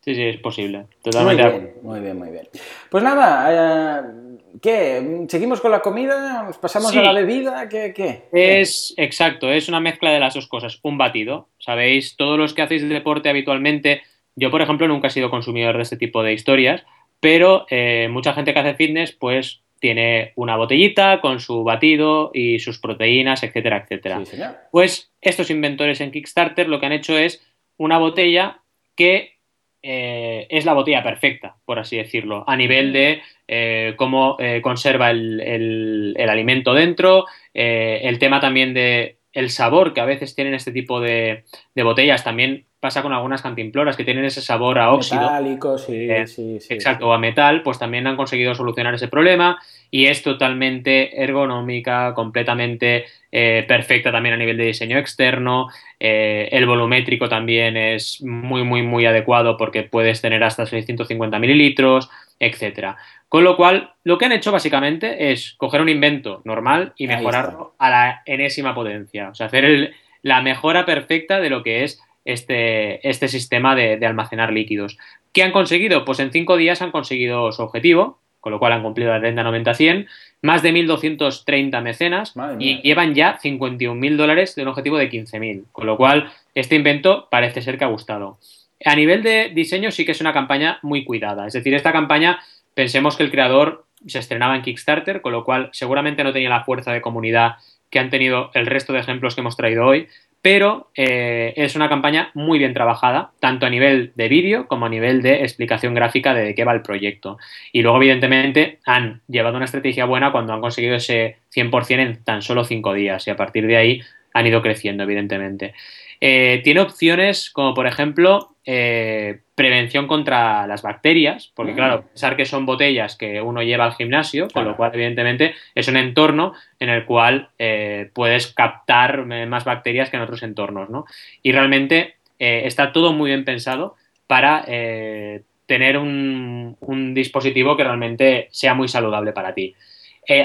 Sí, 0.01 0.15
sí, 0.15 0.23
es 0.23 0.37
posible. 0.37 0.85
Totalmente. 1.03 1.43
Muy 1.43 1.51
bien, 1.51 1.73
muy 1.81 1.99
bien, 1.99 2.17
muy 2.17 2.29
bien. 2.29 2.47
Pues 2.89 3.03
nada, 3.03 3.99
eh, 3.99 4.37
¿qué? 4.61 5.25
¿Seguimos 5.27 5.59
con 5.59 5.69
la 5.69 5.81
comida? 5.81 6.49
¿Pasamos 6.61 6.95
a 6.95 7.01
la 7.01 7.11
bebida? 7.11 7.67
¿Qué, 7.67 7.93
¿Qué? 7.93 8.23
Es 8.31 8.93
exacto, 8.95 9.51
es 9.51 9.67
una 9.67 9.81
mezcla 9.81 10.11
de 10.11 10.21
las 10.21 10.33
dos 10.33 10.47
cosas. 10.47 10.79
Un 10.81 10.97
batido. 10.97 11.49
Sabéis, 11.59 12.15
todos 12.15 12.39
los 12.39 12.53
que 12.53 12.61
hacéis 12.61 12.87
deporte 12.87 13.27
habitualmente, 13.27 14.01
yo 14.37 14.49
por 14.49 14.61
ejemplo 14.61 14.87
nunca 14.87 15.07
he 15.07 15.11
sido 15.11 15.29
consumidor 15.29 15.75
de 15.75 15.83
este 15.83 15.97
tipo 15.97 16.23
de 16.23 16.31
historias, 16.31 16.85
pero 17.19 17.65
eh, 17.69 18.07
mucha 18.11 18.33
gente 18.33 18.53
que 18.53 18.59
hace 18.59 18.75
fitness, 18.75 19.11
pues 19.11 19.61
tiene 19.79 20.33
una 20.35 20.55
botellita 20.55 21.21
con 21.21 21.39
su 21.39 21.63
batido 21.63 22.31
y 22.33 22.59
sus 22.59 22.79
proteínas, 22.79 23.43
etcétera, 23.43 23.83
etcétera. 23.83 24.67
pues 24.71 25.11
estos 25.21 25.49
inventores 25.49 26.01
en 26.01 26.11
Kickstarter 26.11 26.67
lo 26.67 26.79
que 26.79 26.87
han 26.87 26.93
hecho 26.93 27.17
es 27.17 27.45
una 27.77 27.99
botella 27.99 28.61
que 28.95 29.37
eh, 29.83 30.47
es 30.49 30.65
la 30.65 30.73
botella 30.73 31.03
perfecta, 31.03 31.57
por 31.63 31.79
así 31.79 31.97
decirlo, 31.97 32.43
a 32.47 32.55
nivel 32.55 32.91
de 32.91 33.21
eh, 33.47 33.93
cómo 33.95 34.35
eh, 34.39 34.59
conserva 34.61 35.11
el, 35.11 36.15
alimento 36.27 36.73
dentro, 36.73 37.25
el 37.53 38.19
tema 38.19 38.39
también 38.39 38.73
de 38.73 39.17
el 39.31 39.49
sabor 39.49 39.93
que 39.93 40.01
a 40.01 40.05
veces 40.05 40.35
tienen 40.35 40.55
este 40.55 40.71
tipo 40.71 40.99
de, 40.99 41.43
de 41.75 41.83
botellas 41.83 42.23
también 42.23 42.66
pasa 42.79 43.01
con 43.01 43.11
algunas 43.11 43.41
cantimploras 43.41 43.97
que 43.97 44.03
tienen 44.03 44.25
ese 44.25 44.41
sabor 44.41 44.77
a 44.77 44.91
óxido. 44.91 45.21
Metálico, 45.21 45.77
sí, 45.77 46.09
eh, 46.09 46.27
sí, 46.27 46.59
sí, 46.59 46.73
Exacto, 46.73 47.07
o 47.07 47.13
a 47.13 47.17
metal, 47.17 47.63
pues 47.63 47.79
también 47.79 48.05
han 48.05 48.15
conseguido 48.15 48.53
solucionar 48.53 48.93
ese 48.93 49.07
problema 49.07 49.59
y 49.89 50.05
es 50.05 50.21
totalmente 50.21 51.21
ergonómica, 51.23 52.13
completamente 52.13 53.05
eh, 53.31 53.65
perfecta 53.67 54.11
también 54.11 54.35
a 54.35 54.37
nivel 54.37 54.57
de 54.57 54.65
diseño 54.65 54.97
externo. 54.97 55.69
Eh, 55.99 56.49
el 56.51 56.67
volumétrico 56.67 57.27
también 57.27 57.77
es 57.77 58.21
muy, 58.21 58.63
muy, 58.63 58.83
muy 58.83 59.05
adecuado 59.05 59.57
porque 59.57 59.83
puedes 59.83 60.21
tener 60.21 60.43
hasta 60.43 60.65
650 60.65 61.39
mililitros, 61.39 62.09
etcétera. 62.39 62.97
Con 63.27 63.43
lo 63.43 63.57
cual, 63.57 63.93
lo 64.03 64.17
que 64.17 64.25
han 64.25 64.31
hecho 64.33 64.51
básicamente 64.51 65.31
es 65.31 65.55
coger 65.57 65.81
un 65.81 65.89
invento 65.89 66.41
normal 66.45 66.93
y 66.95 67.07
mejorarlo 67.07 67.73
a 67.79 67.89
la 67.89 68.21
enésima 68.25 68.75
potencia. 68.75 69.29
O 69.29 69.35
sea, 69.35 69.47
hacer 69.47 69.93
la 70.21 70.41
mejora 70.41 70.85
perfecta 70.85 71.39
de 71.39 71.49
lo 71.49 71.63
que 71.63 71.83
es 71.83 72.01
este, 72.27 73.07
este 73.07 73.29
sistema 73.29 73.73
de, 73.73 74.05
almacenar 74.05 74.51
líquidos. 74.51 74.97
¿Qué 75.31 75.43
han 75.43 75.53
conseguido? 75.53 76.03
Pues 76.03 76.19
en 76.19 76.31
cinco 76.31 76.57
días 76.57 76.81
han 76.81 76.91
conseguido 76.91 77.53
su 77.53 77.61
objetivo, 77.61 78.19
con 78.41 78.51
lo 78.51 78.59
cual 78.59 78.73
han 78.73 78.83
cumplido 78.83 79.11
la 79.11 79.19
renta 79.19 79.43
90-100, 79.43 80.07
más 80.41 80.61
de 80.61 80.73
1.230 80.73 81.81
mecenas 81.81 82.33
y 82.59 82.81
llevan 82.81 83.15
ya 83.15 83.39
51.000 83.39 84.15
dólares 84.17 84.55
de 84.55 84.63
un 84.63 84.67
objetivo 84.67 84.97
de 84.97 85.09
15.000, 85.09 85.63
con 85.71 85.87
lo 85.87 85.95
cual 85.95 86.29
este 86.53 86.75
invento 86.75 87.29
parece 87.31 87.61
ser 87.61 87.77
que 87.77 87.85
ha 87.85 87.87
gustado. 87.87 88.37
A 88.83 88.95
nivel 88.95 89.23
de 89.23 89.49
diseño 89.53 89.91
sí 89.91 90.05
que 90.05 90.11
es 90.11 90.21
una 90.21 90.33
campaña 90.33 90.79
muy 90.81 91.05
cuidada, 91.05 91.47
es 91.47 91.53
decir, 91.53 91.73
esta 91.73 91.93
campaña 91.93 92.39
pensemos 92.73 93.15
que 93.15 93.23
el 93.23 93.31
creador 93.31 93.85
se 94.05 94.19
estrenaba 94.19 94.55
en 94.55 94.61
Kickstarter, 94.61 95.21
con 95.21 95.31
lo 95.31 95.45
cual 95.45 95.69
seguramente 95.71 96.23
no 96.23 96.33
tenía 96.33 96.49
la 96.49 96.63
fuerza 96.63 96.91
de 96.91 97.01
comunidad 97.01 97.55
que 97.89 97.99
han 97.99 98.09
tenido 98.09 98.51
el 98.53 98.65
resto 98.65 98.93
de 98.93 98.99
ejemplos 98.99 99.33
que 99.33 99.41
hemos 99.41 99.55
traído 99.55 99.85
hoy, 99.85 100.07
pero 100.41 100.91
eh, 100.95 101.53
es 101.57 101.75
una 101.75 101.89
campaña 101.89 102.31
muy 102.33 102.59
bien 102.59 102.73
trabajada, 102.73 103.31
tanto 103.39 103.65
a 103.65 103.69
nivel 103.69 104.13
de 104.15 104.27
vídeo 104.29 104.67
como 104.67 104.85
a 104.85 104.89
nivel 104.89 105.21
de 105.21 105.41
explicación 105.41 105.93
gráfica 105.93 106.33
de, 106.33 106.55
qué 106.55 106.63
va 106.63 106.73
el 106.73 106.81
proyecto. 106.81 107.37
Y 107.71 107.81
luego, 107.81 107.97
evidentemente, 107.97 108.79
han 108.85 109.21
llevado 109.27 109.57
una 109.57 109.65
estrategia 109.65 110.05
buena 110.05 110.31
cuando 110.31 110.53
han 110.53 110.61
conseguido 110.61 110.95
ese 110.95 111.37
100% 111.53 111.99
en 111.99 112.23
tan 112.23 112.41
solo 112.41 112.63
cinco 112.63 112.93
días 112.93 113.27
y 113.27 113.31
a 113.31 113.35
partir 113.35 113.67
de 113.67 113.77
ahí 113.77 114.01
han 114.33 114.47
ido 114.47 114.61
creciendo, 114.61 115.03
evidentemente. 115.03 115.73
Eh, 116.21 116.61
tiene 116.63 116.81
opciones 116.81 117.49
como, 117.51 117.73
por 117.73 117.87
ejemplo, 117.87 118.55
eh, 118.69 119.39
prevención 119.55 120.07
contra 120.07 120.67
las 120.67 120.81
bacterias, 120.81 121.53
porque 121.55 121.73
claro, 121.73 122.03
pensar 122.07 122.35
que 122.35 122.43
son 122.43 122.65
botellas 122.65 123.15
que 123.15 123.41
uno 123.41 123.63
lleva 123.63 123.85
al 123.85 123.93
gimnasio, 123.93 124.49
con 124.49 124.65
lo 124.65 124.75
cual 124.75 124.91
evidentemente 124.93 125.55
es 125.73 125.87
un 125.87 125.95
entorno 125.95 126.51
en 126.77 126.89
el 126.89 127.05
cual 127.05 127.47
eh, 127.59 128.11
puedes 128.13 128.47
captar 128.47 129.25
más 129.25 129.63
bacterias 129.63 130.09
que 130.09 130.17
en 130.17 130.23
otros 130.23 130.43
entornos, 130.43 130.89
¿no? 130.89 131.05
Y 131.41 131.53
realmente 131.53 132.15
eh, 132.39 132.63
está 132.65 132.91
todo 132.91 133.13
muy 133.13 133.29
bien 133.29 133.45
pensado 133.45 133.95
para 134.27 134.65
tener 134.65 135.97
un, 135.97 136.75
un, 136.81 137.13
dispositivo 137.13 137.77
que 137.77 137.85
realmente 137.85 138.49
sea 138.51 138.73
muy 138.73 138.89
saludable 138.89 139.31
para 139.31 139.53
ti. 139.53 139.75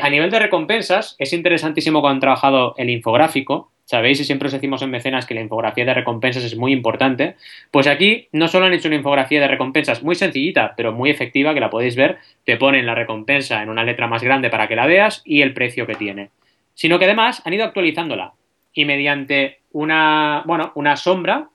a 0.00 0.08
nivel 0.08 0.30
de 0.30 0.38
recompensas, 0.38 1.16
es 1.18 1.32
interesantísimo 1.32 2.00
cuando 2.00 2.14
han 2.14 2.20
trabajado 2.20 2.74
el 2.78 2.88
infográfico, 2.88 3.71
sabéis 3.85 4.20
y 4.20 4.24
siempre 4.24 4.47
os 4.47 4.53
decimos 4.53 4.83
en 4.83 4.91
mecenas 4.91 5.26
que 5.26 5.35
la 5.35 5.41
infografía 5.41 5.85
de 5.85 5.95
recompensas 5.95 6.45
es 6.45 6.57
muy 6.57 6.72
importante, 6.72 7.37
pues 7.70 7.87
aquí 7.87 8.28
no 8.33 8.49
solo 8.49 8.66
han 8.66 8.72
hecho 8.72 8.89
una 8.89 8.97
infografía 8.97 9.41
de 9.41 9.49
recompensas 9.49 10.03
muy 10.03 10.14
sencillita, 10.14 10.74
pero 10.76 10.93
muy 10.93 11.11
efectiva, 11.11 11.55
que 11.55 11.61
la 11.61 11.70
podéis 11.70 11.97
ver, 11.97 12.18
te 12.45 12.57
ponen 12.57 12.87
la 12.87 12.95
recompensa 12.95 13.62
en 13.62 13.68
una 13.68 13.85
letra 13.85 14.07
más 14.07 14.22
grande 14.22 14.51
para 14.51 14.68
que 14.68 14.76
la 14.76 14.87
veas 14.87 15.22
y 15.24 15.43
el 15.43 15.53
precio 15.53 15.87
que 15.87 15.95
tiene, 15.95 16.30
sino 16.74 16.99
que 16.99 17.05
además 17.05 17.43
han 17.45 17.53
ido 17.53 17.64
actualizándola. 17.64 18.33
Y 18.74 18.87
mediante 18.87 19.59
una, 19.72 20.43
bueno, 20.47 20.72
una 20.74 20.97
sombra 20.97 21.49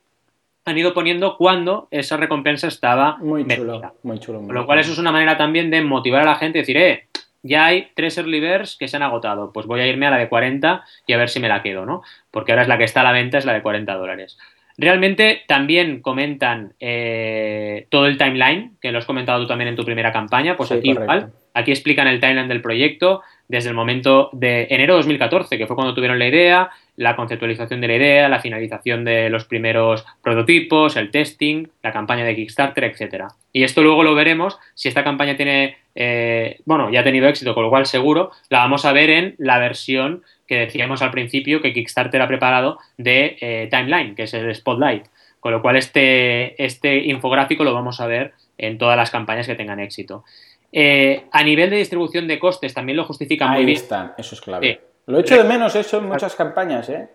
han 0.66 0.78
ido 0.78 0.94
poniendo 0.94 1.38
cuando 1.38 1.88
esa 1.92 2.18
recompensa 2.18 2.68
estaba 2.68 3.18
muy 3.18 3.48
chulo, 3.48 3.94
muy 4.04 4.20
chulo. 4.20 4.42
Con 4.42 4.54
lo 4.54 4.66
cual 4.66 4.80
eso 4.80 4.92
es 4.92 4.98
una 4.98 5.14
manera 5.14 5.38
también 5.38 5.72
de 5.72 5.82
motivar 5.82 6.24
a 6.24 6.26
la 6.26 6.36
gente 6.36 6.60
y 6.60 6.62
decir, 6.62 6.78
eh, 6.78 7.08
ya 7.48 7.66
hay 7.66 7.90
tres 7.96 8.18
early 8.18 8.40
birds 8.40 8.78
que 8.78 8.88
se 8.88 8.98
han 8.98 9.04
agotado, 9.04 9.52
pues 9.52 9.66
voy 9.66 9.82
a 9.82 9.88
irme 9.88 10.08
a 10.08 10.12
la 10.12 10.18
de 10.18 10.30
40 10.30 10.84
y 11.08 11.14
a 11.14 11.18
ver 11.18 11.30
si 11.30 11.40
me 11.40 11.50
la 11.50 11.64
quedo, 11.64 11.86
¿no? 11.86 12.04
Porque 12.32 12.52
ahora 12.52 12.64
es 12.64 12.68
la 12.68 12.78
que 12.78 12.84
está 12.84 13.02
a 13.02 13.06
la 13.06 13.12
venta, 13.12 13.38
es 13.38 13.46
la 13.46 13.54
de 13.54 13.62
40 13.62 13.94
dólares. 13.96 14.38
Realmente 14.78 15.42
también 15.48 16.02
comentan 16.02 16.74
eh, 16.80 17.88
todo 17.90 18.06
el 18.06 18.18
timeline, 18.18 18.78
que 18.80 18.92
lo 18.92 19.00
has 19.00 19.06
comentado 19.06 19.42
tú 19.42 19.48
también 19.48 19.70
en 19.70 19.76
tu 19.76 19.84
primera 19.84 20.12
campaña, 20.12 20.56
pues 20.56 20.72
aquí 20.72 20.92
igual, 20.92 21.32
aquí 21.56 21.72
explican 21.72 22.08
el 22.08 22.20
timeline 22.20 22.48
del 22.48 22.62
proyecto 22.62 23.24
desde 23.48 23.70
el 23.70 23.76
momento 23.76 24.30
de 24.34 24.68
enero 24.70 24.94
de 24.94 25.00
2014, 25.00 25.58
que 25.58 25.66
fue 25.66 25.76
cuando 25.76 25.96
tuvieron 25.96 26.20
la 26.20 26.28
idea, 26.28 26.70
la 26.98 27.16
conceptualización 27.16 27.80
de 27.80 27.88
la 27.88 27.96
idea, 27.96 28.28
la 28.28 28.42
finalización 28.42 29.06
de 29.06 29.30
los 29.30 29.46
primeros 29.46 30.04
prototipos, 30.22 30.98
el 30.98 31.12
testing, 31.12 31.68
la 31.84 31.94
campaña 31.94 32.26
de 32.26 32.36
Kickstarter, 32.36 32.84
etcétera. 32.84 33.30
Y 33.54 33.64
esto 33.64 33.82
luego 33.82 34.04
lo 34.04 34.16
veremos 34.16 34.60
si 34.74 34.88
esta 34.90 35.04
campaña 35.04 35.38
tiene, 35.38 35.78
eh, 35.96 36.60
bueno, 36.66 36.92
ya 36.92 37.02
ha 37.02 37.04
tenido 37.04 37.28
éxito, 37.28 37.54
con 37.54 37.64
lo 37.64 37.70
cual 37.70 37.86
seguro 37.86 38.32
la 38.50 38.60
vamos 38.60 38.84
a 38.84 38.94
ver 38.94 39.12
en 39.12 39.36
la 39.38 39.60
versión 39.60 40.24
que 40.48 40.58
decíamos 40.58 41.02
al 41.04 41.12
principio 41.12 41.62
que 41.62 41.72
Kickstarter 41.72 42.22
ha 42.22 42.28
preparado 42.28 42.80
de 42.98 43.38
eh, 43.42 43.68
Timeline, 43.70 44.16
que 44.16 44.24
es 44.24 44.34
el 44.34 44.54
Spotlight. 44.54 45.06
Con 45.40 45.52
lo 45.52 45.62
cual 45.62 45.78
este, 45.78 46.62
este 46.64 46.98
infográfico 46.98 47.64
lo 47.64 47.74
vamos 47.74 48.02
a 48.02 48.08
ver 48.08 48.34
en 48.58 48.80
todas 48.80 48.98
las 48.98 49.12
campañas 49.12 49.46
que 49.46 49.56
tengan 49.56 49.80
éxito. 49.80 50.24
Eh, 50.72 51.26
a 51.32 51.44
nivel 51.44 51.70
de 51.70 51.78
distribución 51.78 52.28
de 52.28 52.40
costes 52.40 52.74
también 52.74 52.98
lo 52.98 53.06
justifica 53.06 53.48
muy 53.48 53.66
bien. 53.66 53.78
Ahí 53.92 54.10
eso 54.18 54.36
es 54.36 54.42
clave. 54.42 54.82
Lo 55.08 55.20
echo 55.20 55.38
de 55.38 55.46
menos 55.46 55.76
eso 55.76 56.00
en 56.00 56.08
muchas 56.08 56.36
campañas, 56.36 56.90
¿eh? 56.90 57.08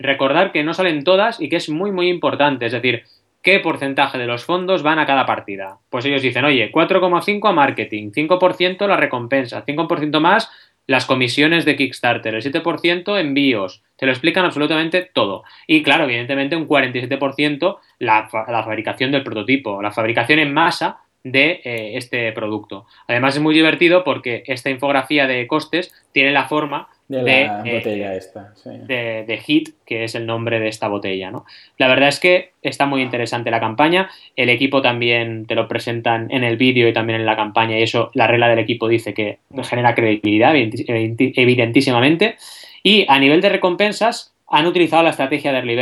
Recordar 0.00 0.50
que 0.50 0.64
no 0.64 0.74
salen 0.74 1.04
todas 1.04 1.40
y 1.40 1.48
que 1.48 1.56
es 1.56 1.68
muy, 1.68 1.92
muy 1.92 2.08
importante. 2.08 2.66
Es 2.66 2.72
decir, 2.72 3.04
¿qué 3.42 3.60
porcentaje 3.60 4.18
de 4.18 4.26
los 4.26 4.44
fondos 4.44 4.82
van 4.82 4.98
a 4.98 5.06
cada 5.06 5.24
partida? 5.24 5.78
Pues 5.88 6.04
ellos 6.04 6.20
dicen, 6.20 6.44
oye, 6.44 6.72
4,5 6.72 7.48
a 7.48 7.52
marketing, 7.52 8.10
5% 8.10 8.86
la 8.88 8.96
recompensa, 8.96 9.64
5% 9.64 10.20
más 10.20 10.50
las 10.88 11.04
comisiones 11.04 11.64
de 11.64 11.76
Kickstarter, 11.76 12.34
el 12.34 12.42
7% 12.42 13.20
envíos, 13.20 13.82
te 13.96 14.06
lo 14.06 14.12
explican 14.12 14.44
absolutamente 14.44 15.02
todo. 15.02 15.44
Y 15.66 15.82
claro, 15.82 16.04
evidentemente 16.04 16.56
un 16.56 16.66
47% 16.66 17.78
la, 17.98 18.28
la 18.48 18.64
fabricación 18.64 19.12
del 19.12 19.22
prototipo, 19.22 19.80
la 19.82 19.92
fabricación 19.92 20.38
en 20.38 20.52
masa 20.52 21.02
de 21.22 21.60
eh, 21.62 21.92
este 21.96 22.32
producto. 22.32 22.86
Además 23.06 23.36
es 23.36 23.42
muy 23.42 23.54
divertido 23.54 24.02
porque 24.02 24.42
esta 24.46 24.70
infografía 24.70 25.26
de 25.26 25.46
costes 25.46 25.92
tiene 26.12 26.32
la 26.32 26.48
forma 26.48 26.88
de, 27.08 27.22
la 27.22 27.62
eh, 27.64 27.78
botella 27.78 28.14
esta, 28.14 28.52
de, 28.64 29.24
de, 29.26 29.38
Hit, 29.38 29.70
que 29.86 30.04
es 30.04 30.14
el 30.14 30.26
nombre 30.26 30.60
de 30.60 30.68
esta 30.68 30.88
botella. 30.88 31.30
¿no? 31.30 31.46
La 31.78 31.88
verdad 31.88 32.08
es 32.08 32.20
que 32.20 32.52
está 32.62 32.86
muy 32.86 33.02
interesante 33.02 33.50
la 33.50 33.60
campaña. 33.60 34.10
El 34.36 34.50
equipo 34.50 34.82
también 34.82 35.46
te 35.46 35.54
lo 35.54 35.66
presentan 35.68 36.30
en 36.30 36.44
el 36.44 36.56
vídeo 36.56 36.88
y 36.88 36.92
también 36.92 37.20
en 37.20 37.26
la 37.26 37.36
campaña 37.36 37.78
y 37.78 37.82
eso 37.82 38.10
la 38.14 38.26
regla 38.26 38.48
del 38.48 38.58
equipo 38.58 38.88
dice 38.88 39.14
que 39.14 39.38
genera 39.64 39.94
credibilidad 39.94 40.54
evidentísimamente. 40.54 42.36
Y 42.82 43.06
a 43.08 43.18
nivel 43.18 43.40
de 43.40 43.48
recompensas, 43.48 44.34
han 44.50 44.66
utilizado 44.66 45.02
la 45.02 45.10
estrategia 45.10 45.52
de 45.52 45.58
Early 45.58 45.76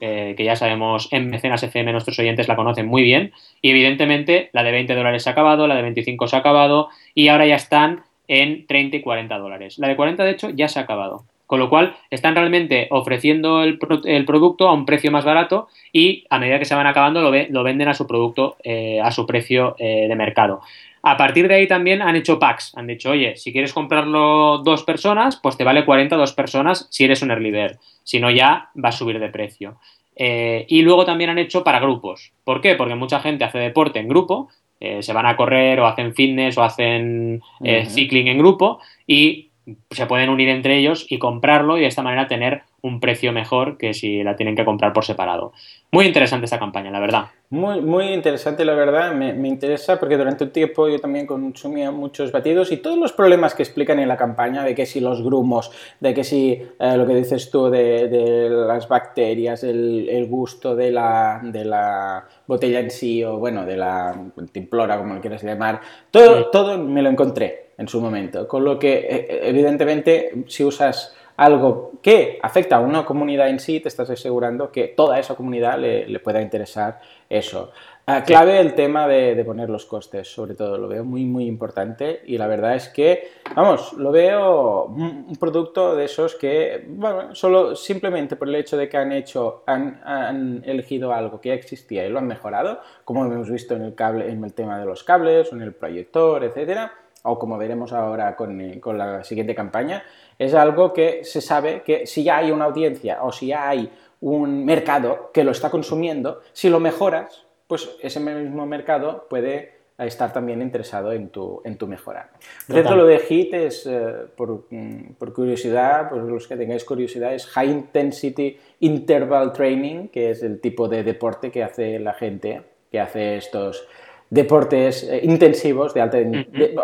eh, 0.00 0.34
que 0.36 0.44
ya 0.44 0.56
sabemos 0.56 1.08
en 1.10 1.28
Mecenas 1.28 1.62
FM 1.62 1.92
nuestros 1.92 2.18
oyentes 2.18 2.48
la 2.48 2.56
conocen 2.56 2.86
muy 2.86 3.02
bien, 3.02 3.32
y 3.60 3.70
evidentemente 3.70 4.48
la 4.52 4.62
de 4.62 4.72
20 4.72 4.94
dólares 4.94 5.22
se 5.22 5.28
ha 5.28 5.32
acabado, 5.32 5.66
la 5.66 5.76
de 5.76 5.82
25 5.82 6.26
se 6.26 6.36
ha 6.36 6.38
acabado, 6.38 6.88
y 7.14 7.28
ahora 7.28 7.46
ya 7.46 7.56
están 7.56 8.04
en 8.28 8.66
30 8.66 8.96
y 8.96 9.00
40 9.02 9.38
dólares. 9.38 9.78
La 9.78 9.88
de 9.88 9.96
40, 9.96 10.24
de 10.24 10.30
hecho, 10.30 10.50
ya 10.50 10.68
se 10.68 10.78
ha 10.78 10.82
acabado. 10.82 11.24
Con 11.46 11.60
lo 11.60 11.70
cual, 11.70 11.96
están 12.10 12.34
realmente 12.34 12.88
ofreciendo 12.90 13.62
el, 13.62 13.78
producto 13.78 14.68
a 14.68 14.72
un 14.72 14.84
precio 14.84 15.12
más 15.12 15.24
barato 15.24 15.68
y 15.92 16.24
a 16.28 16.40
medida 16.40 16.58
que 16.58 16.64
se 16.64 16.74
van 16.74 16.88
acabando 16.88 17.20
lo, 17.22 17.62
venden 17.62 17.88
a 17.88 17.94
su 17.94 18.06
producto, 18.06 18.56
eh, 18.64 19.00
a 19.00 19.12
su 19.12 19.26
precio 19.26 19.76
eh, 19.78 20.06
de 20.08 20.16
mercado. 20.16 20.60
A 21.02 21.16
partir 21.16 21.46
de 21.46 21.54
ahí 21.54 21.68
también 21.68 22.02
han 22.02 22.16
hecho 22.16 22.40
packs. 22.40 22.72
Han 22.76 22.88
dicho, 22.88 23.10
oye, 23.10 23.36
si 23.36 23.52
quieres 23.52 23.72
comprarlo 23.72 24.58
dos 24.58 24.82
personas, 24.82 25.36
pues 25.36 25.56
te 25.56 25.62
vale 25.62 25.84
40 25.84 26.16
dos 26.16 26.32
personas 26.32 26.88
si 26.90 27.04
eres 27.04 27.22
un 27.22 27.30
early 27.30 27.52
bird. 27.52 27.78
Si 28.02 28.18
no, 28.18 28.28
ya 28.28 28.70
va 28.82 28.88
a 28.88 28.92
subir 28.92 29.20
de 29.20 29.28
precio. 29.28 29.78
Eh, 30.16 30.64
y 30.68 30.82
luego 30.82 31.04
también 31.04 31.30
han 31.30 31.38
hecho 31.38 31.62
para 31.62 31.78
grupos. 31.78 32.32
¿Por 32.42 32.60
qué? 32.60 32.74
Porque 32.74 32.96
mucha 32.96 33.20
gente 33.20 33.44
hace 33.44 33.58
deporte 33.58 34.00
en 34.00 34.08
grupo, 34.08 34.48
eh, 34.80 35.02
se 35.02 35.12
van 35.12 35.26
a 35.26 35.36
correr 35.36 35.80
o 35.80 35.86
hacen 35.86 36.14
fitness 36.14 36.58
o 36.58 36.62
hacen 36.62 37.42
eh, 37.62 37.86
cycling 37.86 38.28
en 38.28 38.38
grupo 38.38 38.80
y 39.06 39.50
se 39.90 40.06
pueden 40.06 40.28
unir 40.28 40.48
entre 40.48 40.76
ellos 40.76 41.06
y 41.08 41.18
comprarlo 41.18 41.76
y 41.76 41.80
de 41.80 41.86
esta 41.86 42.02
manera 42.02 42.28
tener 42.28 42.62
un 42.82 43.00
precio 43.00 43.32
mejor 43.32 43.78
que 43.78 43.94
si 43.94 44.22
la 44.22 44.36
tienen 44.36 44.54
que 44.54 44.64
comprar 44.64 44.92
por 44.92 45.04
separado. 45.04 45.52
Muy 45.92 46.06
interesante 46.06 46.44
esta 46.44 46.58
campaña, 46.58 46.90
la 46.90 47.00
verdad. 47.00 47.26
Muy, 47.48 47.80
muy 47.80 48.06
interesante, 48.06 48.64
la 48.64 48.74
verdad. 48.74 49.14
Me, 49.14 49.48
interesa 49.48 50.00
porque 50.00 50.16
durante 50.16 50.44
un 50.44 50.50
tiempo 50.50 50.88
yo 50.88 50.98
también 50.98 51.26
consumía 51.26 51.92
muchos 51.92 52.32
batidos 52.32 52.72
y 52.72 52.78
todos 52.78 52.98
los 52.98 53.12
problemas 53.12 53.54
que 53.54 53.62
explican 53.62 54.00
en 54.00 54.08
la 54.08 54.16
campaña, 54.16 54.64
de 54.64 54.74
que 54.74 54.84
si 54.84 54.98
los 54.98 55.22
grumos, 55.22 55.70
de 56.00 56.12
que 56.12 56.24
si 56.24 56.60
eh, 56.78 56.96
lo 56.96 57.06
que 57.06 57.14
dices 57.14 57.50
tú 57.50 57.70
de, 57.70 58.48
las 58.50 58.88
bacterias, 58.88 59.62
el, 59.62 60.26
gusto 60.28 60.74
de 60.74 60.90
la, 60.90 61.40
de 61.42 61.64
la, 61.64 62.26
botella 62.46 62.80
en 62.80 62.90
sí 62.90 63.22
o 63.22 63.38
bueno, 63.38 63.64
de 63.64 63.76
la 63.76 64.20
timplora, 64.50 64.98
como 64.98 65.14
lo 65.14 65.20
quieras 65.20 65.44
llamar, 65.44 65.80
todo, 66.10 66.50
todo 66.50 66.78
me 66.78 67.00
lo 67.00 67.10
encontré 67.10 67.66
en 67.78 67.86
su 67.86 68.00
momento. 68.00 68.48
Con 68.48 68.64
lo 68.64 68.78
que, 68.78 69.06
eh, 69.08 69.40
evidentemente, 69.44 70.44
si 70.48 70.64
usas 70.64 71.14
algo 71.36 71.92
que 72.02 72.38
afecta 72.42 72.76
a 72.76 72.80
una 72.80 73.04
comunidad 73.04 73.48
en 73.48 73.60
sí, 73.60 73.80
te 73.80 73.88
estás 73.88 74.08
asegurando 74.10 74.70
que 74.70 74.88
toda 74.88 75.18
esa 75.18 75.34
comunidad 75.34 75.78
le, 75.78 76.18
pueda 76.20 76.40
interesar 76.40 77.00
eso. 77.28 77.72
Ah, 78.08 78.22
clave 78.22 78.60
el 78.60 78.74
tema 78.74 79.08
de, 79.08 79.42
poner 79.44 79.68
los 79.68 79.84
costes, 79.84 80.32
sobre 80.32 80.54
todo, 80.54 80.78
lo 80.78 80.86
veo 80.86 81.04
muy, 81.04 81.24
muy 81.24 81.46
importante 81.46 82.22
y 82.24 82.38
la 82.38 82.46
verdad 82.46 82.76
es 82.76 82.88
que, 82.88 83.32
vamos, 83.54 83.94
lo 83.94 84.12
veo 84.12 84.84
un 84.84 85.36
producto 85.40 85.96
de 85.96 86.04
esos 86.04 86.36
que, 86.36 86.84
bueno, 86.88 87.34
solo 87.34 87.74
simplemente 87.74 88.36
por 88.36 88.48
el 88.48 88.54
hecho 88.54 88.76
de 88.76 88.88
que 88.88 88.96
han 88.96 89.10
hecho, 89.10 89.64
han, 89.66 90.00
han 90.04 90.62
elegido 90.64 91.12
algo 91.12 91.40
que 91.40 91.48
ya 91.48 91.56
existía 91.56 92.06
y 92.06 92.08
lo 92.08 92.20
han 92.20 92.28
mejorado, 92.28 92.80
como 93.04 93.24
hemos 93.26 93.50
visto 93.50 93.74
en 93.74 93.82
el, 93.82 93.96
cable, 93.96 94.30
en 94.30 94.44
el 94.44 94.52
tema 94.52 94.78
de 94.78 94.86
los 94.86 95.02
cables, 95.02 95.52
en 95.52 95.62
el 95.62 95.74
proyector, 95.74 96.44
etcétera, 96.44 96.92
o 97.26 97.38
como 97.38 97.58
veremos 97.58 97.92
ahora 97.92 98.36
con, 98.36 98.60
eh, 98.60 98.80
con 98.80 98.98
la 98.98 99.24
siguiente 99.24 99.54
campaña, 99.54 100.04
es 100.38 100.54
algo 100.54 100.92
que 100.92 101.24
se 101.24 101.40
sabe 101.40 101.82
que 101.82 102.06
si 102.06 102.24
ya 102.24 102.38
hay 102.38 102.50
una 102.50 102.66
audiencia 102.66 103.22
o 103.22 103.32
si 103.32 103.48
ya 103.48 103.68
hay 103.68 103.90
un 104.20 104.64
mercado 104.64 105.30
que 105.32 105.44
lo 105.44 105.50
está 105.50 105.70
consumiendo, 105.70 106.40
si 106.52 106.68
lo 106.68 106.80
mejoras, 106.80 107.46
pues 107.66 107.90
ese 108.00 108.20
mismo 108.20 108.66
mercado 108.66 109.26
puede 109.28 109.76
estar 109.98 110.32
también 110.32 110.60
interesado 110.60 111.12
en 111.12 111.30
tu, 111.30 111.62
en 111.64 111.78
tu 111.78 111.86
mejora. 111.86 112.30
Cierto, 112.66 112.94
lo 112.94 113.06
de 113.06 113.18
HIT 113.18 113.54
es, 113.54 113.86
eh, 113.86 114.26
por, 114.36 114.66
mm, 114.70 115.14
por, 115.18 115.32
curiosidad, 115.32 116.10
por 116.10 116.18
los 116.22 116.46
que 116.46 116.56
tengáis 116.56 116.84
curiosidad, 116.84 117.34
es 117.34 117.46
High 117.46 117.70
Intensity 117.70 118.58
Interval 118.80 119.52
Training, 119.52 120.08
que 120.08 120.30
es 120.30 120.42
el 120.42 120.60
tipo 120.60 120.86
de 120.88 121.02
deporte 121.02 121.50
que 121.50 121.64
hace 121.64 121.98
la 121.98 122.12
gente 122.12 122.62
que 122.90 123.00
hace 123.00 123.36
estos 123.36 123.86
deportes 124.30 125.04
eh, 125.04 125.20
intensivos 125.22 125.94
de 125.94 126.00
alta, 126.00 126.18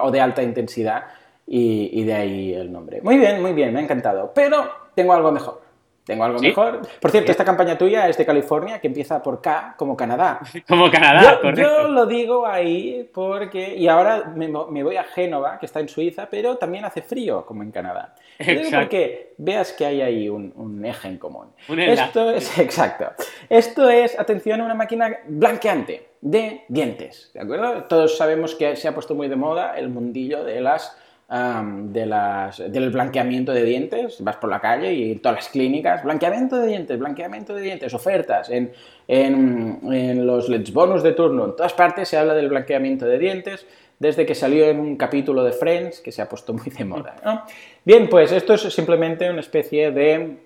o 0.01 0.11
de 0.11 0.20
alta 0.20 0.43
intensidad 0.43 1.05
y, 1.47 2.05
de 2.05 2.14
ahí 2.14 2.55
el 2.55 2.72
nombre. 2.72 3.01
Muy 3.03 3.18
bien, 3.18 3.43
muy 3.43 3.53
bien, 3.53 3.72
me 3.72 3.80
ha 3.80 3.82
encantado. 3.82 4.32
Pero 4.34 4.70
tengo 4.95 5.12
algo 5.12 5.32
mejor. 5.32 5.61
Tengo 6.05 6.24
algo 6.24 6.40
mejor. 6.40 6.80
Por 7.01 7.11
cierto, 7.12 7.30
esta 7.30 7.45
campaña 7.45 7.78
tuya 7.78 8.09
es 8.09 8.16
de 8.16 8.26
California, 8.26 8.80
que 8.80 8.88
empieza 8.88 9.22
por 9.22 9.40
K, 9.40 9.74
como 9.76 9.97
Canadá. 9.97 10.40
Como 10.68 10.90
Canadá, 10.90 11.38
yo, 11.43 11.53
Yo 11.53 11.88
lo 11.88 12.07
digo 12.07 12.45
ahí 12.45 13.09
porque. 13.14 13.76
Y 13.76 13.86
ahora 13.86 14.32
me, 14.34 14.49
voy 14.82 14.97
a 14.97 15.05
Génova, 15.05 15.59
que 15.61 15.66
está 15.66 15.78
en 15.78 15.88
Suiza, 15.88 16.28
pero 16.28 16.57
también 16.57 16.84
hace 16.84 17.03
frío, 17.03 17.47
como 17.47 17.62
en 17.62 17.70
Canadá. 17.70 18.14
Exacto. 18.38 18.62
Digo 18.62 18.80
porque 18.80 19.34
veas 19.38 19.72
que 19.72 19.86
hay 19.86 20.01
ahí 20.01 20.28
un, 20.28 20.82
eje 20.84 21.07
en 21.07 21.18
común. 21.18 21.49
Esto 21.68 22.30
es. 22.30 22.59
Exacto. 22.59 23.12
Esto 23.49 23.88
es, 23.88 24.18
atención, 24.18 24.61
una 24.61 24.74
máquina 24.74 25.18
blanqueante 25.28 26.11
de 26.22 26.62
dientes. 26.68 27.30
¿De 27.34 27.40
acuerdo? 27.40 27.84
Todos 27.84 28.16
sabemos 28.16 28.54
que 28.54 28.76
se 28.76 28.88
ha 28.88 28.94
puesto 28.94 29.14
muy 29.14 29.28
de 29.28 29.36
moda 29.36 29.76
el 29.76 29.90
mundillo 29.90 30.42
de 30.44 30.62
las 30.62 30.96
de 31.32 32.04
las, 32.04 32.58
del 32.58 32.90
blanqueamiento 32.90 33.52
de 33.52 33.62
dientes, 33.62 34.22
vas 34.22 34.36
por 34.36 34.50
la 34.50 34.60
calle 34.60 34.92
y 34.92 35.14
todas 35.14 35.36
las 35.36 35.48
clínicas, 35.48 36.04
blanqueamiento 36.04 36.56
de 36.56 36.66
dientes, 36.66 36.98
blanqueamiento 36.98 37.54
de 37.54 37.62
dientes, 37.62 37.94
ofertas, 37.94 38.50
en, 38.50 38.70
en, 39.08 40.26
los 40.26 40.50
Let's 40.50 40.74
Bonus 40.74 41.02
de 41.02 41.12
turno, 41.12 41.46
en 41.46 41.56
todas 41.56 41.72
partes 41.72 42.10
se 42.10 42.18
habla 42.18 42.34
del 42.34 42.50
blanqueamiento 42.50 43.06
de 43.06 43.18
dientes, 43.18 43.66
desde 43.98 44.26
que 44.26 44.34
salió 44.34 44.66
en 44.66 44.78
un 44.78 44.96
capítulo 44.96 45.42
de 45.42 45.52
Friends, 45.52 46.00
que 46.00 46.12
se 46.12 46.20
ha 46.20 46.28
puesto 46.28 46.52
muy 46.52 46.68
de 46.68 46.84
moda. 46.84 47.46
Bien, 47.82 48.10
pues 48.10 48.30
esto 48.30 48.52
es 48.52 48.60
simplemente 48.62 49.30
una 49.30 49.40
especie 49.40 49.90
de 49.90 50.36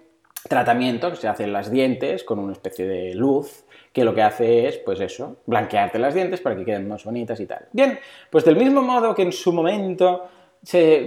tratamiento 0.48 1.10
que 1.10 1.16
se 1.16 1.26
hace 1.26 1.44
en 1.44 1.52
las 1.52 1.68
dientes 1.68 2.22
con 2.22 2.38
una 2.38 2.52
especie 2.52 2.86
de 2.86 3.12
luz 3.14 3.64
que 3.96 4.04
lo 4.04 4.14
que 4.14 4.20
hace 4.20 4.68
es, 4.68 4.76
pues 4.76 5.00
eso, 5.00 5.38
blanquearte 5.46 5.98
las 5.98 6.12
dientes 6.12 6.42
para 6.42 6.54
que 6.54 6.66
queden 6.66 6.86
más 6.86 7.02
bonitas 7.02 7.40
y 7.40 7.46
tal. 7.46 7.64
Bien, 7.72 7.98
pues 8.28 8.44
del 8.44 8.54
mismo 8.54 8.82
modo 8.82 9.14
que 9.14 9.22
en 9.22 9.32
su 9.32 9.54
momento 9.54 10.28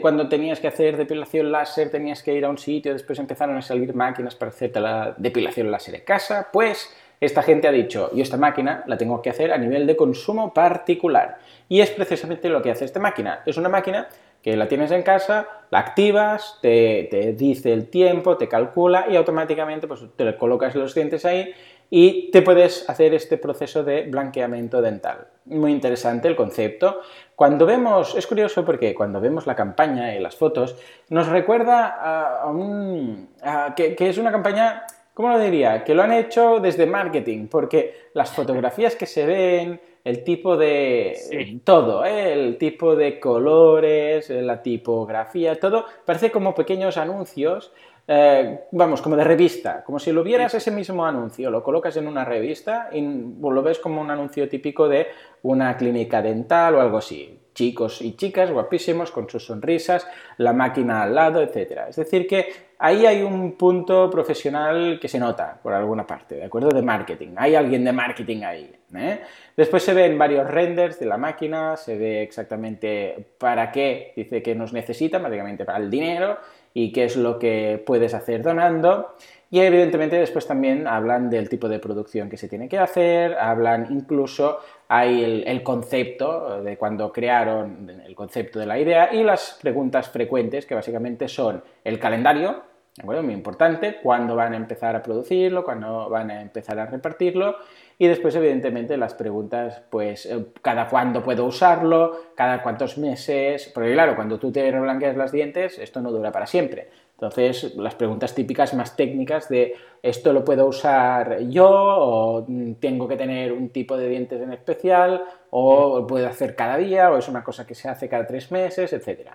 cuando 0.01 0.27
tenías 0.27 0.59
que 0.59 0.69
hacer 0.69 0.97
depilación 0.97 1.51
láser 1.51 1.91
tenías 1.91 2.23
que 2.23 2.33
ir 2.33 2.45
a 2.45 2.49
un 2.49 2.57
sitio, 2.57 2.91
después 2.91 3.19
empezaron 3.19 3.55
a 3.57 3.61
salir 3.61 3.93
máquinas 3.93 4.33
para 4.33 4.49
hacerte 4.49 4.79
la 4.79 5.13
depilación 5.19 5.69
láser 5.69 5.93
en 5.93 6.01
casa, 6.01 6.47
pues 6.51 6.91
esta 7.21 7.43
gente 7.43 7.67
ha 7.67 7.71
dicho, 7.71 8.09
yo 8.15 8.23
esta 8.23 8.37
máquina 8.37 8.83
la 8.87 8.97
tengo 8.97 9.21
que 9.21 9.29
hacer 9.29 9.53
a 9.53 9.59
nivel 9.59 9.85
de 9.85 9.95
consumo 9.95 10.51
particular. 10.51 11.37
Y 11.67 11.81
es 11.81 11.91
precisamente 11.91 12.49
lo 12.49 12.63
que 12.63 12.71
hace 12.71 12.85
esta 12.85 12.99
máquina. 12.99 13.43
Es 13.45 13.57
una 13.57 13.69
máquina 13.69 14.07
que 14.41 14.55
la 14.55 14.67
tienes 14.67 14.91
en 14.91 15.03
casa, 15.03 15.47
la 15.69 15.79
activas, 15.79 16.57
te, 16.61 17.07
te 17.11 17.33
dice 17.33 17.73
el 17.73 17.89
tiempo, 17.89 18.37
te 18.37 18.47
calcula 18.47 19.05
y 19.09 19.15
automáticamente 19.15 19.87
pues, 19.87 20.01
te 20.15 20.37
colocas 20.37 20.75
los 20.75 20.93
dientes 20.95 21.25
ahí 21.25 21.53
y 21.89 22.29
te 22.31 22.41
puedes 22.41 22.87
hacer 22.89 23.13
este 23.13 23.37
proceso 23.37 23.83
de 23.83 24.03
blanqueamiento 24.03 24.81
dental. 24.81 25.27
Muy 25.45 25.71
interesante 25.71 26.27
el 26.27 26.35
concepto. 26.35 27.01
Cuando 27.35 27.65
vemos, 27.65 28.15
es 28.15 28.27
curioso 28.27 28.63
porque 28.63 28.93
cuando 28.93 29.19
vemos 29.19 29.47
la 29.47 29.55
campaña 29.55 30.15
y 30.15 30.19
las 30.19 30.35
fotos, 30.35 30.75
nos 31.09 31.27
recuerda 31.27 32.41
a, 32.41 32.47
un, 32.47 33.29
que, 33.75 33.95
es 33.97 34.17
una 34.17 34.31
campaña, 34.31 34.83
¿cómo 35.19 35.33
lo 35.33 35.39
diría? 35.39 35.83
Que 35.83 35.93
lo 35.93 36.03
han 36.03 36.13
hecho 36.13 36.61
desde 36.61 36.85
marketing, 36.85 37.47
porque 37.47 38.09
las 38.13 38.31
fotografías 38.31 38.95
que 38.95 39.05
se 39.05 39.25
ven, 39.25 39.81
el 40.05 40.23
tipo 40.23 40.55
de 40.55 41.59
todo, 41.65 42.05
¿eh? 42.05 42.31
el 42.31 42.57
tipo 42.57 42.95
de 42.95 43.19
colores, 43.19 44.29
la 44.29 44.63
tipografía, 44.63 45.59
todo, 45.59 45.83
parece 46.05 46.31
como 46.31 46.55
pequeños 46.55 46.95
anuncios 46.95 47.73
eh, 48.07 48.61
vamos, 48.71 49.01
como 49.01 49.17
de 49.17 49.25
revista, 49.25 49.83
como 49.83 49.99
si 49.99 50.13
lo 50.13 50.23
vieras 50.23 50.53
ese 50.53 50.71
mismo 50.71 51.05
anuncio, 51.05 51.51
lo 51.51 51.61
colocas 51.61 51.97
en 51.97 52.07
una 52.07 52.23
revista 52.23 52.87
y 52.93 53.01
lo 53.01 53.61
ves 53.61 53.77
como 53.79 53.99
un 53.99 54.11
anuncio 54.11 54.47
típico 54.47 54.87
de 54.87 55.07
una 55.43 55.75
clínica 55.75 56.21
dental 56.21 56.75
o 56.75 56.81
algo 56.81 56.99
así. 56.99 57.38
Chicos 57.59 58.01
y 58.01 58.15
chicas 58.15 58.49
guapísimos 58.49 59.11
con 59.11 59.29
sus 59.29 59.45
sonrisas, 59.45 60.07
la 60.37 60.53
máquina 60.53 61.03
al 61.03 61.13
lado, 61.13 61.41
etc. 61.41 61.89
Es 61.89 61.97
decir, 61.97 62.25
que 62.25 62.47
ahí 62.77 63.05
hay 63.05 63.21
un 63.21 63.57
punto 63.57 64.09
profesional 64.09 64.97
que 64.97 65.09
se 65.09 65.19
nota 65.19 65.59
por 65.61 65.73
alguna 65.73 66.07
parte, 66.07 66.35
¿de 66.35 66.45
acuerdo? 66.45 66.69
De 66.69 66.81
marketing. 66.81 67.33
Hay 67.35 67.55
alguien 67.55 67.83
de 67.83 67.91
marketing 67.91 68.43
ahí. 68.43 68.73
¿eh? 68.95 69.19
Después 69.57 69.83
se 69.83 69.93
ven 69.93 70.17
varios 70.17 70.49
renders 70.49 71.01
de 71.01 71.05
la 71.05 71.17
máquina, 71.17 71.75
se 71.75 71.97
ve 71.97 72.21
exactamente 72.21 73.33
para 73.37 73.73
qué 73.73 74.13
dice 74.15 74.41
que 74.41 74.55
nos 74.55 74.71
necesita, 74.71 75.17
básicamente 75.19 75.65
para 75.65 75.79
el 75.79 75.89
dinero 75.89 76.37
y 76.73 76.93
qué 76.93 77.03
es 77.03 77.17
lo 77.17 77.37
que 77.37 77.83
puedes 77.85 78.13
hacer 78.13 78.41
donando. 78.41 79.17
Y 79.51 79.59
evidentemente 79.61 80.15
después 80.15 80.45
también 80.45 80.87
hablan 80.87 81.29
del 81.29 81.49
tipo 81.49 81.67
de 81.67 81.79
producción 81.79 82.29
que 82.29 82.37
se 82.37 82.47
tiene 82.47 82.69
que 82.69 82.77
hacer, 82.77 83.35
hablan 83.35 83.87
incluso, 83.89 84.59
hay 84.87 85.43
el, 85.45 85.63
concepto 85.63 86.61
de 86.61 86.77
cuando 86.77 87.11
crearon 87.11 87.89
el 88.05 88.13
concepto 88.13 88.59
de 88.59 88.67
la 88.67 88.77
idea 88.77 89.13
y 89.13 89.23
las 89.23 89.57
preguntas 89.59 90.09
frecuentes 90.09 90.67
que 90.67 90.75
básicamente 90.75 91.27
son 91.27 91.63
el 91.83 91.99
calendario, 91.99 92.63
¿de 92.95 93.21
Muy 93.21 93.33
importante, 93.33 93.97
cuándo 94.03 94.35
van 94.35 94.53
a 94.53 94.57
empezar 94.57 94.95
a 94.95 95.01
producirlo, 95.01 95.63
cuándo 95.63 96.09
van 96.09 96.29
a 96.29 96.41
empezar 96.41 96.77
a 96.77 96.85
repartirlo 96.85 97.55
y 98.01 98.07
después, 98.07 98.33
evidentemente, 98.35 98.95
las 98.95 99.13
preguntas, 99.13 99.81
pues, 99.89 100.25
eh, 100.25 100.45
cada 100.61 100.87
cuándo 100.87 101.21
puedo 101.21 101.43
usarlo, 101.43 102.31
cada 102.33 102.63
cuántos 102.63 102.97
meses, 102.97 103.69
porque 103.73 103.91
claro, 103.91 104.15
cuando 104.15 104.39
tú 104.39 104.53
te 104.53 104.71
reblanqueas 104.71 105.17
las 105.17 105.33
dientes, 105.33 105.77
esto 105.77 105.99
no 105.99 106.09
dura 106.09 106.31
para 106.31 106.47
siempre. 106.47 106.87
Entonces, 107.21 107.75
las 107.75 107.95
preguntas 107.95 108.33
típicas 108.33 108.73
más 108.73 108.95
técnicas 108.95 109.49
de 109.49 109.73
esto 110.01 110.31
lo 110.31 110.45
puedo 110.45 110.65
usar 110.65 111.41
yo, 111.49 111.67
o 111.69 112.47
tengo 112.79 113.09
que 113.09 113.17
tener 113.17 113.51
un 113.51 113.69
tipo 113.71 113.97
de 113.97 114.07
dientes 114.07 114.41
en 114.41 114.53
especial, 114.53 115.25
o 115.49 116.07
puedo 116.07 116.25
hacer 116.27 116.55
cada 116.55 116.77
día, 116.77 117.11
o 117.11 117.17
es 117.17 117.27
una 117.27 117.43
cosa 117.43 117.67
que 117.67 117.75
se 117.75 117.89
hace 117.89 118.07
cada 118.07 118.25
tres 118.25 118.53
meses, 118.53 118.93
etc. 118.93 119.31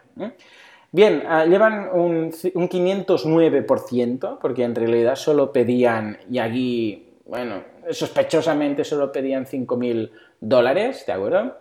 Bien, 0.93 1.24
ah, 1.28 1.45
llevan 1.45 1.91
un, 1.93 2.32
un 2.55 2.68
509%, 2.70 4.39
porque 4.41 4.64
en 4.64 4.74
realidad 4.74 5.16
solo 5.16 5.53
pedían, 5.53 6.16
y 6.30 6.39
aquí, 6.39 7.11
bueno, 7.26 7.64
sospechosamente 7.91 8.82
solo 8.82 9.12
pedían 9.12 9.45
5.000 9.45 10.11
dólares, 10.41 11.05
¿de 11.07 11.12
acuerdo? 11.12 11.59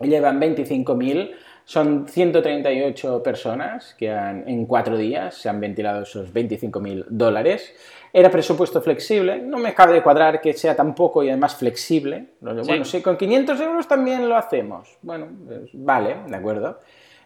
Llevan 0.00 0.40
25.000, 0.40 1.30
son 1.64 2.06
138 2.08 3.22
personas 3.22 3.94
que 3.94 4.10
han, 4.10 4.48
en 4.48 4.66
cuatro 4.66 4.96
días 4.96 5.34
se 5.34 5.48
han 5.48 5.60
ventilado 5.60 6.02
esos 6.02 6.32
25.000 6.32 7.06
dólares. 7.08 7.74
Era 8.12 8.30
presupuesto 8.30 8.82
flexible, 8.82 9.38
no 9.38 9.58
me 9.58 9.72
cabe 9.72 9.94
de 9.94 10.02
cuadrar 10.02 10.40
que 10.40 10.52
sea 10.52 10.76
tan 10.76 10.94
poco 10.94 11.22
y 11.22 11.30
además 11.30 11.56
flexible. 11.56 12.26
Bueno, 12.40 12.84
sí, 12.84 13.00
con 13.00 13.16
500 13.16 13.60
euros 13.60 13.88
también 13.88 14.28
lo 14.28 14.36
hacemos. 14.36 14.98
Bueno, 15.00 15.28
pues, 15.46 15.70
vale, 15.72 16.16
de 16.26 16.36
acuerdo. 16.36 16.80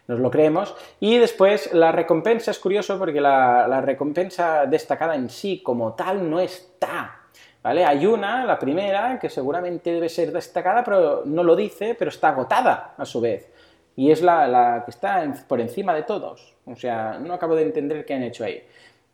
nos 0.06 0.20
lo 0.20 0.30
creemos. 0.30 0.76
Y 1.00 1.18
después 1.18 1.72
la 1.72 1.90
recompensa 1.90 2.52
es 2.52 2.58
curioso 2.58 2.98
porque 2.98 3.20
la, 3.20 3.66
la 3.66 3.80
recompensa 3.80 4.66
destacada 4.66 5.16
en 5.16 5.28
sí 5.28 5.60
como 5.62 5.94
tal 5.94 6.28
no 6.30 6.38
está. 6.38 7.22
¿Vale? 7.64 7.84
Hay 7.84 8.06
una, 8.06 8.44
la 8.44 8.56
primera, 8.60 9.18
que 9.18 9.28
seguramente 9.28 9.90
debe 9.90 10.08
ser 10.08 10.30
destacada, 10.30 10.84
pero 10.84 11.22
no 11.24 11.42
lo 11.42 11.56
dice, 11.56 11.96
pero 11.98 12.10
está 12.10 12.28
agotada 12.28 12.94
a 12.96 13.04
su 13.04 13.20
vez. 13.20 13.50
Y 13.96 14.10
es 14.10 14.22
la, 14.22 14.46
la 14.46 14.82
que 14.84 14.90
está 14.90 15.32
por 15.48 15.60
encima 15.60 15.94
de 15.94 16.02
todos. 16.02 16.54
O 16.66 16.76
sea, 16.76 17.18
no 17.18 17.34
acabo 17.34 17.56
de 17.56 17.62
entender 17.62 18.04
qué 18.04 18.14
han 18.14 18.22
hecho 18.22 18.44
ahí. 18.44 18.62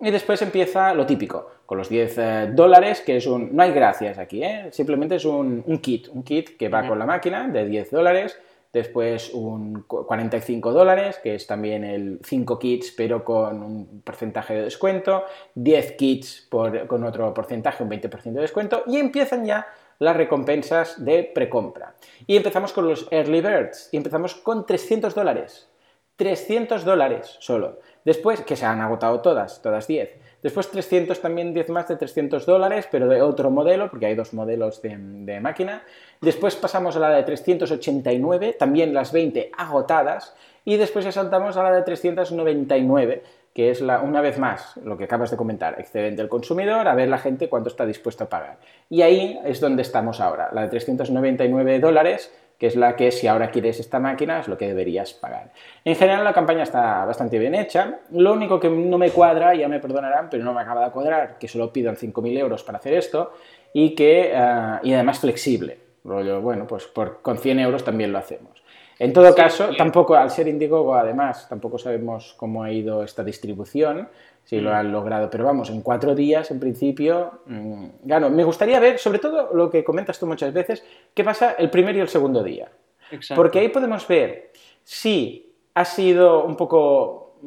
Y 0.01 0.11
después 0.11 0.43
empieza 0.43 0.93
lo 0.95 1.07
típico, 1.07 1.49
con 1.65 1.79
los 1.79 1.89
10 1.89 2.19
eh, 2.19 2.51
dólares, 2.53 3.01
que 3.03 3.17
es 3.17 3.27
un... 3.27 3.55
No 3.55 3.63
hay 3.63 3.71
gracias 3.71 4.19
aquí, 4.19 4.43
¿eh? 4.43 4.69
Simplemente 4.73 5.15
es 5.15 5.25
un, 5.25 5.63
un 5.65 5.79
kit, 5.79 6.09
un 6.09 6.25
kit 6.25 6.57
que 6.57 6.69
va 6.69 6.89
con 6.89 6.99
la 6.99 7.07
máquina 7.07 7.47
de 7.47 7.65
10 7.65 7.93
dólares, 7.93 8.37
después 8.73 9.33
un 9.33 9.83
45 9.83 10.73
dólares, 10.73 11.21
que 11.23 11.37
es 11.37 11.47
también 11.47 11.85
el 11.85 12.19
5 12.25 12.59
kits, 12.59 12.93
pero 12.97 13.23
con 13.23 13.63
un 13.63 14.03
porcentaje 14.03 14.55
de 14.55 14.63
descuento, 14.63 15.25
10 15.55 15.93
kits 15.93 16.49
por, 16.51 16.89
con 16.89 17.05
otro 17.05 17.33
porcentaje, 17.33 17.85
un 17.85 17.91
20% 17.91 18.33
de 18.33 18.41
descuento, 18.41 18.83
y 18.89 18.97
empiezan 18.97 19.45
ya 19.45 19.67
las 20.03 20.17
recompensas 20.17 21.05
de 21.05 21.23
precompra. 21.23 21.95
Y 22.27 22.37
empezamos 22.37 22.73
con 22.73 22.89
los 22.89 23.07
early 23.13 23.41
birds, 23.41 23.89
y 23.93 23.97
empezamos 23.97 24.35
con 24.35 24.67
300 24.67 25.15
dólares. 25.15 25.69
300 26.17 26.85
dólares 26.85 27.37
solo. 27.39 27.79
Después, 28.05 28.41
que 28.41 28.57
se 28.57 28.67
han 28.67 28.81
agotado 28.81 29.21
todas, 29.21 29.63
todas 29.63 29.87
10. 29.87 30.11
Después 30.43 30.69
300 30.71 31.21
también 31.21 31.55
10 31.55 31.69
más 31.69 31.87
de 31.87 31.97
300 31.97 32.45
dólares, 32.45 32.89
pero 32.91 33.07
de 33.07 33.23
otro 33.23 33.51
modelo, 33.51 33.89
porque 33.91 34.07
hay 34.07 34.17
dos 34.17 34.35
modelos 34.35 34.83
de, 34.83 34.97
de, 34.99 35.41
máquina. 35.41 35.85
Después 36.21 36.57
pasamos 36.57 36.97
a 36.97 36.99
la 36.99 37.11
de 37.11 37.23
389, 37.23 38.57
también 38.59 38.93
las 38.93 39.13
20 39.13 39.53
agotadas. 39.57 40.35
Y 40.65 40.79
después 40.79 41.05
ya 41.05 41.13
saltamos 41.13 41.57
a 41.57 41.63
la 41.63 41.73
de 41.73 41.83
399, 41.83 43.23
que 43.55 43.71
es 43.71 43.81
la, 43.81 44.01
una 44.01 44.21
vez 44.21 44.39
más 44.39 44.77
lo 44.85 44.97
que 44.97 45.05
acabas 45.05 45.31
de 45.31 45.37
comentar, 45.37 45.79
excedente 45.79 46.23
del 46.23 46.29
consumidor, 46.29 46.89
a 46.89 46.95
ver 46.95 47.09
la 47.09 47.19
gente 47.19 47.49
cuánto 47.49 47.69
está 47.69 47.85
dispuesto 47.85 48.25
a 48.25 48.29
pagar. 48.29 48.59
Y 48.89 49.03
ahí 49.03 49.39
es 49.45 49.61
donde 49.61 49.83
estamos 49.83 50.21
ahora, 50.21 50.51
la 50.53 50.63
de 50.63 50.69
399 50.69 51.81
dólares 51.81 52.33
que 52.63 52.69
es 52.69 52.77
la 52.77 52.95
que 52.95 53.11
si 53.11 53.27
ahora 53.27 53.51
quieres 53.51 53.81
esta 53.81 53.99
máquina 53.99 54.39
es 54.39 54.47
lo 54.47 54.57
que 54.57 54.69
deberías 54.69 55.15
pagar. 55.15 55.51
En 55.85 55.97
general 55.97 56.23
la 56.23 56.33
campaña 56.33 56.63
está 56.63 57.05
bastante 57.05 57.37
bien 57.37 57.57
hecha, 57.57 57.99
lo 58.13 58.33
único 58.35 58.61
que 58.61 58.71
no 58.71 58.99
me 58.99 59.11
cuadra, 59.11 59.53
ya 59.57 59.67
me 59.67 59.81
perdonarán, 59.81 60.31
pero 60.31 60.45
no 60.45 60.55
me 60.55 60.61
acaba 60.61 60.85
de 60.85 60.93
cuadrar, 60.93 61.39
que 61.41 61.49
solo 61.49 61.73
pidan 61.73 61.97
5.000 61.97 62.39
euros 62.39 62.63
para 62.63 62.79
hacer 62.79 62.95
esto 62.95 63.33
y 63.73 63.97
que, 63.97 64.33
uh, 64.33 64.87
y 64.87 64.95
además 64.95 65.19
flexible, 65.19 65.79
rollo, 66.05 66.41
bueno, 66.41 66.67
pues 66.67 66.87
por, 66.87 67.23
con 67.23 67.39
100 67.39 67.61
euros 67.61 67.85
también 67.85 68.13
lo 68.13 68.19
hacemos. 68.19 68.63
En 68.99 69.13
todo 69.13 69.29
sí, 69.29 69.35
caso, 69.35 69.71
sí. 69.71 69.77
tampoco, 69.77 70.15
al 70.15 70.31
ser 70.31 70.49
Indiegogo, 70.49 70.95
además, 70.95 71.49
tampoco 71.49 71.79
sabemos 71.79 72.35
cómo 72.37 72.63
ha 72.63 72.71
ido 72.71 73.03
esta 73.03 73.25
distribución, 73.25 74.09
si 74.45 74.61
lo 74.61 74.73
han 74.73 74.93
logrado. 74.93 75.29
Pero 75.31 75.45
vamos, 75.45 75.71
en 75.71 75.81
cuatro 75.81 76.15
días, 76.15 76.51
en 76.51 76.61
principio, 76.61 77.41
mmm, 77.47 77.87
gano. 78.05 78.31
Me 78.31 78.45
gustaría 78.45 78.79
ver, 78.79 78.99
sobre 78.99 79.19
todo 79.19 79.51
lo 79.55 79.71
que 79.71 79.83
comentas 79.83 80.19
tú 80.19 80.27
muchas 80.27 80.53
veces, 80.53 80.85
qué 81.15 81.25
pasa 81.25 81.53
el 81.59 81.71
primer 81.71 81.97
y 81.97 82.01
el 82.01 82.09
segundo 82.09 82.43
día. 82.43 82.69
Exacto. 83.11 83.41
Porque 83.41 83.59
ahí 83.59 83.69
podemos 83.69 84.07
ver 84.07 84.53
si 84.85 85.53
ha 85.75 85.85
sido 85.85 86.45
un 86.45 86.57
poco, 86.57 87.39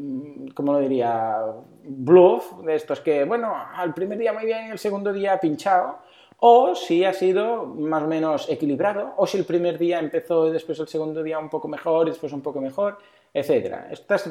¿cómo 0.53 0.73
lo 0.73 0.79
diría? 0.79 1.37
Bluff, 1.83 2.63
de 2.63 2.75
estos 2.75 2.99
que, 3.01 3.23
bueno, 3.23 3.55
al 3.75 3.93
primer 3.93 4.17
día 4.17 4.33
muy 4.33 4.45
bien 4.45 4.67
y 4.67 4.71
el 4.71 4.79
segundo 4.79 5.13
día 5.13 5.39
pinchado. 5.39 5.99
O 6.39 6.75
si 6.75 7.03
ha 7.05 7.13
sido 7.13 7.65
más 7.65 8.03
o 8.03 8.07
menos 8.07 8.49
equilibrado, 8.49 9.13
o 9.17 9.25
si 9.25 9.37
el 9.37 9.45
primer 9.45 9.77
día 9.77 9.99
empezó 9.99 10.47
y 10.47 10.51
después 10.51 10.79
el 10.79 10.87
segundo 10.87 11.23
día 11.23 11.39
un 11.39 11.49
poco 11.49 11.67
mejor 11.67 12.07
y 12.07 12.11
después 12.11 12.33
un 12.33 12.41
poco 12.41 12.61
mejor 12.61 12.97
etcétera. 13.35 13.89
Estás, 13.91 14.29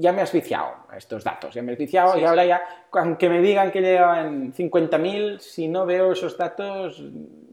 ya 0.00 0.12
me 0.12 0.22
has 0.22 0.32
viciado 0.32 0.70
estos 0.96 1.22
datos, 1.22 1.54
ya 1.54 1.62
me 1.62 1.70
has 1.70 1.78
viciado 1.78 2.14
sí, 2.14 2.20
y 2.20 2.24
ahora 2.24 2.44
ya, 2.44 2.60
aunque 2.92 3.28
me 3.28 3.40
digan 3.40 3.70
que 3.70 3.80
llevan 3.80 4.52
50.000, 4.52 5.38
si 5.38 5.68
no 5.68 5.86
veo 5.86 6.10
esos 6.10 6.36
datos, 6.36 7.00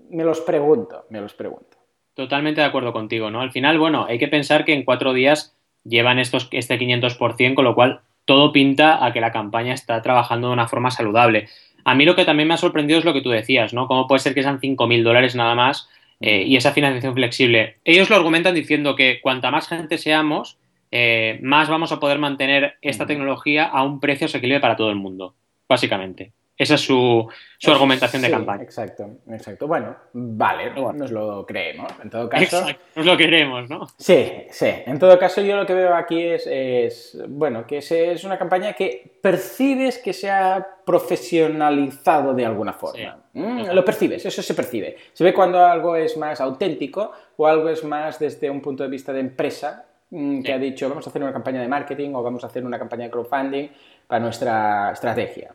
me 0.10 0.24
los 0.24 0.42
pregunto, 0.42 1.06
me 1.10 1.22
los 1.22 1.36
pregunto. 1.36 1.78
Totalmente 2.16 2.62
de 2.62 2.68
acuerdo 2.68 2.94
contigo, 2.94 3.30
¿no? 3.30 3.42
Al 3.42 3.52
final, 3.52 3.78
bueno, 3.78 4.06
hay 4.10 4.18
que 4.18 4.28
pensar 4.28 4.66
que 4.66 4.74
en 4.74 4.86
cuatro 4.86 5.14
días 5.14 5.56
llevan 5.84 6.18
estos, 6.18 6.50
este 6.52 6.80
500%, 6.80 7.54
con 7.54 7.66
lo 7.66 7.76
cual 7.76 8.02
todo 8.26 8.52
pinta 8.52 9.06
a 9.06 9.14
que 9.14 9.22
la 9.22 9.32
campaña 9.32 9.76
está 9.76 10.02
trabajando 10.02 10.48
de 10.48 10.54
una 10.54 10.68
forma 10.68 10.90
saludable. 10.90 11.48
A 11.88 11.96
mí 11.96 12.04
lo 12.04 12.18
que 12.18 12.26
también 12.26 12.50
me 12.50 12.54
ha 12.54 12.58
sorprendido 12.58 13.00
es 13.00 13.06
lo 13.06 13.14
que 13.14 13.22
tú 13.22 13.30
decías, 13.30 13.74
¿no? 13.74 13.88
¿Cómo 13.88 14.08
puede 14.08 14.20
ser 14.20 14.34
que 14.34 14.44
sean 14.44 14.60
5.000 14.60 15.04
dólares 15.04 15.36
nada 15.36 15.56
más 15.56 15.88
eh, 16.20 16.44
y 16.46 16.58
esa 16.58 16.74
financiación 16.74 17.14
flexible? 17.14 17.78
Ellos 17.86 18.10
lo 18.10 18.18
argumentan 18.18 18.54
diciendo 18.54 18.98
que 18.98 19.22
cuanta 19.22 19.52
más 19.52 19.70
gente 19.70 19.98
seamos, 19.98 20.58
eh, 20.92 21.40
más 21.42 21.70
vamos 21.70 21.94
a 21.94 22.02
poder 22.02 22.20
mantener 22.20 22.76
esta 22.82 23.06
tecnología 23.06 23.64
a 23.64 23.84
un 23.84 24.02
precio 24.02 24.26
asequible 24.26 24.60
para 24.60 24.76
todo 24.76 24.90
el 24.90 24.98
mundo, 24.98 25.36
básicamente. 25.70 26.34
Esa 26.58 26.74
es 26.74 26.82
su, 26.82 27.28
su 27.60 27.72
argumentación 27.72 28.22
de 28.24 28.30
sí, 28.30 28.34
campaña. 28.34 28.64
Exacto, 28.64 29.08
exacto. 29.30 29.68
Bueno, 29.68 29.96
vale, 30.14 30.72
nos 30.72 31.12
lo 31.12 31.46
creemos. 31.46 31.92
En 32.02 32.10
todo 32.10 32.28
caso. 32.28 32.44
Exacto, 32.44 32.84
nos 32.96 33.06
lo 33.06 33.16
queremos, 33.16 33.70
¿no? 33.70 33.88
Sí, 33.98 34.46
sí. 34.50 34.70
En 34.86 34.98
todo 34.98 35.20
caso, 35.20 35.42
yo 35.42 35.56
lo 35.56 35.68
que 35.68 35.76
veo 35.76 35.94
aquí 35.94 36.20
es, 36.20 36.48
es 36.48 37.18
bueno, 37.30 37.68
que 37.68 37.78
es 37.78 38.24
una 38.24 38.40
campaña 38.40 38.74
que 38.74 39.20
percibes 39.22 40.00
que 40.00 40.14
se 40.14 40.32
ha 40.32 40.66
profesionalizado 40.84 42.34
de 42.34 42.46
alguna 42.46 42.74
forma. 42.74 43.20
Sí, 43.34 43.40
mm, 43.40 43.68
lo 43.72 43.86
percibes, 43.86 44.26
eso 44.26 44.42
se 44.42 44.54
percibe. 44.56 44.98
Se 45.14 45.24
ve 45.24 45.34
cuando 45.34 45.64
algo 45.64 45.96
es 45.96 46.18
más 46.18 46.42
auténtico 46.42 47.12
o 47.36 47.46
algo 47.46 47.70
es 47.70 47.84
más 47.84 48.18
desde 48.18 48.50
un 48.50 48.62
punto 48.62 48.82
de 48.84 48.90
vista 48.90 49.14
de 49.14 49.20
empresa 49.20 49.86
que 50.10 50.42
sí. 50.46 50.52
ha 50.52 50.58
dicho 50.58 50.88
vamos 50.88 51.06
a 51.06 51.10
hacer 51.10 51.22
una 51.22 51.34
campaña 51.34 51.62
de 51.62 51.68
marketing 51.68 52.14
o 52.14 52.24
vamos 52.24 52.44
a 52.44 52.48
hacer 52.48 52.66
una 52.66 52.80
campaña 52.80 53.04
de 53.06 53.12
crowdfunding 53.12 53.68
para 54.08 54.22
nuestra 54.22 54.92
estrategia. 54.94 55.54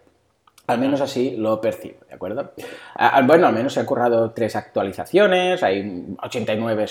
Al 0.68 0.78
menos 0.78 1.00
así 1.00 1.36
lo 1.36 1.60
percibo, 1.60 1.98
¿de 2.08 2.14
acuerdo? 2.14 2.52
Bueno, 3.24 3.46
al 3.48 3.52
menos 3.52 3.72
se 3.72 3.80
han 3.80 3.86
currado 3.86 4.30
tres 4.30 4.54
actualizaciones, 4.54 5.62
hay 5.62 6.14
89, 6.22 6.86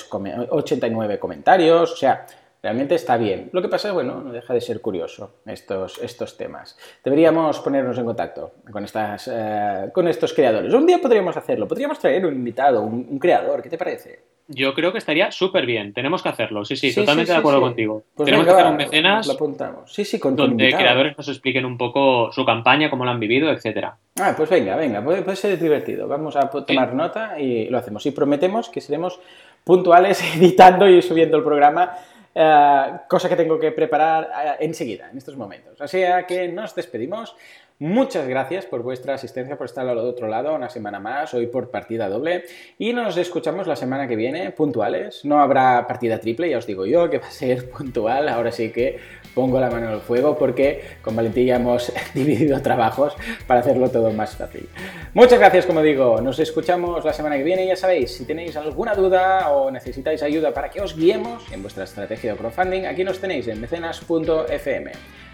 89 0.50 1.20
comentarios, 1.20 1.94
o 1.94 1.96
sea, 1.96 2.26
realmente 2.62 2.96
está 2.96 3.18
bien. 3.18 3.50
Lo 3.52 3.62
que 3.62 3.68
pasa 3.68 3.90
es, 3.90 3.94
bueno, 3.94 4.22
no 4.22 4.32
deja 4.32 4.54
de 4.54 4.62
ser 4.62 4.82
curioso 4.82 5.36
estos, 5.46 6.00
estos 6.02 6.38
temas. 6.38 6.78
Deberíamos 7.04 7.60
ponernos 7.60 7.98
en 7.98 8.06
contacto 8.06 8.52
con, 8.72 8.84
estas, 8.84 9.30
eh, 9.32 9.90
con 9.94 10.08
estos 10.08 10.34
creadores. 10.34 10.74
Un 10.74 10.86
día 10.86 11.00
podríamos 11.00 11.36
hacerlo, 11.38 11.68
podríamos 11.68 12.00
traer 12.00 12.26
un 12.26 12.36
invitado, 12.36 12.82
un, 12.82 13.08
un 13.10 13.20
creador, 13.20 13.62
¿qué 13.62 13.70
te 13.70 13.78
parece? 13.78 14.32
Yo 14.54 14.74
creo 14.74 14.92
que 14.92 14.98
estaría 14.98 15.32
súper 15.32 15.66
bien. 15.66 15.94
Tenemos 15.94 16.22
que 16.22 16.30
hacerlo. 16.30 16.66
Sí, 16.66 16.76
sí, 16.76 16.90
sí 16.90 17.00
totalmente 17.00 17.28
sí, 17.28 17.32
sí, 17.32 17.36
de 17.36 17.40
acuerdo 17.40 17.62
contigo. 17.62 18.04
Pues 18.16 18.26
Tenemos 18.26 18.46
que 18.46 18.52
hacer 18.52 18.66
un 18.66 18.76
mecenas 18.76 19.28
lo 19.28 19.34
apuntamos. 19.34 19.94
Sí, 19.94 20.04
sí, 20.04 20.20
con 20.20 20.36
donde 20.36 20.66
invitado. 20.66 20.82
creadores 20.84 21.18
nos 21.18 21.28
expliquen 21.30 21.66
un 21.66 21.78
poco 21.78 22.32
su 22.32 22.46
campaña, 22.46 22.90
cómo 22.90 23.06
lo 23.06 23.12
han 23.12 23.20
vivido, 23.20 23.50
etcétera. 23.50 23.98
Ah, 24.20 24.34
pues 24.36 24.50
venga, 24.50 24.76
venga, 24.76 25.02
puede, 25.02 25.22
puede 25.22 25.38
ser 25.38 25.58
divertido. 25.58 26.08
Vamos 26.08 26.36
a 26.36 26.50
tomar 26.50 26.94
nota 26.94 27.40
y 27.40 27.70
lo 27.70 27.78
hacemos. 27.78 28.06
Y 28.06 28.12
prometemos 28.12 28.70
que 28.70 28.82
seremos 28.82 29.20
puntuales 29.64 30.22
editando 30.36 30.90
y 30.90 31.02
subiendo 31.02 31.38
el 31.38 31.44
programa 31.44 31.94
cosa 32.34 33.28
que 33.28 33.36
tengo 33.36 33.60
que 33.60 33.72
preparar 33.72 34.24
uh, 34.24 34.64
enseguida, 34.64 35.10
en 35.12 35.18
estos 35.18 35.36
momentos. 35.36 35.80
Así 35.82 36.02
que 36.28 36.48
nos 36.48 36.74
despedimos. 36.76 37.36
Muchas 37.82 38.28
gracias 38.28 38.68
por 38.68 38.84
vuestra 38.84 39.16
asistencia, 39.16 39.58
por 39.58 39.66
estar 39.66 39.90
al 39.90 39.98
otro 39.98 40.28
lado 40.28 40.54
una 40.54 40.70
semana 40.70 41.00
más, 41.00 41.34
hoy 41.34 41.48
por 41.48 41.72
partida 41.72 42.10
doble. 42.10 42.44
Y 42.78 42.94
nos 42.94 43.18
escuchamos 43.18 43.66
la 43.66 43.76
semana 43.76 44.08
que 44.08 44.16
viene, 44.16 44.52
puntuales. 44.52 45.26
No 45.26 45.40
habrá 45.40 45.88
partida 45.88 46.20
triple, 46.20 46.48
ya 46.52 46.60
os 46.60 46.68
digo 46.68 46.86
yo, 46.86 47.10
que 47.10 47.18
va 47.18 47.26
a 47.26 47.32
ser 47.32 47.72
puntual. 47.72 48.30
Ahora 48.30 48.52
sí 48.52 48.72
que 48.72 49.00
pongo 49.34 49.60
la 49.60 49.72
mano 49.72 49.88
en 49.88 49.94
el 49.94 50.02
fuego 50.02 50.38
porque 50.38 50.84
con 51.02 51.16
Valentín 51.16 51.48
ya 51.48 51.56
hemos 51.56 51.92
dividido 52.14 52.62
trabajos 52.62 53.16
para 53.48 53.62
hacerlo 53.62 53.90
todo 53.90 54.12
más 54.12 54.36
fácil. 54.36 54.70
Muchas 55.16 55.40
gracias, 55.40 55.66
como 55.66 55.82
digo. 55.82 56.22
Nos 56.22 56.38
escuchamos 56.38 57.04
la 57.04 57.14
semana 57.14 57.36
que 57.36 57.44
viene. 57.44 57.66
Ya 57.66 57.76
sabéis, 57.76 58.16
si 58.16 58.26
tenéis 58.26 58.56
alguna 58.58 58.94
duda 58.94 59.50
o 59.50 59.72
necesitáis 59.72 60.22
ayuda 60.22 60.54
para 60.54 60.70
que 60.70 60.82
os 60.82 60.96
guiemos 60.96 61.52
en 61.52 61.64
vuestra 61.64 61.86
estrategia 61.86 62.34
de 62.34 62.38
crowdfunding, 62.38 62.86
aquí 62.86 63.04
nos 63.04 63.20
tenéis 63.20 63.48
en 63.48 63.60
mecenas.fm. 63.60 64.92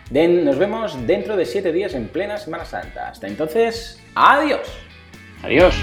Nos 0.09 0.57
vemos 0.57 1.05
dentro 1.05 1.35
de 1.35 1.45
7 1.45 1.71
días 1.73 1.93
en 1.93 2.07
plena 2.07 2.37
Semana 2.37 2.63
Santa. 2.63 3.09
Hasta 3.09 3.27
entonces, 3.27 4.01
adiós. 4.15 4.67
Adiós. 5.43 5.75